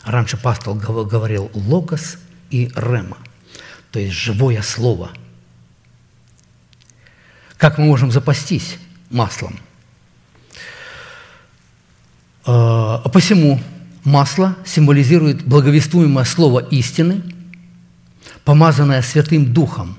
Раньше 0.03 0.37
пастор 0.37 0.73
гов- 0.75 1.07
говорил 1.07 1.51
Логос 1.53 2.17
и 2.49 2.71
Рема, 2.75 3.17
то 3.91 3.99
есть 3.99 4.13
живое 4.13 4.61
слово. 4.61 5.11
Как 7.57 7.77
мы 7.77 7.85
можем 7.85 8.11
запастись 8.11 8.77
маслом? 9.09 9.59
А 12.45 13.09
посему 13.09 13.59
масло 14.03 14.55
символизирует 14.65 15.43
благовествуемое 15.43 16.25
слово 16.25 16.59
истины, 16.59 17.23
помазанное 18.43 19.01
Святым 19.01 19.51
Духом. 19.51 19.97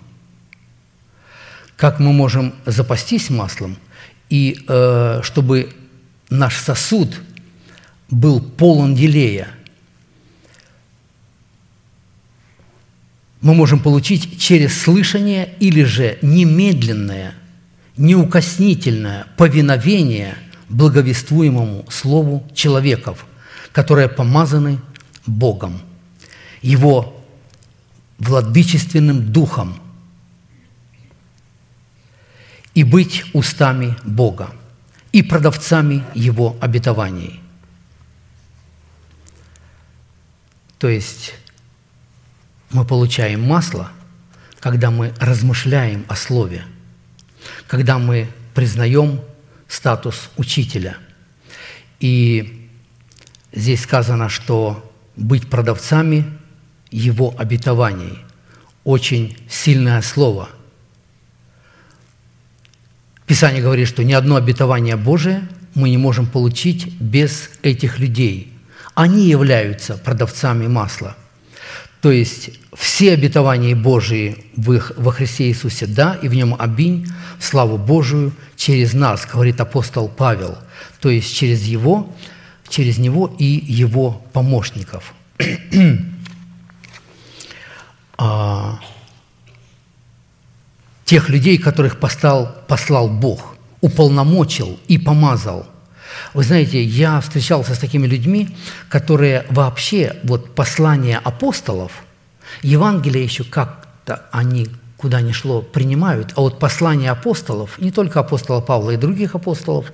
Как 1.76 1.98
мы 1.98 2.12
можем 2.12 2.54
запастись 2.64 3.30
маслом, 3.30 3.76
и 4.30 4.64
э, 4.66 5.20
чтобы 5.22 5.72
наш 6.30 6.56
сосуд 6.56 7.20
был 8.08 8.40
полон 8.40 8.94
елея, 8.94 9.48
мы 13.40 13.54
можем 13.54 13.80
получить 13.80 14.40
через 14.40 14.80
слышание 14.80 15.54
или 15.60 15.82
же 15.82 16.18
немедленное, 16.22 17.34
неукоснительное 17.96 19.26
повиновение 19.36 20.36
благовествуемому 20.68 21.86
слову 21.90 22.48
человеков, 22.54 23.26
которые 23.72 24.08
помазаны 24.08 24.80
Богом, 25.26 25.80
Его 26.62 27.22
владычественным 28.18 29.32
духом, 29.32 29.80
и 32.74 32.84
быть 32.84 33.24
устами 33.32 33.96
Бога 34.04 34.50
и 35.10 35.22
продавцами 35.22 36.04
Его 36.14 36.56
обетований. 36.60 37.40
То 40.78 40.88
есть 40.88 41.32
мы 42.70 42.84
получаем 42.84 43.42
масло, 43.42 43.90
когда 44.60 44.90
мы 44.90 45.14
размышляем 45.18 46.04
о 46.08 46.16
Слове, 46.16 46.64
когда 47.66 47.98
мы 47.98 48.28
признаем 48.54 49.20
статус 49.68 50.30
учителя. 50.36 50.96
И 52.00 52.68
здесь 53.52 53.82
сказано, 53.82 54.28
что 54.28 54.92
быть 55.16 55.48
продавцами 55.48 56.24
Его 56.90 57.34
обетований– 57.36 58.18
очень 58.84 59.36
сильное 59.48 60.00
слово. 60.00 60.48
Писание 63.26 63.60
говорит, 63.60 63.88
что 63.88 64.04
ни 64.04 64.12
одно 64.12 64.36
обетование 64.36 64.94
Божие 64.94 65.48
мы 65.74 65.90
не 65.90 65.98
можем 65.98 66.26
получить 66.26 66.92
без 67.00 67.50
этих 67.62 67.98
людей. 67.98 68.52
Они 68.94 69.28
являются 69.28 69.96
продавцами 69.96 70.68
масла– 70.68 71.16
то 72.00 72.10
есть 72.10 72.50
все 72.74 73.12
обетования 73.12 73.74
Божии 73.74 74.44
в 74.56 74.72
их, 74.72 74.92
во 74.96 75.12
Христе 75.12 75.48
Иисусе 75.48 75.86
«да», 75.86 76.14
и 76.22 76.28
в 76.28 76.34
нем 76.34 76.54
«обинь» 76.58 77.06
в 77.38 77.44
славу 77.44 77.78
Божию 77.78 78.32
через 78.56 78.92
нас, 78.92 79.26
говорит 79.26 79.60
апостол 79.60 80.08
Павел, 80.08 80.58
то 81.00 81.08
есть 81.08 81.34
через 81.34 81.64
его, 81.64 82.14
через 82.68 82.98
него 82.98 83.34
и 83.38 83.44
его 83.44 84.22
помощников. 84.32 85.14
а, 88.18 88.78
тех 91.04 91.28
людей, 91.28 91.58
которых 91.58 91.98
послал, 91.98 92.54
послал 92.68 93.08
Бог. 93.08 93.56
уполномочил 93.80 94.80
и 94.88 94.98
помазал. 94.98 95.66
Вы 96.34 96.42
знаете, 96.42 96.82
я 96.82 97.20
встречался 97.20 97.74
с 97.74 97.78
такими 97.78 98.06
людьми, 98.06 98.56
которые 98.88 99.44
вообще, 99.50 100.16
вот 100.22 100.54
послания 100.54 101.18
апостолов, 101.18 102.04
Евангелие 102.62 103.24
еще 103.24 103.44
как-то 103.44 104.26
они 104.30 104.68
куда 104.96 105.20
ни 105.20 105.32
шло, 105.32 105.62
принимают, 105.62 106.32
а 106.36 106.40
вот 106.40 106.58
послания 106.58 107.10
апостолов, 107.10 107.78
не 107.78 107.90
только 107.90 108.20
апостола 108.20 108.60
Павла 108.60 108.92
и 108.92 108.96
других 108.96 109.34
апостолов, 109.34 109.92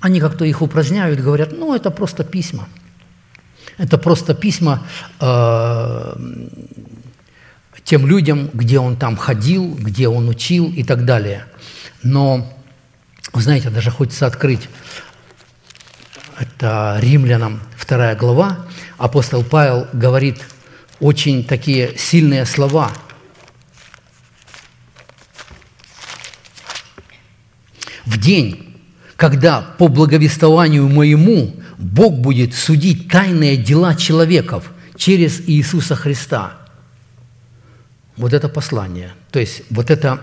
они 0.00 0.20
как-то 0.20 0.44
их 0.44 0.60
упраздняют, 0.60 1.18
говорят, 1.20 1.52
ну, 1.52 1.74
это 1.74 1.90
просто 1.90 2.24
письма. 2.24 2.68
Это 3.78 3.96
просто 3.96 4.34
письма 4.34 4.86
э, 5.18 6.14
тем 7.84 8.06
людям, 8.06 8.50
где 8.52 8.78
он 8.78 8.96
там 8.96 9.16
ходил, 9.16 9.74
где 9.74 10.08
он 10.08 10.28
учил 10.28 10.70
и 10.70 10.84
так 10.84 11.06
далее. 11.06 11.46
Но, 12.02 12.53
вы 13.34 13.42
знаете, 13.42 13.68
даже 13.68 13.90
хочется 13.90 14.26
открыть, 14.26 14.68
это 16.38 16.98
Римлянам 17.00 17.60
2 17.86 18.14
глава, 18.14 18.66
апостол 18.96 19.44
Павел 19.44 19.88
говорит 19.92 20.40
очень 21.00 21.44
такие 21.44 21.98
сильные 21.98 22.46
слова. 22.46 22.92
В 28.06 28.18
день, 28.18 28.80
когда 29.16 29.60
по 29.60 29.88
благовествованию 29.88 30.88
моему 30.88 31.56
Бог 31.76 32.14
будет 32.14 32.54
судить 32.54 33.08
тайные 33.08 33.56
дела 33.56 33.96
человеков 33.96 34.70
через 34.96 35.40
Иисуса 35.48 35.96
Христа. 35.96 36.58
Вот 38.16 38.32
это 38.32 38.48
послание, 38.48 39.12
то 39.32 39.40
есть 39.40 39.62
вот 39.70 39.90
это, 39.90 40.22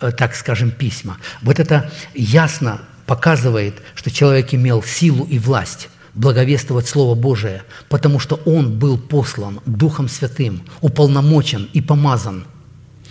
так 0.00 0.34
скажем, 0.34 0.70
письма, 0.70 1.18
вот 1.42 1.58
это 1.58 1.90
ясно 2.14 2.80
показывает, 3.06 3.82
что 3.94 4.10
человек 4.10 4.54
имел 4.54 4.82
силу 4.82 5.24
и 5.24 5.38
власть 5.38 5.88
благовествовать 6.14 6.88
Слово 6.88 7.14
Божие, 7.14 7.62
потому 7.88 8.18
что 8.18 8.36
он 8.44 8.78
был 8.78 8.98
послан 8.98 9.60
Духом 9.66 10.08
Святым, 10.08 10.62
уполномочен 10.80 11.68
и 11.72 11.80
помазан 11.80 12.44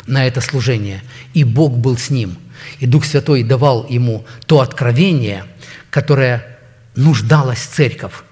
на 0.05 0.25
это 0.25 0.41
служение, 0.41 1.01
и 1.33 1.43
Бог 1.43 1.77
был 1.77 1.97
с 1.97 2.09
ним. 2.09 2.37
И 2.79 2.85
Дух 2.85 3.05
Святой 3.05 3.43
давал 3.43 3.87
ему 3.87 4.25
то 4.45 4.61
откровение, 4.61 5.45
которое 5.89 6.57
нуждалась 6.95 7.59
церковь. 7.59 8.23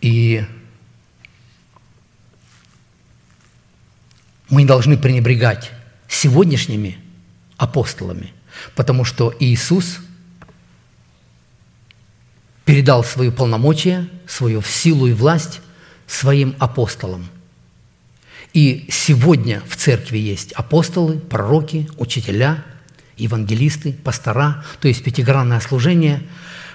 И 0.00 0.44
мы 4.50 4.62
не 4.62 4.68
должны 4.68 4.96
пренебрегать 4.96 5.72
сегодняшними 6.08 6.98
апостолами, 7.56 8.32
потому 8.74 9.04
что 9.04 9.34
Иисус 9.38 9.98
передал 12.64 13.04
свою 13.04 13.32
полномочия, 13.32 14.08
свою 14.26 14.62
силу 14.62 15.06
и 15.06 15.12
власть 15.12 15.60
своим 16.06 16.54
апостолам. 16.58 17.28
И 18.54 18.88
сегодня 18.90 19.62
в 19.68 19.76
церкви 19.76 20.18
есть 20.18 20.52
апостолы, 20.52 21.18
пророки, 21.18 21.88
учителя, 21.98 22.64
евангелисты, 23.16 23.92
пастора, 23.92 24.64
то 24.80 24.88
есть 24.88 25.04
пятигранное 25.04 25.60
служение, 25.60 26.22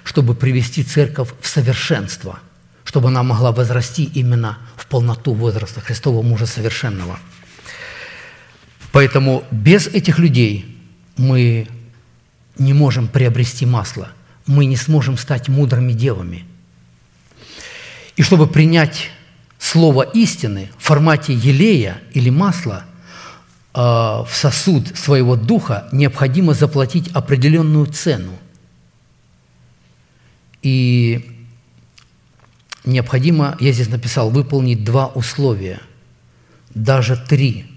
чтобы 0.03 0.35
привести 0.35 0.83
церковь 0.83 1.29
в 1.41 1.47
совершенство, 1.47 2.39
чтобы 2.83 3.07
она 3.07 3.23
могла 3.23 3.51
возрасти 3.51 4.03
именно 4.03 4.59
в 4.75 4.85
полноту 4.87 5.33
возраста 5.33 5.81
Христового 5.81 6.21
мужа 6.21 6.45
совершенного. 6.45 7.19
Поэтому 8.93 9.43
без 9.49 9.87
этих 9.87 10.19
людей 10.19 10.77
мы 11.17 11.67
не 12.59 12.73
можем 12.73 13.07
приобрести 13.07 13.65
масло, 13.65 14.09
мы 14.45 14.65
не 14.65 14.75
сможем 14.75 15.17
стать 15.17 15.49
мудрыми 15.49 15.93
девами. 15.93 16.45
И 18.15 18.21
чтобы 18.21 18.45
принять 18.45 19.09
слово 19.57 20.03
истины 20.03 20.69
в 20.77 20.83
формате 20.83 21.33
елея 21.33 22.03
или 22.13 22.29
масла 22.29 22.83
э, 23.73 23.79
в 23.79 24.29
сосуд 24.31 24.95
своего 24.95 25.35
духа, 25.35 25.89
необходимо 25.91 26.53
заплатить 26.53 27.09
определенную 27.13 27.87
цену. 27.87 28.33
И 30.61 31.47
необходимо, 32.85 33.57
я 33.59 33.71
здесь 33.71 33.89
написал, 33.89 34.29
выполнить 34.29 34.83
два 34.83 35.07
условия, 35.07 35.79
даже 36.75 37.17
три. 37.17 37.72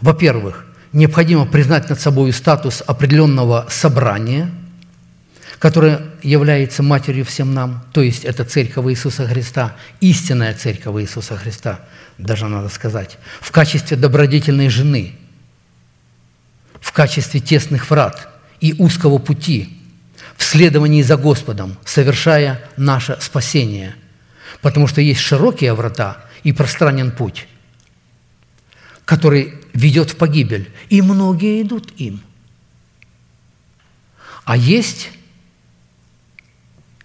Во-первых, 0.00 0.64
необходимо 0.92 1.46
признать 1.46 1.88
над 1.88 2.00
собой 2.00 2.32
статус 2.32 2.82
определенного 2.86 3.66
собрания, 3.68 4.50
которое 5.58 6.02
является 6.22 6.82
матерью 6.82 7.24
всем 7.24 7.52
нам, 7.52 7.84
то 7.92 8.00
есть 8.00 8.24
это 8.24 8.44
Церковь 8.44 8.86
Иисуса 8.92 9.26
Христа, 9.26 9.74
истинная 10.00 10.54
Церковь 10.54 11.02
Иисуса 11.02 11.36
Христа, 11.36 11.80
даже 12.16 12.46
надо 12.46 12.68
сказать, 12.68 13.18
в 13.40 13.50
качестве 13.50 13.96
добродетельной 13.96 14.68
жены, 14.68 15.16
в 16.80 16.92
качестве 16.92 17.40
тесных 17.40 17.90
врат 17.90 18.28
и 18.60 18.74
узкого 18.78 19.18
пути, 19.18 19.80
в 20.36 20.44
следовании 20.44 21.02
за 21.02 21.16
Господом, 21.16 21.76
совершая 21.84 22.60
наше 22.76 23.18
спасение. 23.20 23.96
Потому 24.62 24.86
что 24.86 25.00
есть 25.00 25.20
широкие 25.20 25.74
врата 25.74 26.18
и 26.44 26.52
пространен 26.52 27.10
путь, 27.10 27.48
который 29.04 29.57
ведет 29.72 30.10
в 30.10 30.16
погибель, 30.16 30.70
и 30.88 31.02
многие 31.02 31.62
идут 31.62 31.92
им. 32.00 32.20
А 34.44 34.56
есть 34.56 35.10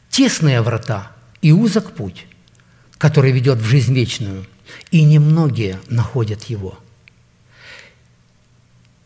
тесные 0.10 0.62
врата 0.62 1.12
и 1.42 1.52
узок 1.52 1.94
путь, 1.94 2.26
который 2.98 3.32
ведет 3.32 3.60
в 3.60 3.66
жизнь 3.66 3.94
вечную, 3.94 4.46
и 4.92 5.04
немногие 5.04 5.80
находят 5.90 6.46
его. 6.46 6.80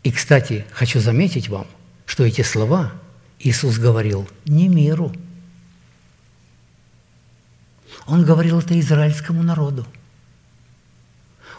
И, 0.04 0.12
кстати, 0.12 0.66
хочу 0.72 1.00
заметить 1.00 1.50
вам, 1.50 1.68
что 2.06 2.24
эти 2.24 2.42
слова 2.42 2.94
Иисус 3.40 3.78
говорил 3.78 4.28
не 4.46 4.68
миру. 4.68 5.12
Он 8.06 8.24
говорил 8.24 8.60
это 8.60 8.80
израильскому 8.80 9.44
народу. 9.44 9.86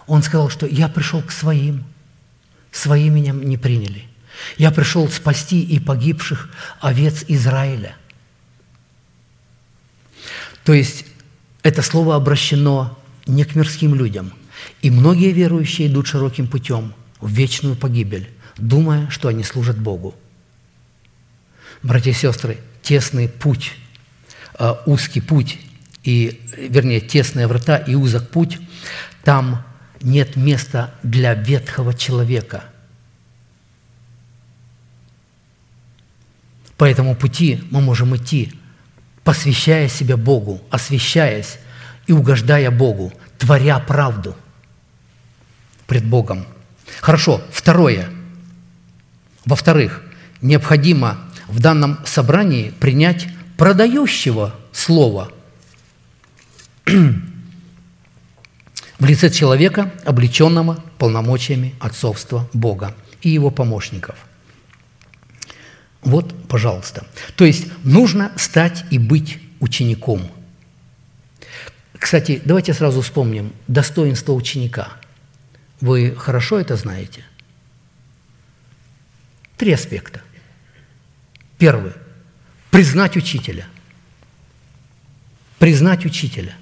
Он 0.09 0.22
сказал, 0.22 0.48
что 0.48 0.66
я 0.66 0.89
пришел 0.89 1.22
к 1.22 1.30
своим, 1.30 1.85
свои 2.72 3.10
меня 3.10 3.32
не 3.32 3.59
приняли. 3.59 4.05
Я 4.56 4.70
пришел 4.70 5.09
спасти 5.09 5.62
и 5.62 5.78
погибших 5.78 6.48
овец 6.80 7.24
Израиля. 7.28 7.94
То 10.64 10.72
есть 10.72 11.05
это 11.62 11.82
слово 11.82 12.16
обращено 12.16 12.98
не 13.26 13.44
к 13.44 13.55
мирским 13.55 13.94
людям. 13.94 14.32
И 14.80 14.90
многие 14.90 15.32
верующие 15.32 15.89
идут 15.89 16.06
широким 16.06 16.47
путем 16.47 16.94
в 17.20 17.30
вечную 17.30 17.76
погибель, 17.76 18.30
думая, 18.56 19.10
что 19.10 19.28
они 19.28 19.44
служат 19.44 19.78
Богу. 19.78 20.14
Братья 21.82 22.10
и 22.10 22.14
сестры, 22.14 22.59
тесный 22.82 23.28
путь, 23.28 23.72
э, 24.59 24.74
узкий 24.86 25.20
путь, 25.20 25.59
и, 26.02 26.40
вернее, 26.56 27.01
тесные 27.01 27.47
врата 27.47 27.76
и 27.76 27.94
узок 27.94 28.30
путь, 28.30 28.59
там 29.22 29.64
нет 30.03 30.37
места 30.37 30.95
для 31.03 31.35
ветхого 31.35 31.95
человека. 31.95 32.65
По 36.77 36.85
этому 36.85 37.16
пути 37.16 37.62
мы 37.70 37.81
можем 37.81 38.16
идти, 38.16 38.53
посвящая 39.25 39.89
себя 39.89 40.16
Богу, 40.16 40.62
освящаясь 40.70 41.59
и 42.07 42.12
угождая 42.12 42.70
Богу, 42.70 43.12
творя 43.37 43.79
правду 43.81 44.37
пред 45.87 46.05
Богом. 46.05 46.47
Хорошо, 47.01 47.43
второе. 47.51 48.09
Во-вторых, 49.45 50.03
необходимо 50.41 51.19
в 51.49 51.61
данном 51.61 51.99
собрании 52.05 52.70
принять 52.70 53.27
продающего 53.57 54.55
слова 54.73 55.33
в 58.99 59.05
лице 59.05 59.31
человека, 59.31 59.93
облеченного 60.05 60.83
полномочиями 60.99 61.75
отцовства 61.81 62.49
Бога 62.53 62.95
и 63.23 63.31
его 63.31 63.51
помощников. 63.51 64.16
Вот, 66.03 66.35
пожалуйста. 66.49 67.07
То 67.37 67.45
есть 67.45 67.66
нужно 67.85 68.33
стать 68.37 68.85
и 68.91 68.99
быть 68.99 69.41
учеником. 69.61 70.31
Кстати, 71.99 72.41
давайте 72.45 72.73
сразу 72.75 73.01
вспомним 73.01 73.53
достоинство 73.66 74.33
ученика. 74.33 74.93
Вы 75.81 76.15
хорошо 76.16 76.59
это 76.59 76.77
знаете? 76.77 77.25
Три 79.57 79.73
аспекта. 79.73 80.23
Первый– 81.59 81.93
признать 82.70 83.16
учителя. 83.16 83.66
Признать 85.59 86.07
учителя. 86.07 86.55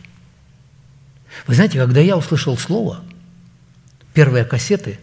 Вы 1.47 1.55
знаете, 1.55 1.79
когда 1.79 2.01
я 2.01 2.17
услышал 2.17 2.57
слово, 2.57 3.01
первые 4.15 4.45
кассеты, 4.45 4.99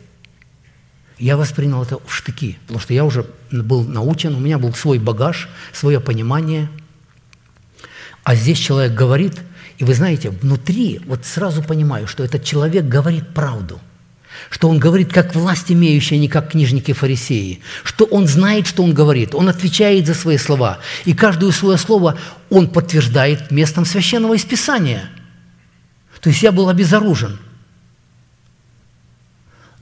Я 1.20 1.38
воспринял 1.38 1.84
это 1.84 2.00
в 2.06 2.14
штыки, 2.14 2.58
потому 2.64 2.80
что 2.80 2.94
я 2.94 3.06
уже 3.06 3.26
был 3.52 3.84
научен, 3.84 4.36
у 4.36 4.40
меня 4.40 4.58
был 4.58 4.74
свой 4.74 4.98
багаж, 4.98 5.48
свое 5.72 6.00
понимание. 6.00 6.70
А 8.24 8.36
здесь 8.36 8.58
человек 8.58 8.94
говорит, 8.94 9.40
и 9.78 9.84
вы 9.84 9.94
знаете, 9.94 10.32
внутри 10.32 11.00
вот 11.06 11.24
сразу 11.26 11.62
понимаю, 11.62 12.08
что 12.08 12.24
этот 12.24 12.44
человек 12.44 12.86
говорит 12.86 13.34
правду– 13.34 13.80
что 14.50 14.70
он 14.70 14.80
говорит 14.80 15.12
как 15.12 15.36
власть 15.36 15.72
имеющая, 15.72 16.16
а 16.16 16.20
не 16.20 16.28
как 16.28 16.52
книжники 16.52 16.94
фарисеи, 16.94 17.62
что 17.84 18.06
он 18.06 18.28
знает, 18.28 18.68
что 18.68 18.84
он 18.84 18.94
говорит, 18.94 19.36
он 19.36 19.50
отвечает 19.50 20.08
за 20.08 20.14
свои 20.14 20.38
слова, 20.38 20.80
и 21.06 21.14
каждое 21.14 21.52
свое 21.52 21.78
слово 21.78 22.18
он 22.50 22.70
подтверждает 22.70 23.52
местом 23.52 23.86
священного 23.86 24.36
исписания. 24.36 25.10
То 26.24 26.30
есть 26.30 26.42
я 26.42 26.54
был 26.54 26.70
обезоружен, 26.70 27.38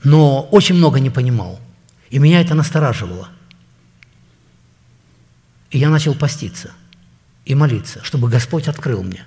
но 0.02 0.42
очень 0.50 0.74
много 0.74 0.98
не 0.98 1.08
понимал, 1.08 1.60
и 2.10 2.18
меня 2.18 2.40
это 2.40 2.54
настораживало. 2.54 3.28
И 5.70 5.78
я 5.78 5.88
начал 5.88 6.16
поститься 6.16 6.72
и 7.44 7.54
молиться, 7.54 8.02
чтобы 8.02 8.28
Господь 8.28 8.66
открыл 8.66 9.04
мне. 9.04 9.24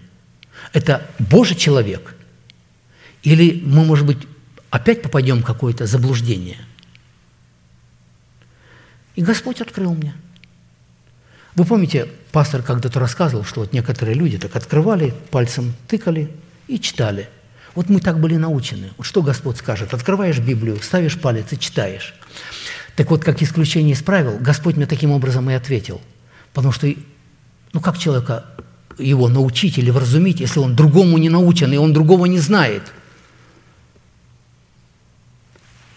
Это 0.73 1.09
Божий 1.17 1.55
человек? 1.55 2.17
Или 3.23 3.61
мы, 3.65 3.85
может 3.85 4.05
быть, 4.05 4.27
опять 4.69 5.01
попадем 5.01 5.41
в 5.41 5.45
какое-то 5.45 5.85
заблуждение. 5.85 6.57
И 9.15 9.21
Господь 9.21 9.61
открыл 9.61 9.93
мне. 9.93 10.13
Вы 11.55 11.63
помните, 11.63 12.09
пастор 12.33 12.61
когда-то 12.61 12.99
рассказывал, 12.99 13.45
что 13.45 13.61
вот 13.61 13.71
некоторые 13.71 14.15
люди 14.15 14.37
так 14.37 14.53
открывали, 14.57 15.13
пальцем 15.31 15.73
тыкали 15.87 16.29
и 16.67 16.79
читали. 16.79 17.29
Вот 17.73 17.89
мы 17.89 17.99
так 17.99 18.19
были 18.19 18.35
научены. 18.37 18.91
Вот 18.97 19.05
что 19.05 19.21
Господь 19.21 19.57
скажет? 19.57 19.93
Открываешь 19.93 20.39
Библию, 20.39 20.79
ставишь 20.81 21.19
палец 21.19 21.51
и 21.51 21.59
читаешь. 21.59 22.15
Так 22.95 23.11
вот, 23.11 23.23
как 23.23 23.41
исключение 23.41 23.93
из 23.93 24.01
правил, 24.01 24.37
Господь 24.39 24.77
мне 24.77 24.85
таким 24.85 25.11
образом 25.11 25.49
и 25.49 25.53
ответил. 25.53 26.01
Потому 26.53 26.71
что, 26.71 26.91
ну 27.73 27.81
как 27.81 27.97
человека 27.97 28.45
его 28.97 29.27
научить 29.27 29.77
или 29.77 29.89
вразумить, 29.89 30.39
если 30.39 30.59
он 30.59 30.75
другому 30.75 31.17
не 31.17 31.29
научен, 31.29 31.73
и 31.73 31.77
он 31.77 31.93
другого 31.93 32.25
не 32.25 32.39
знает– 32.39 32.83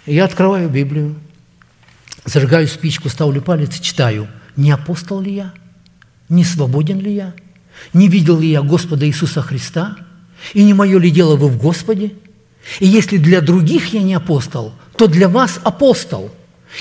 Я 0.09 0.25
открываю 0.25 0.71
Библию, 0.71 1.17
зажигаю 2.25 2.67
спичку, 2.67 3.11
ставлю 3.11 3.43
палец 3.43 3.79
и 3.79 3.83
читаю. 3.83 4.27
Не 4.57 4.71
апостол 4.71 5.21
ли 5.21 5.35
я? 5.35 5.53
Не 6.31 6.45
свободен 6.45 6.99
ли 6.99 7.15
я? 7.15 7.35
Не 7.93 8.09
видел 8.09 8.41
ли 8.41 8.49
я 8.49 8.63
Господа 8.63 9.07
Иисуса 9.07 9.43
Христа? 9.43 9.99
И 10.55 10.63
не 10.63 10.75
мое 10.75 10.99
ли 10.99 11.11
дело 11.11 11.37
вы 11.37 11.49
в 11.49 11.59
Господе? 11.59 12.15
И 12.81 12.87
если 12.87 13.17
для 13.17 13.41
других 13.41 13.93
я 13.95 14.03
не 14.03 14.15
апостол, 14.15 14.73
то 14.97 15.07
для 15.07 15.29
вас 15.29 15.61
апостол. 15.65 16.31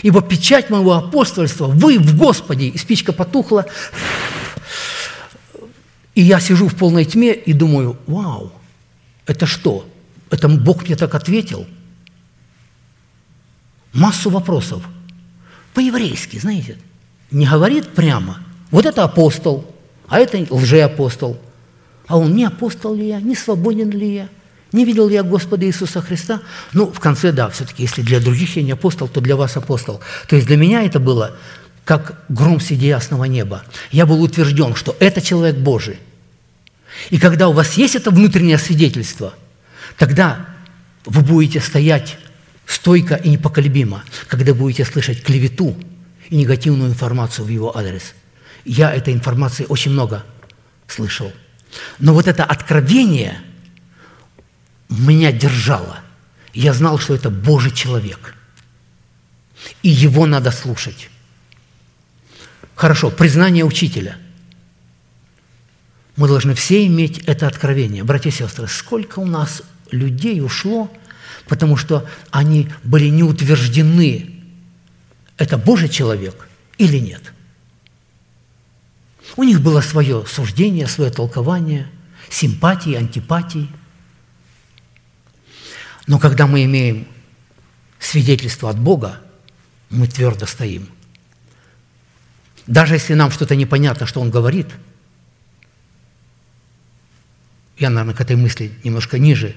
Ибо 0.03 0.21
печать 0.21 0.69
моего 0.69 0.93
апостольства 0.93 1.67
вы 1.67 1.99
в 1.99 2.17
Господе. 2.17 2.67
И 2.67 2.77
спичка 2.77 3.13
потухла. 3.13 3.65
И 6.15 6.21
я 6.21 6.39
сижу 6.39 6.67
в 6.67 6.75
полной 6.75 7.05
тьме 7.05 7.33
и 7.33 7.53
думаю, 7.53 7.97
вау, 8.07 8.51
это 9.25 9.45
что? 9.45 9.87
Это 10.29 10.49
Бог 10.49 10.85
мне 10.85 10.95
так 10.95 11.15
ответил– 11.15 11.65
массу 13.97 14.29
вопросов. 14.29 14.83
По-еврейски, 15.73 16.37
знаете, 16.37 16.77
не 17.31 17.45
говорит 17.45 17.89
прямо. 17.89 18.39
Вот 18.71 18.85
это 18.85 19.03
апостол, 19.03 19.65
а 20.07 20.19
это 20.19 20.45
лжеапостол. 20.49 21.39
А 22.07 22.17
он 22.17 22.35
не 22.35 22.45
апостол 22.45 22.95
ли 22.95 23.07
я, 23.07 23.19
не 23.21 23.35
свободен 23.35 23.89
ли 23.89 24.15
я, 24.15 24.29
не 24.71 24.85
видел 24.85 25.07
ли 25.07 25.15
я 25.15 25.23
Господа 25.23 25.65
Иисуса 25.65 26.01
Христа? 26.01 26.41
Ну, 26.73 26.91
в 26.91 26.99
конце, 26.99 27.31
да, 27.31 27.49
все-таки, 27.49 27.83
если 27.83 28.01
для 28.01 28.19
других 28.19 28.57
я 28.57 28.63
не 28.63 28.71
апостол, 28.71 29.07
то 29.07 29.21
для 29.21 29.35
вас 29.35 29.55
апостол. 29.55 30.01
То 30.27 30.35
есть 30.35 30.47
для 30.47 30.57
меня 30.57 30.83
это 30.83 30.99
было 30.99 31.37
как 31.85 32.25
гром 32.27 32.59
среди 32.59 32.87
ясного 32.87 33.23
неба. 33.25 33.63
Я 33.91 34.05
был 34.05 34.21
утвержден, 34.21 34.75
что 34.75 34.95
это 34.99 35.21
человек 35.21 35.55
Божий. 35.57 35.97
И 37.09 37.17
когда 37.17 37.47
у 37.47 37.53
вас 37.53 37.73
есть 37.73 37.95
это 37.95 38.11
внутреннее 38.11 38.57
свидетельство, 38.57 39.33
тогда 39.97 40.47
вы 41.05 41.21
будете 41.21 41.61
стоять 41.61 42.17
стойко 42.65 43.15
и 43.15 43.29
непоколебимо, 43.29 44.03
когда 44.27 44.53
будете 44.53 44.83
слышать 44.83 45.23
клевету 45.23 45.77
и 46.29 46.35
негативную 46.35 46.89
информацию 46.89 47.45
в 47.45 47.49
его 47.49 47.75
адрес. 47.77 48.13
Я 48.65 48.93
этой 48.93 49.13
информации 49.13 49.65
очень 49.69 49.91
много 49.91 50.23
слышал. 50.87 51.31
Но 51.99 52.13
вот 52.13 52.27
это 52.27 52.43
откровение 52.43 53.41
меня 54.89 55.31
держало. 55.31 55.99
Я 56.53 56.73
знал, 56.73 56.99
что 56.99 57.13
это 57.13 57.29
Божий 57.29 57.71
человек. 57.71 58.35
И 59.83 59.89
его 59.89 60.25
надо 60.25 60.51
слушать. 60.51 61.09
Хорошо, 62.75 63.09
признание 63.09 63.65
учителя. 63.65 64.17
Мы 66.15 66.27
должны 66.27 66.55
все 66.55 66.85
иметь 66.87 67.19
это 67.19 67.47
откровение. 67.47 68.03
Братья 68.03 68.29
и 68.29 68.33
сестры, 68.33 68.67
сколько 68.67 69.19
у 69.19 69.25
нас 69.25 69.61
людей 69.91 70.41
ушло– 70.41 70.91
потому 71.47 71.77
что 71.77 72.07
они 72.31 72.69
были 72.83 73.07
не 73.07 73.23
утверждены, 73.23 74.29
это 75.37 75.57
Божий 75.57 75.89
человек 75.89 76.47
или 76.77 76.97
нет. 76.97 77.33
У 79.35 79.43
них 79.43 79.61
было 79.61 79.81
свое 79.81 80.25
суждение, 80.25 80.87
свое 80.87 81.11
толкование, 81.11 81.89
симпатии, 82.29 82.93
антипатии. 82.93 83.69
Но 86.07 86.19
когда 86.19 86.47
мы 86.47 86.63
имеем 86.63 87.07
свидетельство 87.99 88.69
от 88.69 88.79
Бога, 88.79 89.21
мы 89.89 90.07
твердо 90.07 90.45
стоим. 90.45 90.89
Даже 92.65 92.95
если 92.95 93.13
нам 93.13 93.31
что-то 93.31 93.55
непонятно, 93.55 94.05
что 94.05 94.21
Он 94.21 94.29
говорит, 94.29 94.67
я, 97.77 97.89
наверное, 97.89 98.15
к 98.15 98.21
этой 98.21 98.35
мысли 98.35 98.71
немножко 98.83 99.19
ниже 99.19 99.55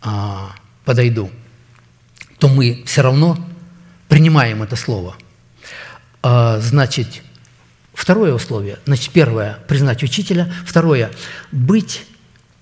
а, 0.00 0.54
подойду, 0.84 1.30
то 2.38 2.48
мы 2.48 2.84
все 2.86 3.02
равно 3.02 3.44
принимаем 4.08 4.62
это 4.62 4.76
слово. 4.76 5.16
А, 6.22 6.60
значит, 6.60 7.22
второе 7.98 8.32
условие, 8.32 8.78
значит, 8.86 9.12
первое– 9.12 9.58
признать 9.68 10.04
учителя, 10.04 10.50
второе– 10.64 11.10
быть 11.52 12.06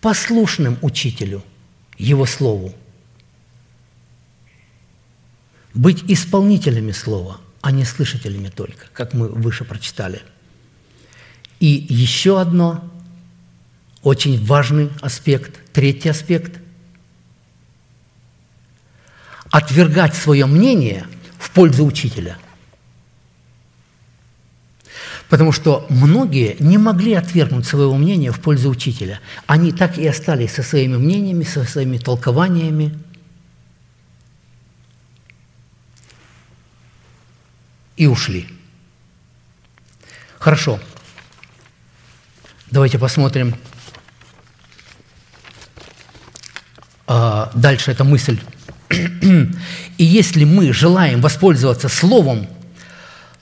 послушным 0.00 0.78
учителю, 0.80 1.44
его 1.98 2.24
слову, 2.24 2.74
быть 5.74 6.02
исполнителями 6.10 6.92
слова, 6.92 7.38
а 7.60 7.70
не 7.70 7.84
слышателями 7.84 8.48
только, 8.48 8.86
как 8.94 9.12
мы 9.12 9.28
выше 9.28 9.64
прочитали. 9.64 10.22
И 11.60 11.66
еще 11.66 12.40
одно 12.40 12.90
очень 14.02 14.42
важный 14.42 14.88
аспект, 15.02 15.60
третий 15.74 16.08
аспект– 16.08 16.56
отвергать 19.50 20.14
свое 20.14 20.46
мнение 20.46 21.06
в 21.38 21.50
пользу 21.50 21.84
учителя. 21.84 22.38
Потому 25.28 25.50
что 25.52 25.86
многие 25.88 26.56
не 26.60 26.78
могли 26.78 27.14
отвергнуть 27.14 27.66
своего 27.66 27.96
мнения 27.96 28.30
в 28.30 28.40
пользу 28.40 28.70
учителя. 28.70 29.20
Они 29.46 29.72
так 29.72 29.98
и 29.98 30.06
остались 30.06 30.52
со 30.52 30.62
своими 30.62 30.96
мнениями, 30.96 31.42
со 31.42 31.64
своими 31.64 31.98
толкованиями. 31.98 32.96
И 37.96 38.06
ушли. 38.06 38.46
Хорошо. 40.38 40.78
Давайте 42.70 42.98
посмотрим. 42.98 43.56
А, 47.08 47.50
дальше 47.54 47.90
эта 47.92 48.04
мысль 48.04 48.38
и 48.90 50.04
если 50.04 50.44
мы 50.44 50.72
желаем 50.72 51.20
воспользоваться 51.20 51.88
Словом, 51.88 52.48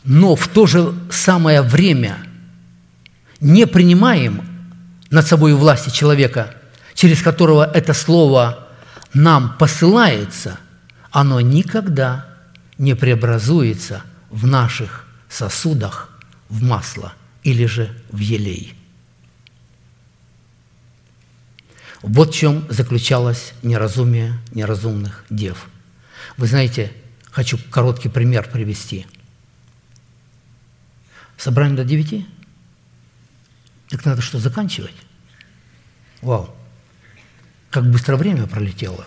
но 0.05 0.37
в 0.37 0.49
то 0.49 0.67
же 0.67 0.95
самое 1.11 1.63
время 1.63 2.19
не 3.41 3.67
принимаем 3.67 4.43
над 5.11 5.27
собой 5.27 5.55
власти 5.55 5.91
человека, 5.91 6.55
через 6.95 7.23
которого 7.23 7.65
это 7.65 7.95
Слово 7.95 8.69
нам 9.15 9.57
посылается, 9.59 10.59
оно 11.11 11.41
никогда 11.41 12.27
не 12.79 12.95
преобразуется 12.95 14.03
в 14.31 14.47
наших 14.47 15.07
сосудах 15.29 16.11
в 16.49 16.63
масло 16.63 17.13
или 17.43 17.67
же 17.67 17.97
в 18.11 18.19
елей. 18.19 18.75
Вот 22.03 22.31
в 22.31 22.35
чем 22.35 22.67
заключалось 22.69 23.55
неразумие 23.63 24.39
неразумных 24.53 25.25
дев. 25.31 25.69
Вы 26.37 26.49
знаете, 26.49 26.93
хочу 27.31 27.59
короткий 27.71 28.09
пример 28.09 28.49
привести. 28.51 29.07
Собрание 31.37 31.77
до 31.77 31.85
девяти? 31.85 32.27
Так 33.89 34.05
надо 34.05 34.23
что, 34.23 34.39
заканчивать? 34.39 34.95
Вау! 36.23 36.55
Как 37.71 37.91
быстро 37.91 38.17
время 38.17 38.47
пролетело. 38.47 39.07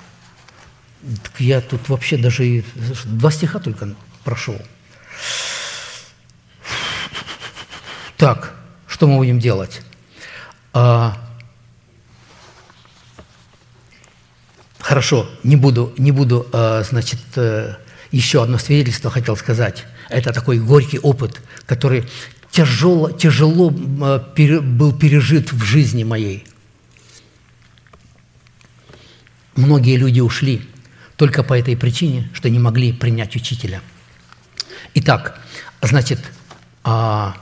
Так 1.24 1.40
я 1.40 1.62
тут 1.62 1.90
вообще 1.90 2.18
даже 2.18 2.46
и 2.46 2.66
два 3.06 3.32
стиха 3.32 3.60
только 3.60 3.96
прошел. 4.24 4.60
Так, 8.18 8.56
что 8.88 9.08
мы 9.08 9.18
будем 9.18 9.40
делать? 9.40 9.82
А, 10.74 11.18
хорошо, 14.80 15.30
не 15.44 15.56
буду, 15.56 15.94
не 15.98 16.12
буду, 16.12 16.48
а, 16.52 16.82
значит, 16.84 17.20
э, 17.36 17.76
еще 18.12 18.42
одно 18.42 18.58
свидетельство 18.58 19.12
хотел 19.12 19.38
сказать. 19.38 19.86
Это 20.10 20.34
такой 20.34 20.60
горький 20.60 21.00
опыт, 21.00 21.42
который 21.66 22.06
тяжело, 22.52 23.12
тяжело 23.12 23.72
э, 23.72 24.60
был 24.62 24.94
пережит 24.94 25.52
в 25.52 25.64
жизни 25.64 26.04
моей. 26.04 26.46
Многие 29.56 29.98
люди 29.98 30.20
ушли 30.20 30.62
только 31.16 31.44
по 31.44 31.58
этой 31.58 31.76
причине, 31.76 32.30
что 32.34 32.50
не 32.50 32.60
могли 32.60 32.94
принять 32.94 33.36
учителя. 33.36 33.82
Итак, 34.94 35.42
значит, 35.82 36.20
а, 36.84 37.36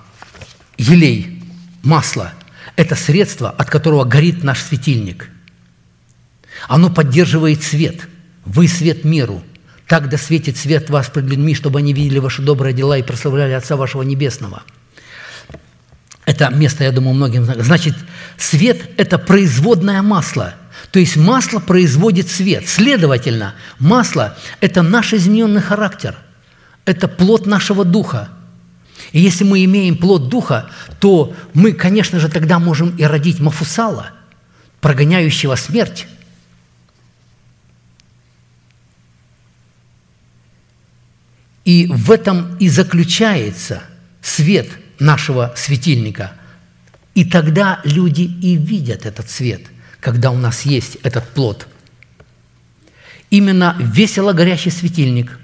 елей, 0.77 1.43
масло– 1.83 2.33
это 2.75 2.95
средство, 2.95 3.49
от 3.49 3.69
которого 3.69 4.05
горит 4.05 4.43
наш 4.43 4.61
светильник. 4.61 5.29
Оно 6.67 6.89
поддерживает 6.89 7.63
свет. 7.63 8.07
Вы 8.45 8.67
свет 8.67 9.03
миру. 9.03 9.43
Так 9.87 10.09
да 10.09 10.17
светит 10.17 10.57
свет 10.57 10.89
вас 10.89 11.09
пред 11.09 11.25
людьми, 11.25 11.53
чтобы 11.53 11.79
они 11.79 11.93
видели 11.93 12.19
ваши 12.19 12.41
добрые 12.41 12.73
дела 12.73 12.97
и 12.97 13.03
прославляли 13.03 13.53
Отца 13.53 13.75
вашего 13.75 14.01
Небесного. 14.01 14.63
Это 16.25 16.49
место, 16.49 16.83
я 16.83 16.91
думаю, 16.91 17.13
многим 17.13 17.43
знакомо. 17.45 17.63
Значит, 17.65 17.95
свет– 18.37 18.89
это 18.97 19.19
производное 19.19 20.01
масло. 20.01 20.55
То 20.91 20.99
есть 20.99 21.17
масло 21.17 21.59
производит 21.59 22.29
свет. 22.29 22.67
Следовательно, 22.67 23.53
масло– 23.77 24.35
это 24.59 24.81
наш 24.81 25.13
измененный 25.13 25.61
характер. 25.61 26.15
Это 26.85 27.07
плод 27.07 27.45
нашего 27.45 27.85
духа. 27.85 28.29
И 29.11 29.19
если 29.19 29.43
мы 29.43 29.63
имеем 29.65 29.97
плод 29.97 30.29
духа, 30.29 30.71
то 30.99 31.33
мы, 31.53 31.73
конечно 31.73 32.19
же, 32.19 32.27
тогда 32.27 32.57
можем 32.57 32.95
и 32.97 33.03
родить 33.03 33.39
Мафусала, 33.39 34.07
прогоняющего 34.81 35.55
смерть. 35.55 36.07
И 41.65 41.87
в 41.87 42.11
этом 42.11 42.55
и 42.57 42.69
заключается 42.69 43.81
свет 44.21 44.69
нашего 44.99 45.53
светильника. 45.57 46.33
И 47.15 47.25
тогда 47.25 47.81
люди 47.83 48.21
и 48.21 48.55
видят 48.55 49.05
этот 49.05 49.29
свет, 49.29 49.61
когда 49.99 50.31
у 50.31 50.37
нас 50.37 50.61
есть 50.61 50.97
этот 51.03 51.27
плод. 51.29 51.67
Именно 53.29 53.75
весело 53.79 54.33
горящий 54.33 54.69
светильник 54.69 55.39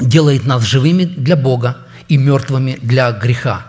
делает 0.00 0.44
нас 0.44 0.64
живыми 0.64 1.04
для 1.04 1.36
Бога 1.36 1.78
и 2.08 2.16
мертвыми 2.16 2.78
для 2.82 3.12
греха. 3.12 3.66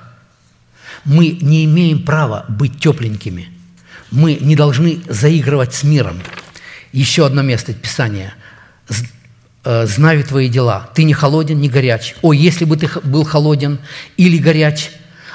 Мы 1.06 1.38
не 1.42 1.66
имеем 1.66 2.04
права 2.04 2.46
быть 2.50 2.80
тепленькими. 2.80 3.50
Мы 4.12 4.36
не 4.42 4.56
должны 4.56 5.00
заигрывать 5.08 5.74
с 5.74 5.84
миром. 5.84 6.20
Еще 6.92 7.26
одно 7.26 7.42
место 7.42 7.74
Писания. 7.74 8.34
Э, 9.64 9.86
«Знаю 9.86 10.24
твои 10.24 10.48
дела. 10.48 10.90
Ты 10.96 11.04
не 11.04 11.14
холоден, 11.14 11.60
не 11.60 11.70
горяч. 11.70 12.16
О, 12.22 12.32
если 12.34 12.66
бы 12.66 12.78
ты 12.78 12.90
был 13.04 13.24
холоден 13.24 13.80
или 14.16 14.38
горяч, 14.38 14.92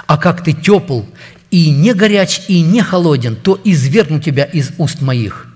а 0.07 0.17
как 0.17 0.43
ты 0.43 0.53
тепл 0.53 1.03
и 1.51 1.71
не 1.71 1.93
горяч, 1.93 2.43
и 2.49 2.63
не 2.63 2.83
холоден, 2.83 3.37
то 3.37 3.61
извергну 3.65 4.21
тебя 4.21 4.45
из 4.45 4.73
уст 4.79 5.03
моих». 5.03 5.49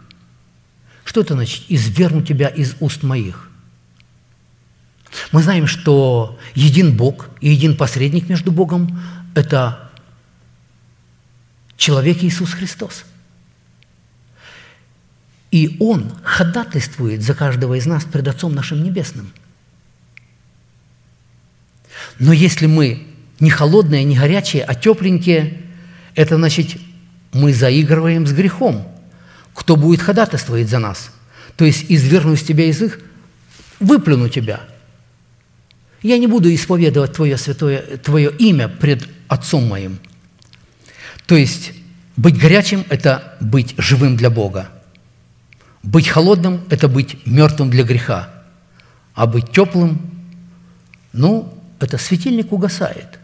Что 1.04 1.22
это 1.22 1.34
значит 1.34 1.64
«извергну 1.68 2.22
тебя 2.22 2.48
из 2.48 2.74
уст 2.80 3.02
моих»? 3.02 3.48
Мы 5.32 5.42
знаем, 5.42 5.66
что 5.66 6.38
един 6.54 6.94
Бог 6.94 7.30
и 7.40 7.48
един 7.48 7.74
посредник 7.74 8.28
между 8.28 8.52
Богом– 8.52 9.00
это 9.34 9.90
человек 11.78 12.22
Иисус 12.22 12.52
Христос. 12.52 13.04
И 15.50 15.76
Он 15.80 16.12
ходатайствует 16.22 17.22
за 17.22 17.34
каждого 17.34 17.74
из 17.74 17.86
нас 17.86 18.04
пред 18.04 18.28
Отцом 18.28 18.54
нашим 18.54 18.82
Небесным. 18.82 19.32
Но 22.18 22.32
если 22.32 22.66
мы 22.66 23.06
не 23.40 23.50
холодные, 23.50 24.04
не 24.04 24.16
горячие, 24.16 24.64
а 24.64 24.74
тепленькие, 24.74 25.62
это 26.14 26.36
значит, 26.36 26.76
мы 27.32 27.52
заигрываем 27.52 28.26
с 28.26 28.32
грехом. 28.32 28.86
Кто 29.54 29.76
будет 29.76 30.00
ходатайствовать 30.00 30.68
за 30.68 30.78
нас? 30.78 31.10
То 31.56 31.64
есть 31.64 31.86
изверну 31.88 32.34
из 32.34 32.42
тебя 32.42 32.66
язык, 32.66 33.00
выплюну 33.80 34.28
тебя– 34.28 34.60
я 36.02 36.18
не 36.18 36.26
буду 36.26 36.52
исповедовать 36.54 37.14
Твое 37.14 37.36
святое, 37.36 37.82
Твое 37.98 38.30
имя 38.38 38.68
пред 38.68 39.08
Отцом 39.26 39.66
моим. 39.66 39.98
То 41.26 41.36
есть 41.36 41.72
быть 42.16 42.38
горячим– 42.38 42.84
это 42.88 43.36
быть 43.40 43.74
живым 43.78 44.16
для 44.16 44.30
Бога. 44.30 44.70
Быть 45.88 46.08
холодным– 46.08 46.66
это 46.70 46.86
быть 46.86 47.26
мертвым 47.26 47.70
для 47.70 47.82
греха. 47.82 48.28
А 49.14 49.26
быть 49.26 49.50
теплым– 49.52 49.98
ну, 51.14 51.58
это 51.80 51.96
светильник 51.96 52.52
угасает. 52.52 53.18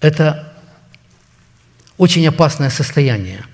Это 0.00 0.54
очень 1.98 2.26
опасное 2.26 2.70
состояние. 2.70 3.44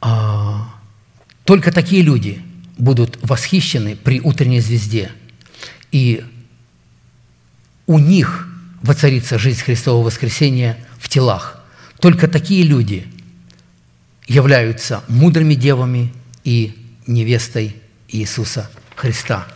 А, 0.00 0.74
Только 1.44 1.72
такие 1.72 2.02
люди– 2.02 2.42
будут 2.78 3.18
восхищены 3.22 3.96
при 3.96 4.20
утренней 4.20 4.60
звезде, 4.60 5.12
и 5.90 6.24
у 7.86 7.98
них 7.98 8.48
воцарится 8.82 9.38
жизнь 9.38 9.62
Христового 9.62 10.06
воскресения 10.06 10.78
в 10.98 11.08
телах. 11.08 11.62
Только 12.00 12.28
такие 12.28 12.64
люди 12.64 13.06
являются 14.26 15.02
мудрыми 15.08 15.54
девами 15.54 16.12
и 16.44 16.96
невестой 17.06 17.76
Иисуса 18.08 18.70
Христа. 18.94 19.46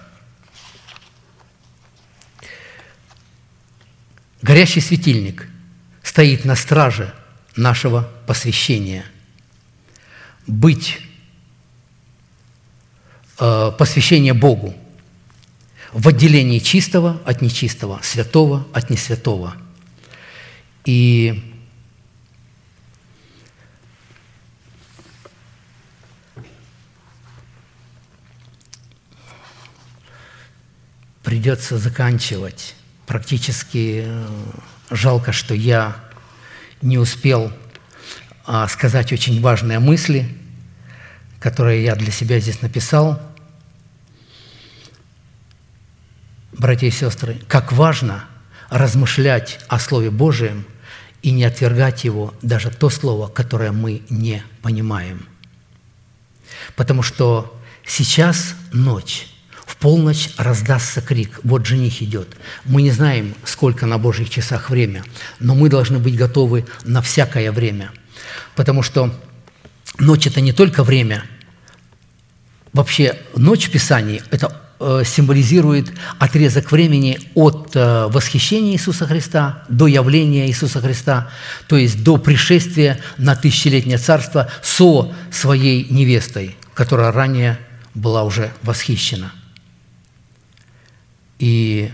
Горящий 4.43 4.81
светильник 4.81 5.49
стоит 6.03 6.45
на 6.45 6.55
страже 6.57 7.13
нашего 7.57 8.11
посвящения. 8.27 9.05
Быть 10.47 11.01
э, 13.41 13.73
посвящение 13.77 14.35
Богу 14.35 14.75
в 15.93 16.09
отделении 16.09 16.59
чистого 16.59 17.21
от 17.25 17.43
нечистого, 17.43 18.01
святого 18.03 18.67
от 18.73 18.91
несвятого. 18.91 19.55
И 20.85 21.56
придется 31.27 31.77
заканчивать. 31.77 32.75
Практически 33.07 34.05
э, 34.07 34.27
жалко, 34.91 35.33
что 35.33 35.53
я 35.55 35.97
не 36.81 36.97
успел 36.97 37.53
а, 38.47 38.67
сказать 38.69 39.13
очень 39.13 39.43
важные 39.43 39.79
мысли– 39.79 40.27
которые 41.47 41.85
я 41.85 41.95
для 41.95 42.11
себя 42.11 42.41
здесь 42.41 42.63
написал. 42.63 43.23
Братья 46.53 46.89
и 46.89 46.91
сестры, 46.91 47.41
как 47.47 47.73
важно 47.73 48.25
размышлять 48.69 49.61
о 49.69 49.79
Слове 49.79 50.11
Божьем 50.11 50.67
и 51.23 51.31
не 51.31 51.45
отвергать 51.45 52.03
его, 52.03 52.35
даже 52.43 52.71
то 52.71 52.91
слово, 52.91 53.29
которое 53.29 53.73
мы 53.73 54.03
не 54.09 54.43
понимаем. 54.63 55.29
Потому 56.75 57.03
что 57.03 57.57
сейчас 57.87 58.57
ночь, 58.73 59.29
в 59.67 59.77
полночь 59.77 60.31
раздастся 60.39 61.03
крик, 61.03 61.41
вот 61.43 61.67
жених 61.67 62.01
идет. 62.01 62.37
Мы 62.65 62.83
не 62.83 62.91
знаем, 62.91 63.35
сколько 63.45 63.85
на 63.85 63.99
Божьих 63.99 64.31
часах 64.31 64.71
время, 64.71 65.05
но 65.41 65.55
мы 65.55 65.69
должны 65.69 65.99
быть 65.99 66.17
готовы 66.17 66.65
на 66.85 67.03
всякое 67.03 67.53
время. 67.53 67.91
Потому 68.55 68.83
что 68.83 69.15
ночь– 69.99 70.27
это 70.29 70.41
не 70.41 70.53
только 70.53 70.83
время– 70.83 71.25
Вообще, 72.77 73.17
ночь 73.35 73.69
в 73.69 73.71
Писании– 73.71 74.23
это 74.31 74.55
э, 74.81 75.01
символизирует 75.07 75.95
отрезок 76.19 76.71
времени 76.71 77.19
от 77.35 77.75
э, 77.75 78.07
восхищения 78.09 78.75
Иисуса 78.75 79.07
Христа 79.07 79.63
до 79.71 79.87
явления 79.87 80.47
Иисуса 80.47 80.83
Христа, 80.83 81.31
то 81.69 81.79
есть 81.79 82.05
до 82.05 82.19
пришествия 82.19 83.01
на 83.17 83.35
тысячелетнее 83.35 83.97
царство 83.97 84.51
со 84.61 85.11
своей 85.33 85.87
невестой, 85.89 86.55
которая 86.75 87.13
ранее 87.13 87.59
была 87.95 88.25
уже 88.25 88.53
восхищена. 88.63 89.33
И 91.39 91.93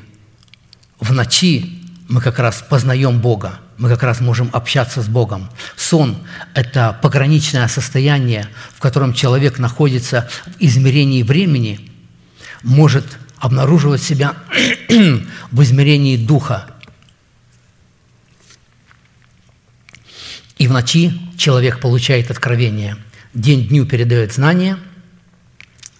в 1.00 1.12
ночи 1.12 1.82
мы 2.08 2.20
как 2.20 2.38
раз 2.38 2.64
познаем 2.68 3.20
Бога, 3.20 3.60
мы 3.78 3.88
как 3.88 4.02
раз 4.02 4.20
можем 4.20 4.50
общаться 4.52 5.02
с 5.02 5.08
Богом. 5.08 5.50
Сон– 5.76 6.16
это 6.54 6.98
пограничное 7.02 7.66
состояние, 7.68 8.48
в 8.74 8.80
котором 8.80 9.14
человек 9.14 9.58
находится 9.58 10.28
в 10.46 10.60
измерении 10.60 11.22
времени, 11.22 11.90
может 12.62 13.04
обнаруживать 13.38 14.02
себя 14.02 14.36
в 15.50 15.62
измерении 15.62 16.16
духа. 16.16 16.66
И 20.58 20.68
в 20.68 20.72
ночи 20.72 21.12
человек 21.36 21.80
получает 21.80 22.30
откровение. 22.30 22.96
День 23.34 23.66
дню 23.66 23.84
передает 23.84 24.32
знания, 24.32 24.78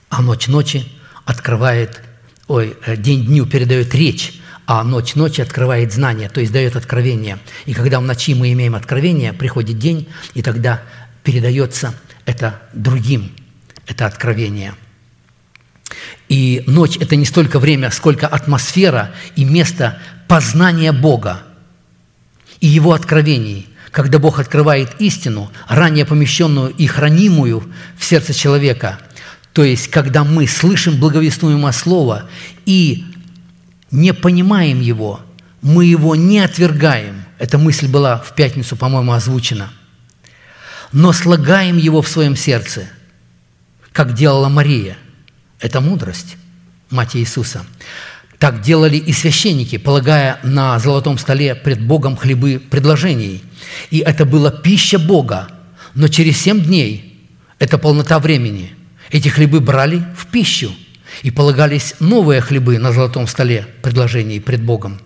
а 0.08 0.22
ночь 0.22 0.46
ночи 0.46 0.86
открывает, 1.24 2.02
ой, 2.48 2.76
э, 2.86 2.96
день 2.96 3.26
дню 3.26 3.46
передает 3.46 3.94
речь, 3.94 4.40
а 4.66 4.84
ночь 4.84 5.14
ночи 5.14 5.40
открывает 5.40 5.92
знание, 5.92 6.28
то 6.28 6.40
есть 6.40 6.52
дает 6.52 6.76
откровение. 6.76 7.38
И 7.66 7.74
когда 7.74 8.00
в 8.00 8.02
ночи 8.02 8.34
мы 8.34 8.52
имеем 8.52 8.74
откровение, 8.74 9.32
приходит 9.32 9.78
день, 9.78 10.08
и 10.34 10.42
тогда 10.42 10.82
передается 11.24 11.94
это 12.24 12.62
другим, 12.72 13.32
это 13.86 14.06
откровение. 14.06 14.74
И 16.28 16.64
ночь– 16.66 16.96
это 17.00 17.16
не 17.16 17.26
столько 17.26 17.58
время, 17.58 17.90
сколько 17.90 18.26
атмосфера 18.26 19.14
и 19.36 19.44
место 19.44 20.00
познания 20.28 20.92
Бога 20.92 21.42
и 22.60 22.66
Его 22.66 22.92
откровений– 22.92 23.68
когда 23.92 24.18
Бог 24.18 24.40
открывает 24.40 25.00
истину, 25.00 25.52
ранее 25.68 26.04
помещенную 26.04 26.70
и 26.70 26.86
хранимую 26.86 27.70
в 27.96 28.04
сердце 28.04 28.32
человека, 28.32 28.98
то 29.52 29.64
есть 29.64 29.88
когда 29.88 30.24
мы 30.24 30.46
слышим 30.46 30.98
благовествуемое 30.98 31.72
Слово 31.72 32.28
и 32.64 33.04
не 33.90 34.14
понимаем 34.14 34.80
его, 34.80 35.20
мы 35.60 35.84
его 35.84 36.16
не 36.16 36.40
отвергаем. 36.40 37.24
Эта 37.38 37.58
мысль 37.58 37.86
была 37.86 38.18
в 38.18 38.34
пятницу, 38.34 38.76
по-моему, 38.76 39.12
озвучена. 39.12 39.70
Но 40.92 41.12
слагаем 41.12 41.76
его 41.76 42.02
в 42.02 42.08
своем 42.08 42.36
сердце, 42.36 42.88
как 43.92 44.14
делала 44.14 44.48
Мария. 44.48 44.96
Это 45.60 45.80
мудрость, 45.80 46.36
мать 46.90 47.14
Иисуса. 47.16 47.64
Так 48.38 48.60
делали 48.60 48.96
и 48.96 49.12
священники, 49.12 49.78
полагая 49.78 50.40
на 50.42 50.78
золотом 50.78 51.16
столе 51.16 51.54
пред 51.54 51.86
Богом 51.86 52.16
хлебы 52.16 52.58
предложений. 52.58 53.44
И 53.90 53.98
это 53.98 54.24
была 54.24 54.50
пища 54.50 54.98
Бога. 54.98 55.48
Но 55.94 56.08
через 56.08 56.38
семь 56.38 56.60
дней, 56.60 57.28
это 57.58 57.78
полнота 57.78 58.18
времени, 58.18 58.72
эти 59.12 59.28
хлебы 59.28 59.60
брали 59.60 60.02
в 60.16 60.26
пищу– 60.26 60.74
и 61.22 61.30
полагались 61.30 61.94
новые 62.00 62.40
хлебы 62.40 62.78
на 62.78 62.92
золотом 62.92 63.26
столе 63.26 63.66
предложений 63.82 64.40
пред 64.40 64.62
Богом. 64.62 65.00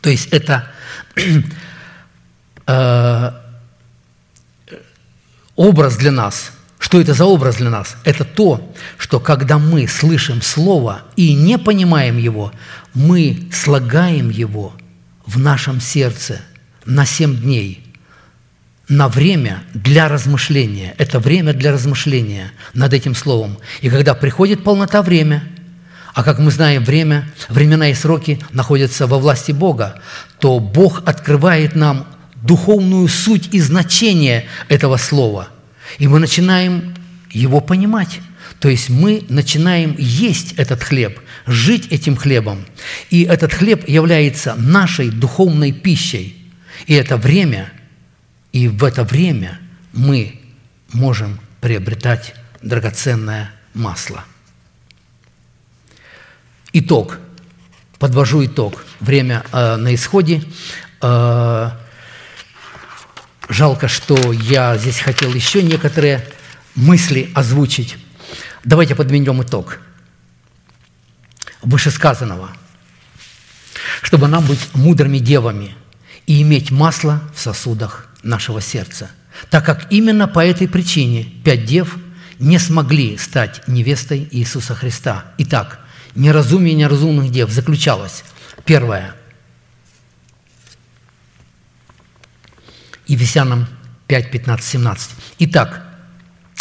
То 0.00 0.10
есть 0.10 0.28
это 0.30 0.70
э, 2.66 3.30
образ 5.56 5.96
для 5.96 6.10
нас. 6.10 6.52
Что 6.78 7.00
это 7.00 7.14
за 7.14 7.24
образ 7.24 7.56
для 7.56 7.70
нас? 7.70 7.96
Это 8.04 8.24
то, 8.24 8.74
что 8.98 9.18
когда 9.18 9.58
мы 9.58 9.88
слышим 9.88 10.42
Слово 10.42 11.02
и 11.16 11.32
не 11.32 11.56
понимаем 11.56 12.18
его, 12.18 12.52
мы 12.92 13.48
слагаем 13.50 14.28
его 14.28 14.74
в 15.24 15.38
нашем 15.38 15.80
сердце 15.80 16.42
на 16.84 17.06
семь 17.06 17.36
дней– 17.36 17.80
на 18.88 19.08
время 19.08 19.62
для 19.72 20.08
размышления. 20.08 20.94
Это 20.98 21.18
время 21.18 21.52
для 21.52 21.72
размышления 21.72 22.52
над 22.74 22.92
этим 22.92 23.14
словом. 23.14 23.58
И 23.80 23.88
когда 23.88 24.14
приходит 24.14 24.62
полнота 24.62 25.02
время, 25.02 25.44
а 26.12 26.22
как 26.22 26.38
мы 26.38 26.50
знаем, 26.50 26.84
время, 26.84 27.28
времена 27.48 27.88
и 27.88 27.94
сроки 27.94 28.38
находятся 28.52 29.06
во 29.06 29.18
власти 29.18 29.52
Бога, 29.52 30.00
то 30.38 30.60
Бог 30.60 31.02
открывает 31.06 31.74
нам 31.74 32.06
духовную 32.42 33.08
суть 33.08 33.48
и 33.52 33.60
значение 33.60 34.46
этого 34.68 34.96
слова. 34.96 35.48
И 35.98 36.06
мы 36.06 36.18
начинаем 36.18 36.94
его 37.30 37.60
понимать. 37.60 38.20
То 38.60 38.68
есть 38.68 38.90
мы 38.90 39.24
начинаем 39.28 39.96
есть 39.98 40.52
этот 40.52 40.82
хлеб, 40.82 41.18
жить 41.46 41.88
этим 41.90 42.16
хлебом. 42.16 42.64
И 43.10 43.22
этот 43.22 43.52
хлеб 43.52 43.88
является 43.88 44.54
нашей 44.56 45.10
духовной 45.10 45.72
пищей. 45.72 46.36
И 46.86 46.94
это 46.94 47.16
время– 47.16 47.72
и 48.54 48.68
в 48.68 48.84
это 48.84 49.02
время 49.02 49.58
мы 49.92 50.40
можем 50.92 51.40
приобретать 51.60 52.36
драгоценное 52.62 53.50
масло. 53.74 54.24
Итог. 56.72 57.18
Подвожу 57.98 58.46
итог. 58.46 58.84
Время 59.00 59.44
э, 59.50 59.74
на 59.74 59.92
исходе. 59.92 60.44
Э, 61.02 61.72
жалко, 63.48 63.88
что 63.88 64.32
я 64.32 64.78
здесь 64.78 65.00
хотел 65.00 65.34
еще 65.34 65.60
некоторые 65.60 66.24
мысли 66.76 67.32
озвучить. 67.34 67.96
Давайте 68.62 68.94
подведем 68.94 69.42
итог 69.42 69.80
вышесказанного. 71.60 72.50
Чтобы 74.02 74.28
нам 74.28 74.46
быть 74.46 74.60
мудрыми 74.74 75.18
девами 75.18 75.74
и 76.28 76.40
иметь 76.42 76.70
масло 76.70 77.20
в 77.34 77.40
сосудах 77.40 78.13
нашего 78.24 78.60
сердца, 78.60 79.10
так 79.50 79.64
как 79.64 79.92
именно 79.92 80.28
по 80.28 80.44
этой 80.44 80.68
причине 80.68 81.24
пять 81.44 81.64
дев 81.64 81.96
не 82.38 82.58
смогли 82.58 83.16
стать 83.16 83.66
невестой 83.66 84.28
Иисуса 84.30 84.74
Христа. 84.74 85.24
Итак, 85.38 85.80
неразумие 86.14 86.74
неразумных 86.74 87.30
дев 87.30 87.50
заключалось. 87.50 88.24
Первое. 88.64 89.14
Ефесянам 93.06 93.66
5, 94.06 94.30
15, 94.30 94.66
17. 94.66 95.10
Итак, 95.40 95.84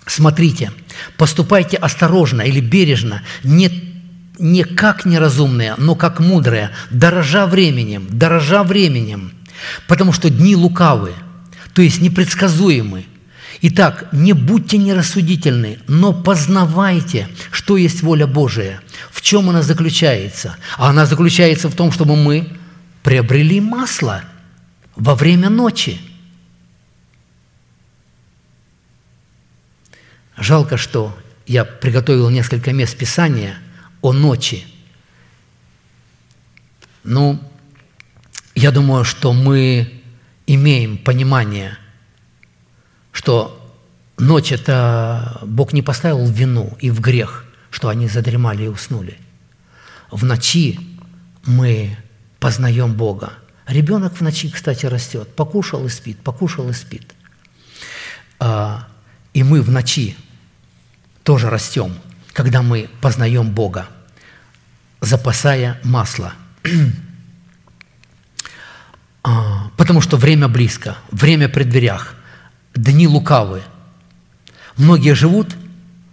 смотрите, 0.05 0.71
поступайте 1.17 1.77
осторожно 1.77 2.41
или 2.41 2.59
бережно, 2.59 3.23
не 3.43 3.93
не 4.39 4.63
как 4.63 5.05
неразумные, 5.05 5.75
но 5.77 5.95
как 5.95 6.19
мудрые, 6.19 6.71
дорожа 6.89 7.45
временем, 7.45 8.07
дорожа 8.09 8.63
временем, 8.63 9.31
потому 9.87 10.11
что 10.11 10.31
дни 10.31 10.55
лукавые 10.55 11.15
то 11.73 11.81
есть 11.81 12.01
непредсказуемы. 12.01 13.05
Итак, 13.61 14.09
не 14.11 14.33
будьте 14.33 14.77
нерассудительны, 14.77 15.79
но 15.87 16.13
познавайте, 16.13 17.29
что 17.51 17.77
есть 17.77 18.03
воля 18.03 18.27
Божия, 18.27 18.81
в 19.11 19.21
чем 19.21 19.49
она 19.49 19.61
заключается. 19.61 20.57
А 20.77 20.89
она 20.89 21.05
заключается 21.05 21.69
в 21.69 21.75
том, 21.75 21.91
чтобы 21.91 22.15
мы 22.15 22.49
приобрели 23.03 23.61
масло 23.61 24.23
во 24.95 25.15
время 25.15 25.49
ночи. 25.49 25.99
Жалко, 30.35 30.77
что 30.77 31.17
я 31.45 31.63
приготовил 31.63 32.29
несколько 32.29 32.73
мест 32.73 32.97
Писания 32.97 33.57
о 34.01 34.11
ночи. 34.13 34.65
Ну, 37.03 37.39
я 38.55 38.71
думаю, 38.71 39.05
что 39.05 39.31
мы 39.31 40.02
имеем 40.55 40.97
понимание, 40.97 41.77
что 43.11 43.59
ночь 44.17 44.51
это 44.51 45.39
Бог 45.43 45.73
не 45.73 45.81
поставил 45.81 46.25
в 46.25 46.31
вину 46.31 46.75
и 46.79 46.89
в 46.89 46.99
грех, 46.99 47.45
что 47.69 47.89
они 47.89 48.07
задремали 48.07 48.63
и 48.63 48.67
уснули. 48.67 49.17
В 50.11 50.25
ночи 50.25 50.79
мы 51.45 51.97
познаем 52.39 52.93
Бога. 52.93 53.33
Ребенок 53.67 54.17
в 54.17 54.21
ночи, 54.21 54.49
кстати, 54.49 54.85
растет. 54.85 55.35
Покушал 55.35 55.85
и 55.85 55.89
спит, 55.89 56.19
покушал 56.19 56.69
и 56.69 56.73
спит. 56.73 57.13
А, 58.39 58.87
и 59.33 59.43
мы 59.43 59.61
в 59.61 59.71
ночи 59.71 60.15
тоже 61.23 61.49
растем, 61.49 61.93
когда 62.33 62.61
мы 62.61 62.89
познаем 63.01 63.51
Бога, 63.51 63.87
запасая 64.99 65.79
масло– 65.83 66.33
потому 69.83 69.99
что 69.99 70.15
время 70.15 70.47
близко, 70.47 70.95
время 71.11 71.49
при 71.49 71.65
дверях, 71.65 72.15
дни 72.73 73.05
лукавы. 73.05 73.63
Многие 74.77 75.13
живут 75.13 75.57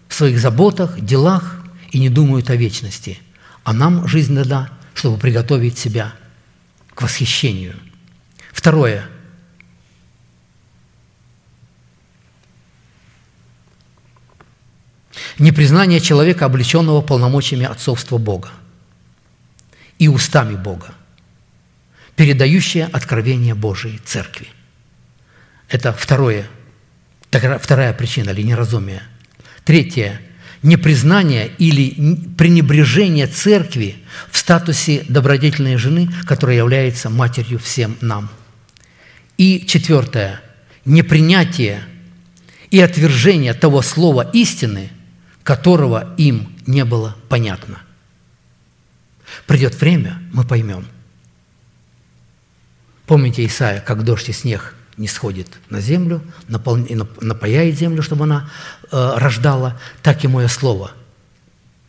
в 0.09 0.15
своих 0.15 0.41
заботах, 0.41 0.99
делах 1.01 1.65
и 1.93 2.01
не 2.01 2.09
думают 2.09 2.51
о 2.51 2.57
вечности. 2.57 3.21
А 3.63 3.73
нам 3.73 4.09
жизнь 4.09 4.35
дана, 4.35 4.71
чтобы 4.93 5.19
приготовить 5.19 5.79
себя 5.79 6.15
к 6.97 7.03
восхищению. 7.03 7.77
Второе. 8.51 9.07
Непризнание 15.39 16.01
человека, 16.01 16.47
облеченного 16.47 17.03
полномочиями 17.03 17.67
отцовства 17.67 18.19
Бога 18.19 18.51
и 20.01 20.09
устами 20.09 20.57
Бога 20.57 20.93
передающая 22.21 22.87
откровение 22.93 23.55
Божией 23.55 23.99
Церкви. 24.05 24.49
Это 25.71 25.91
второе, 25.91 26.47
вторая 27.31 27.95
причина 27.95 28.29
или 28.29 28.43
неразумие. 28.43 29.03
Третье 29.65 30.21
непризнание 30.63 31.51
или 31.57 32.17
пренебрежение 32.37 33.27
церкви 33.27 33.97
в 34.31 34.37
статусе 34.37 35.03
добродетельной 35.09 35.77
жены, 35.77 36.11
которая 36.27 36.59
является 36.59 37.09
матерью 37.09 37.59
всем 37.59 37.97
нам. 38.03 38.29
И 39.39 39.65
четвертое– 39.67 40.43
непринятие 40.85 41.83
и 42.71 42.81
отвержение 42.81 43.55
того 43.55 43.81
слова 43.81 44.29
истины, 44.35 44.91
которого 45.43 46.15
им 46.19 46.55
не 46.67 46.85
было 46.85 47.17
понятно. 47.31 47.81
Придет 49.47 49.81
время, 49.81 50.23
мы 50.35 50.45
поймем. 50.45 50.85
Помните 53.11 53.45
Исаия, 53.45 53.81
как 53.81 54.05
дождь 54.05 54.29
и 54.29 54.33
снег 54.33 54.73
не 54.97 55.09
сходит 55.09 55.49
на 55.69 55.81
землю, 55.81 56.23
напол- 56.47 57.09
напаяет 57.21 57.77
землю, 57.77 58.05
чтобы 58.05 58.23
она 58.23 58.49
э, 58.93 59.13
рождала, 59.17 59.81
так 60.01 60.23
и 60.25 60.29
мое 60.29 60.47
слово 60.47 60.93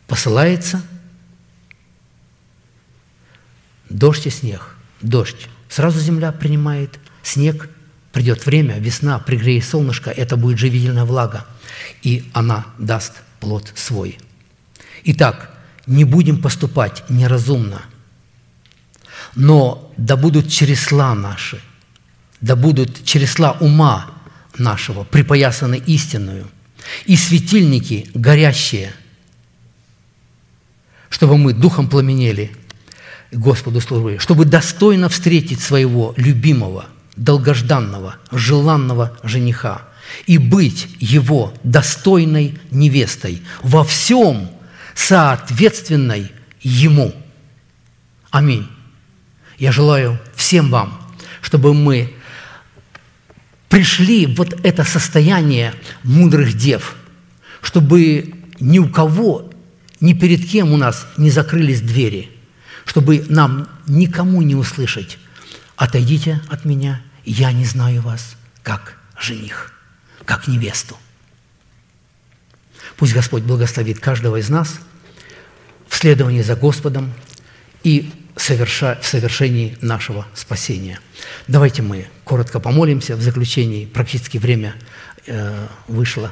посылается. 0.07 0.81
Дождь 3.87 4.25
и 4.25 4.31
снег, 4.31 4.75
дождь. 5.03 5.47
Сразу 5.69 5.99
земля 5.99 6.31
принимает 6.31 6.99
снег, 7.21 7.69
придет 8.13 8.47
время, 8.47 8.79
весна, 8.79 9.19
пригреет 9.19 9.63
солнышко, 9.63 10.09
это 10.09 10.37
будет 10.37 10.57
живительная 10.57 11.05
влага, 11.05 11.45
и 12.01 12.31
она 12.33 12.65
даст 12.79 13.21
плод 13.39 13.71
свой. 13.75 14.17
Итак, 15.03 15.55
не 15.85 16.03
будем 16.03 16.41
поступать 16.41 17.03
неразумно, 17.09 17.83
но 19.35 19.93
да 19.97 20.15
будут 20.15 20.49
чересла 20.49 21.15
наши, 21.15 21.61
да 22.41 22.55
будут 22.55 23.03
чересла 23.05 23.51
ума 23.53 24.11
нашего 24.57 25.03
припоясаны 25.03 25.81
истинную, 25.85 26.49
и 27.05 27.15
светильники 27.15 28.09
горящие, 28.13 28.93
чтобы 31.09 31.37
мы 31.37 31.53
духом 31.53 31.87
пламенели 31.87 32.51
Господу 33.31 33.79
служили, 33.79 34.17
чтобы 34.17 34.45
достойно 34.45 35.09
встретить 35.09 35.61
своего 35.61 36.13
любимого, 36.17 36.85
долгожданного, 37.15 38.15
желанного 38.31 39.17
жениха 39.23 39.83
и 40.25 40.37
быть 40.37 40.87
его 40.99 41.53
достойной 41.63 42.59
невестой 42.71 43.41
во 43.61 43.83
всем 43.83 44.49
соответственной 44.95 46.31
ему. 46.61 47.13
Аминь. 48.31 48.67
Я 49.61 49.71
желаю 49.71 50.19
всем 50.35 50.71
вам, 50.71 50.99
чтобы 51.39 51.75
мы 51.75 52.15
пришли 53.69 54.25
в 54.25 54.33
вот 54.37 54.59
это 54.65 54.83
состояние 54.83 55.75
мудрых 56.01 56.57
дев, 56.57 56.95
чтобы 57.61 58.33
ни 58.59 58.79
у 58.79 58.89
кого, 58.89 59.51
ни 59.99 60.13
перед 60.13 60.49
кем 60.49 60.71
у 60.71 60.77
нас 60.77 61.05
не 61.15 61.29
закрылись 61.29 61.79
двери, 61.79 62.31
чтобы 62.85 63.23
нам 63.29 63.67
никому 63.85 64.41
не 64.41 64.55
услышать 64.55 65.19
«Отойдите 65.75 66.41
от 66.49 66.65
меня, 66.65 66.99
я 67.23 67.51
не 67.51 67.65
знаю 67.65 68.01
вас, 68.01 68.37
как 68.63 68.97
жених, 69.15 69.73
как 70.25 70.47
невесту». 70.47 70.97
Пусть 72.97 73.13
Господь 73.13 73.43
благословит 73.43 73.99
каждого 73.99 74.37
из 74.37 74.49
нас 74.49 74.79
в 75.87 75.95
следовании 75.95 76.41
за 76.41 76.55
Господом 76.55 77.13
и 77.83 78.11
соверша- 78.41 78.99
в 78.99 79.05
совершении 79.05 79.77
нашего 79.81 80.25
спасения. 80.33 80.99
Давайте 81.47 81.81
мы 81.81 82.07
коротко 82.23 82.59
помолимся 82.59 83.15
в 83.15 83.21
заключении. 83.21 83.85
Практически 83.85 84.37
время 84.37 84.75
э, 85.27 85.67
вышло. 85.87 86.31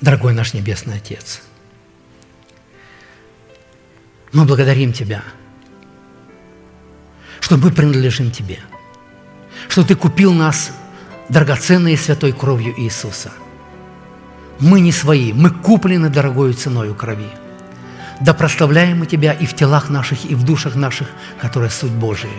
Дорогой 0.00 0.34
наш 0.34 0.52
Небесный 0.52 0.96
Отец, 0.96 1.40
мы 4.32 4.44
благодарим 4.44 4.92
Тебя, 4.92 5.24
что 7.40 7.56
мы 7.56 7.70
принадлежим 7.70 8.30
Тебе, 8.30 8.58
что 9.68 9.84
Ты 9.84 9.94
купил 9.94 10.32
нас 10.32 10.72
драгоценной 11.28 11.94
и 11.94 11.96
святой 11.96 12.32
кровью 12.32 12.74
Иисуса. 12.80 13.32
Мы 14.60 14.80
не 14.80 14.92
свои, 14.92 15.32
мы 15.32 15.50
куплены 15.50 16.08
дорогою 16.08 16.54
ценою 16.54 16.94
крови. 16.94 17.28
Да 18.20 18.34
прославляем 18.34 18.98
мы 18.98 19.06
Тебя 19.06 19.32
и 19.32 19.46
в 19.46 19.54
телах 19.54 19.90
наших, 19.90 20.24
и 20.24 20.34
в 20.34 20.44
душах 20.44 20.76
наших, 20.76 21.08
которые 21.40 21.70
суть 21.70 21.90
Божия, 21.90 22.30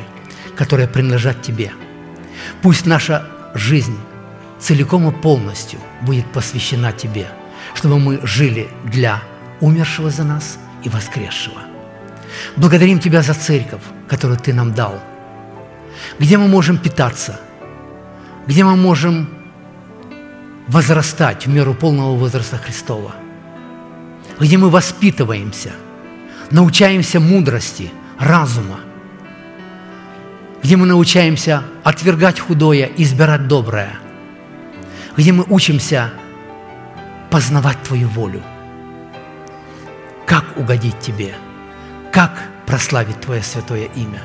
которые 0.55 0.87
принадлежат 0.87 1.41
Тебе. 1.41 1.71
Пусть 2.61 2.85
наша 2.85 3.27
жизнь 3.53 3.97
целиком 4.59 5.09
и 5.09 5.11
полностью 5.11 5.79
будет 6.01 6.25
посвящена 6.31 6.91
Тебе, 6.91 7.27
чтобы 7.73 7.99
мы 7.99 8.19
жили 8.23 8.69
для 8.85 9.21
умершего 9.59 10.09
за 10.09 10.23
нас 10.23 10.57
и 10.83 10.89
воскресшего. 10.89 11.61
Благодарим 12.55 12.99
Тебя 12.99 13.21
за 13.21 13.33
церковь, 13.33 13.81
которую 14.07 14.39
Ты 14.39 14.53
нам 14.53 14.73
дал, 14.73 15.01
где 16.19 16.37
мы 16.37 16.47
можем 16.47 16.77
питаться, 16.77 17.39
где 18.47 18.63
мы 18.63 18.75
можем 18.75 19.29
возрастать 20.67 21.45
в 21.45 21.49
меру 21.49 21.73
полного 21.73 22.15
возраста 22.15 22.57
Христова, 22.57 23.13
где 24.39 24.57
мы 24.57 24.69
воспитываемся, 24.69 25.71
научаемся 26.51 27.19
мудрости, 27.19 27.91
разума, 28.19 28.79
где 30.63 30.77
мы 30.77 30.85
научаемся 30.85 31.63
отвергать 31.83 32.39
худое, 32.39 32.89
избирать 32.97 33.47
доброе, 33.47 33.93
где 35.15 35.31
мы 35.31 35.45
учимся 35.47 36.11
познавать 37.29 37.81
Твою 37.83 38.07
волю, 38.07 38.41
как 40.25 40.57
угодить 40.57 40.99
Тебе, 40.99 41.35
как 42.11 42.31
прославить 42.65 43.21
Твое 43.21 43.43
святое 43.43 43.85
имя. 43.95 44.21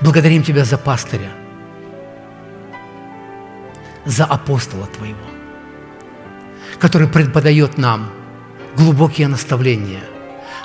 Благодарим 0.00 0.42
Тебя 0.42 0.64
за 0.64 0.78
пастыря, 0.78 1.30
за 4.04 4.24
апостола 4.24 4.86
Твоего, 4.86 5.18
который 6.78 7.08
преподает 7.08 7.78
нам 7.78 8.10
глубокие 8.76 9.28
наставления, 9.28 10.02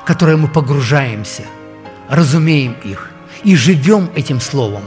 в 0.02 0.06
которые 0.06 0.38
мы 0.38 0.48
погружаемся, 0.48 1.44
разумеем 2.10 2.76
их 2.84 3.12
и 3.44 3.56
живем 3.56 4.10
этим 4.16 4.40
Словом. 4.40 4.84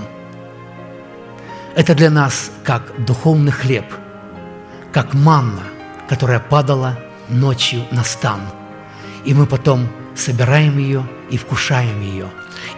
Это 1.75 1.95
для 1.95 2.11
нас 2.11 2.51
как 2.65 3.05
духовный 3.05 3.53
хлеб, 3.53 3.85
как 4.93 5.15
манна, 5.15 5.63
которая 6.09 6.41
падала 6.41 6.99
ночью 7.29 7.83
на 7.91 8.03
стан. 8.03 8.41
И 9.25 9.35
мы 9.35 9.47
потом 9.47 9.89
собираем 10.17 10.79
ее 10.79 11.05
и 11.31 11.37
вкушаем 11.37 12.01
ее. 12.01 12.27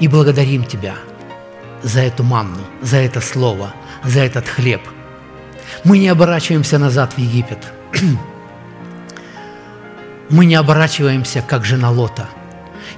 И 0.00 0.08
благодарим 0.08 0.64
Тебя 0.64 0.96
за 1.82 2.00
эту 2.00 2.22
манну, 2.22 2.64
за 2.82 2.98
это 2.98 3.20
слово, 3.20 3.74
за 4.04 4.20
этот 4.20 4.48
хлеб. 4.48 4.82
Мы 5.84 5.98
не 5.98 6.08
оборачиваемся 6.08 6.78
назад 6.78 7.14
в 7.14 7.18
Египет. 7.18 7.72
Мы 10.30 10.46
не 10.46 10.54
оборачиваемся, 10.54 11.42
как 11.42 11.64
жена 11.64 11.90
Лота. 11.90 12.28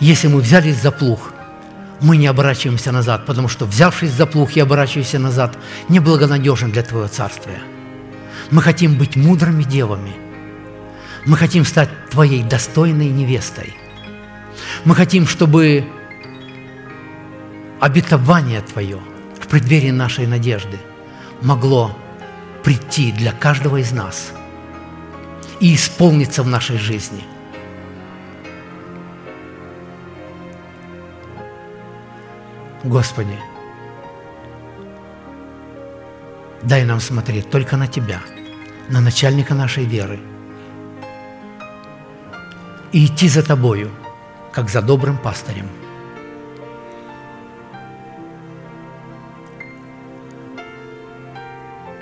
Если 0.00 0.28
мы 0.28 0.42
взялись 0.42 0.82
за 0.82 0.90
плуг, 0.90 1.32
мы 2.02 2.18
не 2.18 2.26
оборачиваемся 2.26 2.92
назад, 2.92 3.24
потому 3.24 3.48
что, 3.48 3.64
взявшись 3.64 4.10
за 4.10 4.26
плуг 4.26 4.56
и 4.56 4.60
оборачиваясь 4.60 5.12
назад, 5.14 5.56
неблагонадежен 5.88 6.72
для 6.72 6.82
Твоего 6.82 7.08
Царствия. 7.08 7.62
Мы 8.50 8.60
хотим 8.60 8.98
быть 8.98 9.16
мудрыми 9.16 9.62
девами. 9.62 10.12
Мы 11.24 11.36
хотим 11.36 11.64
стать 11.64 11.88
Твоей 12.10 12.42
достойной 12.42 13.08
невестой. 13.08 13.74
Мы 14.84 14.94
хотим, 14.94 15.26
чтобы 15.26 15.86
обетование 17.82 18.60
Твое 18.60 19.00
в 19.40 19.48
преддверии 19.48 19.90
нашей 19.90 20.28
надежды 20.28 20.78
могло 21.40 21.90
прийти 22.62 23.10
для 23.10 23.32
каждого 23.32 23.78
из 23.78 23.90
нас 23.90 24.32
и 25.58 25.74
исполниться 25.74 26.44
в 26.44 26.46
нашей 26.46 26.78
жизни. 26.78 27.24
Господи, 32.84 33.36
дай 36.62 36.84
нам 36.84 37.00
смотреть 37.00 37.50
только 37.50 37.76
на 37.76 37.88
Тебя, 37.88 38.20
на 38.90 39.00
начальника 39.00 39.54
нашей 39.54 39.86
веры, 39.86 40.20
и 42.92 43.06
идти 43.06 43.28
за 43.28 43.42
Тобою, 43.42 43.90
как 44.52 44.70
за 44.70 44.82
добрым 44.82 45.18
пастырем. 45.18 45.81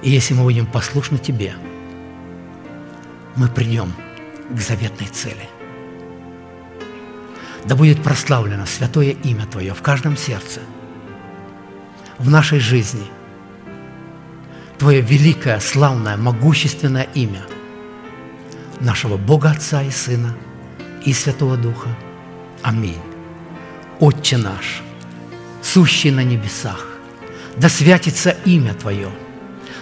И 0.03 0.11
если 0.11 0.35
мы 0.35 0.45
будем 0.45 0.67
послушны 0.67 1.19
Тебе, 1.19 1.55
мы 3.37 3.49
придем 3.49 3.93
к 4.51 4.61
заветной 4.61 5.09
цели. 5.09 5.49
Да 7.65 7.77
будет 7.77 8.03
прославлено 8.03 8.67
святое 8.67 9.11
имя 9.11 9.47
Твое 9.47 9.75
в 9.75 9.83
каждом 9.83 10.17
сердце, 10.17 10.61
в 12.19 12.31
нашей 12.31 12.61
жизни. 12.61 13.07
Твое 14.79 15.03
великое, 15.03 15.61
славное, 15.61 16.17
могущественное 16.17 17.07
имя 17.15 17.43
нашего 18.81 19.19
Бога 19.19 19.51
Отца 19.51 19.83
и 19.83 19.91
Сына 19.91 20.35
и 21.05 21.13
Святого 21.13 21.59
Духа. 21.59 21.91
Аминь. 22.63 22.99
Отче 24.01 24.39
наш, 24.39 24.81
сущий 25.63 26.11
на 26.11 26.25
небесах, 26.25 26.87
да 27.57 27.69
святится 27.69 28.31
имя 28.47 28.73
Твое, 28.73 29.11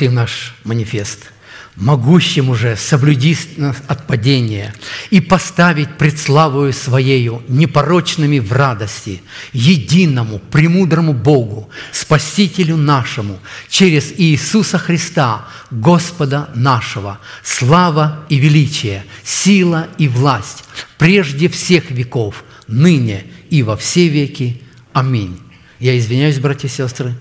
Прогласим 0.00 0.14
наш 0.14 0.54
манифест. 0.64 1.30
могущим 1.76 2.48
уже 2.48 2.74
соблюди 2.74 3.36
нас 3.58 3.76
от 3.86 4.06
падения 4.06 4.74
и 5.10 5.20
поставить 5.20 5.98
пред 5.98 6.18
славою 6.18 6.72
Своею 6.72 7.42
непорочными 7.48 8.38
в 8.38 8.50
радости, 8.50 9.22
единому, 9.52 10.38
премудрому 10.38 11.12
Богу, 11.12 11.68
Спасителю 11.92 12.78
нашему, 12.78 13.40
через 13.68 14.10
Иисуса 14.16 14.78
Христа, 14.78 15.46
Господа 15.70 16.48
нашего, 16.54 17.18
слава 17.42 18.24
и 18.30 18.38
величие, 18.38 19.04
сила 19.22 19.86
и 19.98 20.08
власть, 20.08 20.64
прежде 20.96 21.50
всех 21.50 21.90
веков, 21.90 22.44
ныне 22.68 23.24
и 23.50 23.62
во 23.62 23.76
все 23.76 24.08
веки. 24.08 24.62
Аминь. 24.94 25.38
Я 25.78 25.98
извиняюсь, 25.98 26.38
братья 26.38 26.68
и 26.68 26.70
сестры, 26.70 27.14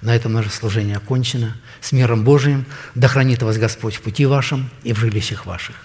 на 0.00 0.16
этом 0.16 0.32
наше 0.32 0.48
служение 0.48 0.96
окончено. 0.96 1.56
С 1.82 1.92
миром 1.92 2.24
Божиим 2.24 2.64
да 2.94 3.08
хранит 3.08 3.42
вас 3.42 3.58
Господь 3.58 3.96
в 3.96 4.00
пути 4.00 4.24
вашем 4.24 4.70
и 4.84 4.92
в 4.94 4.98
жилищах 4.98 5.44
ваших. 5.44 5.76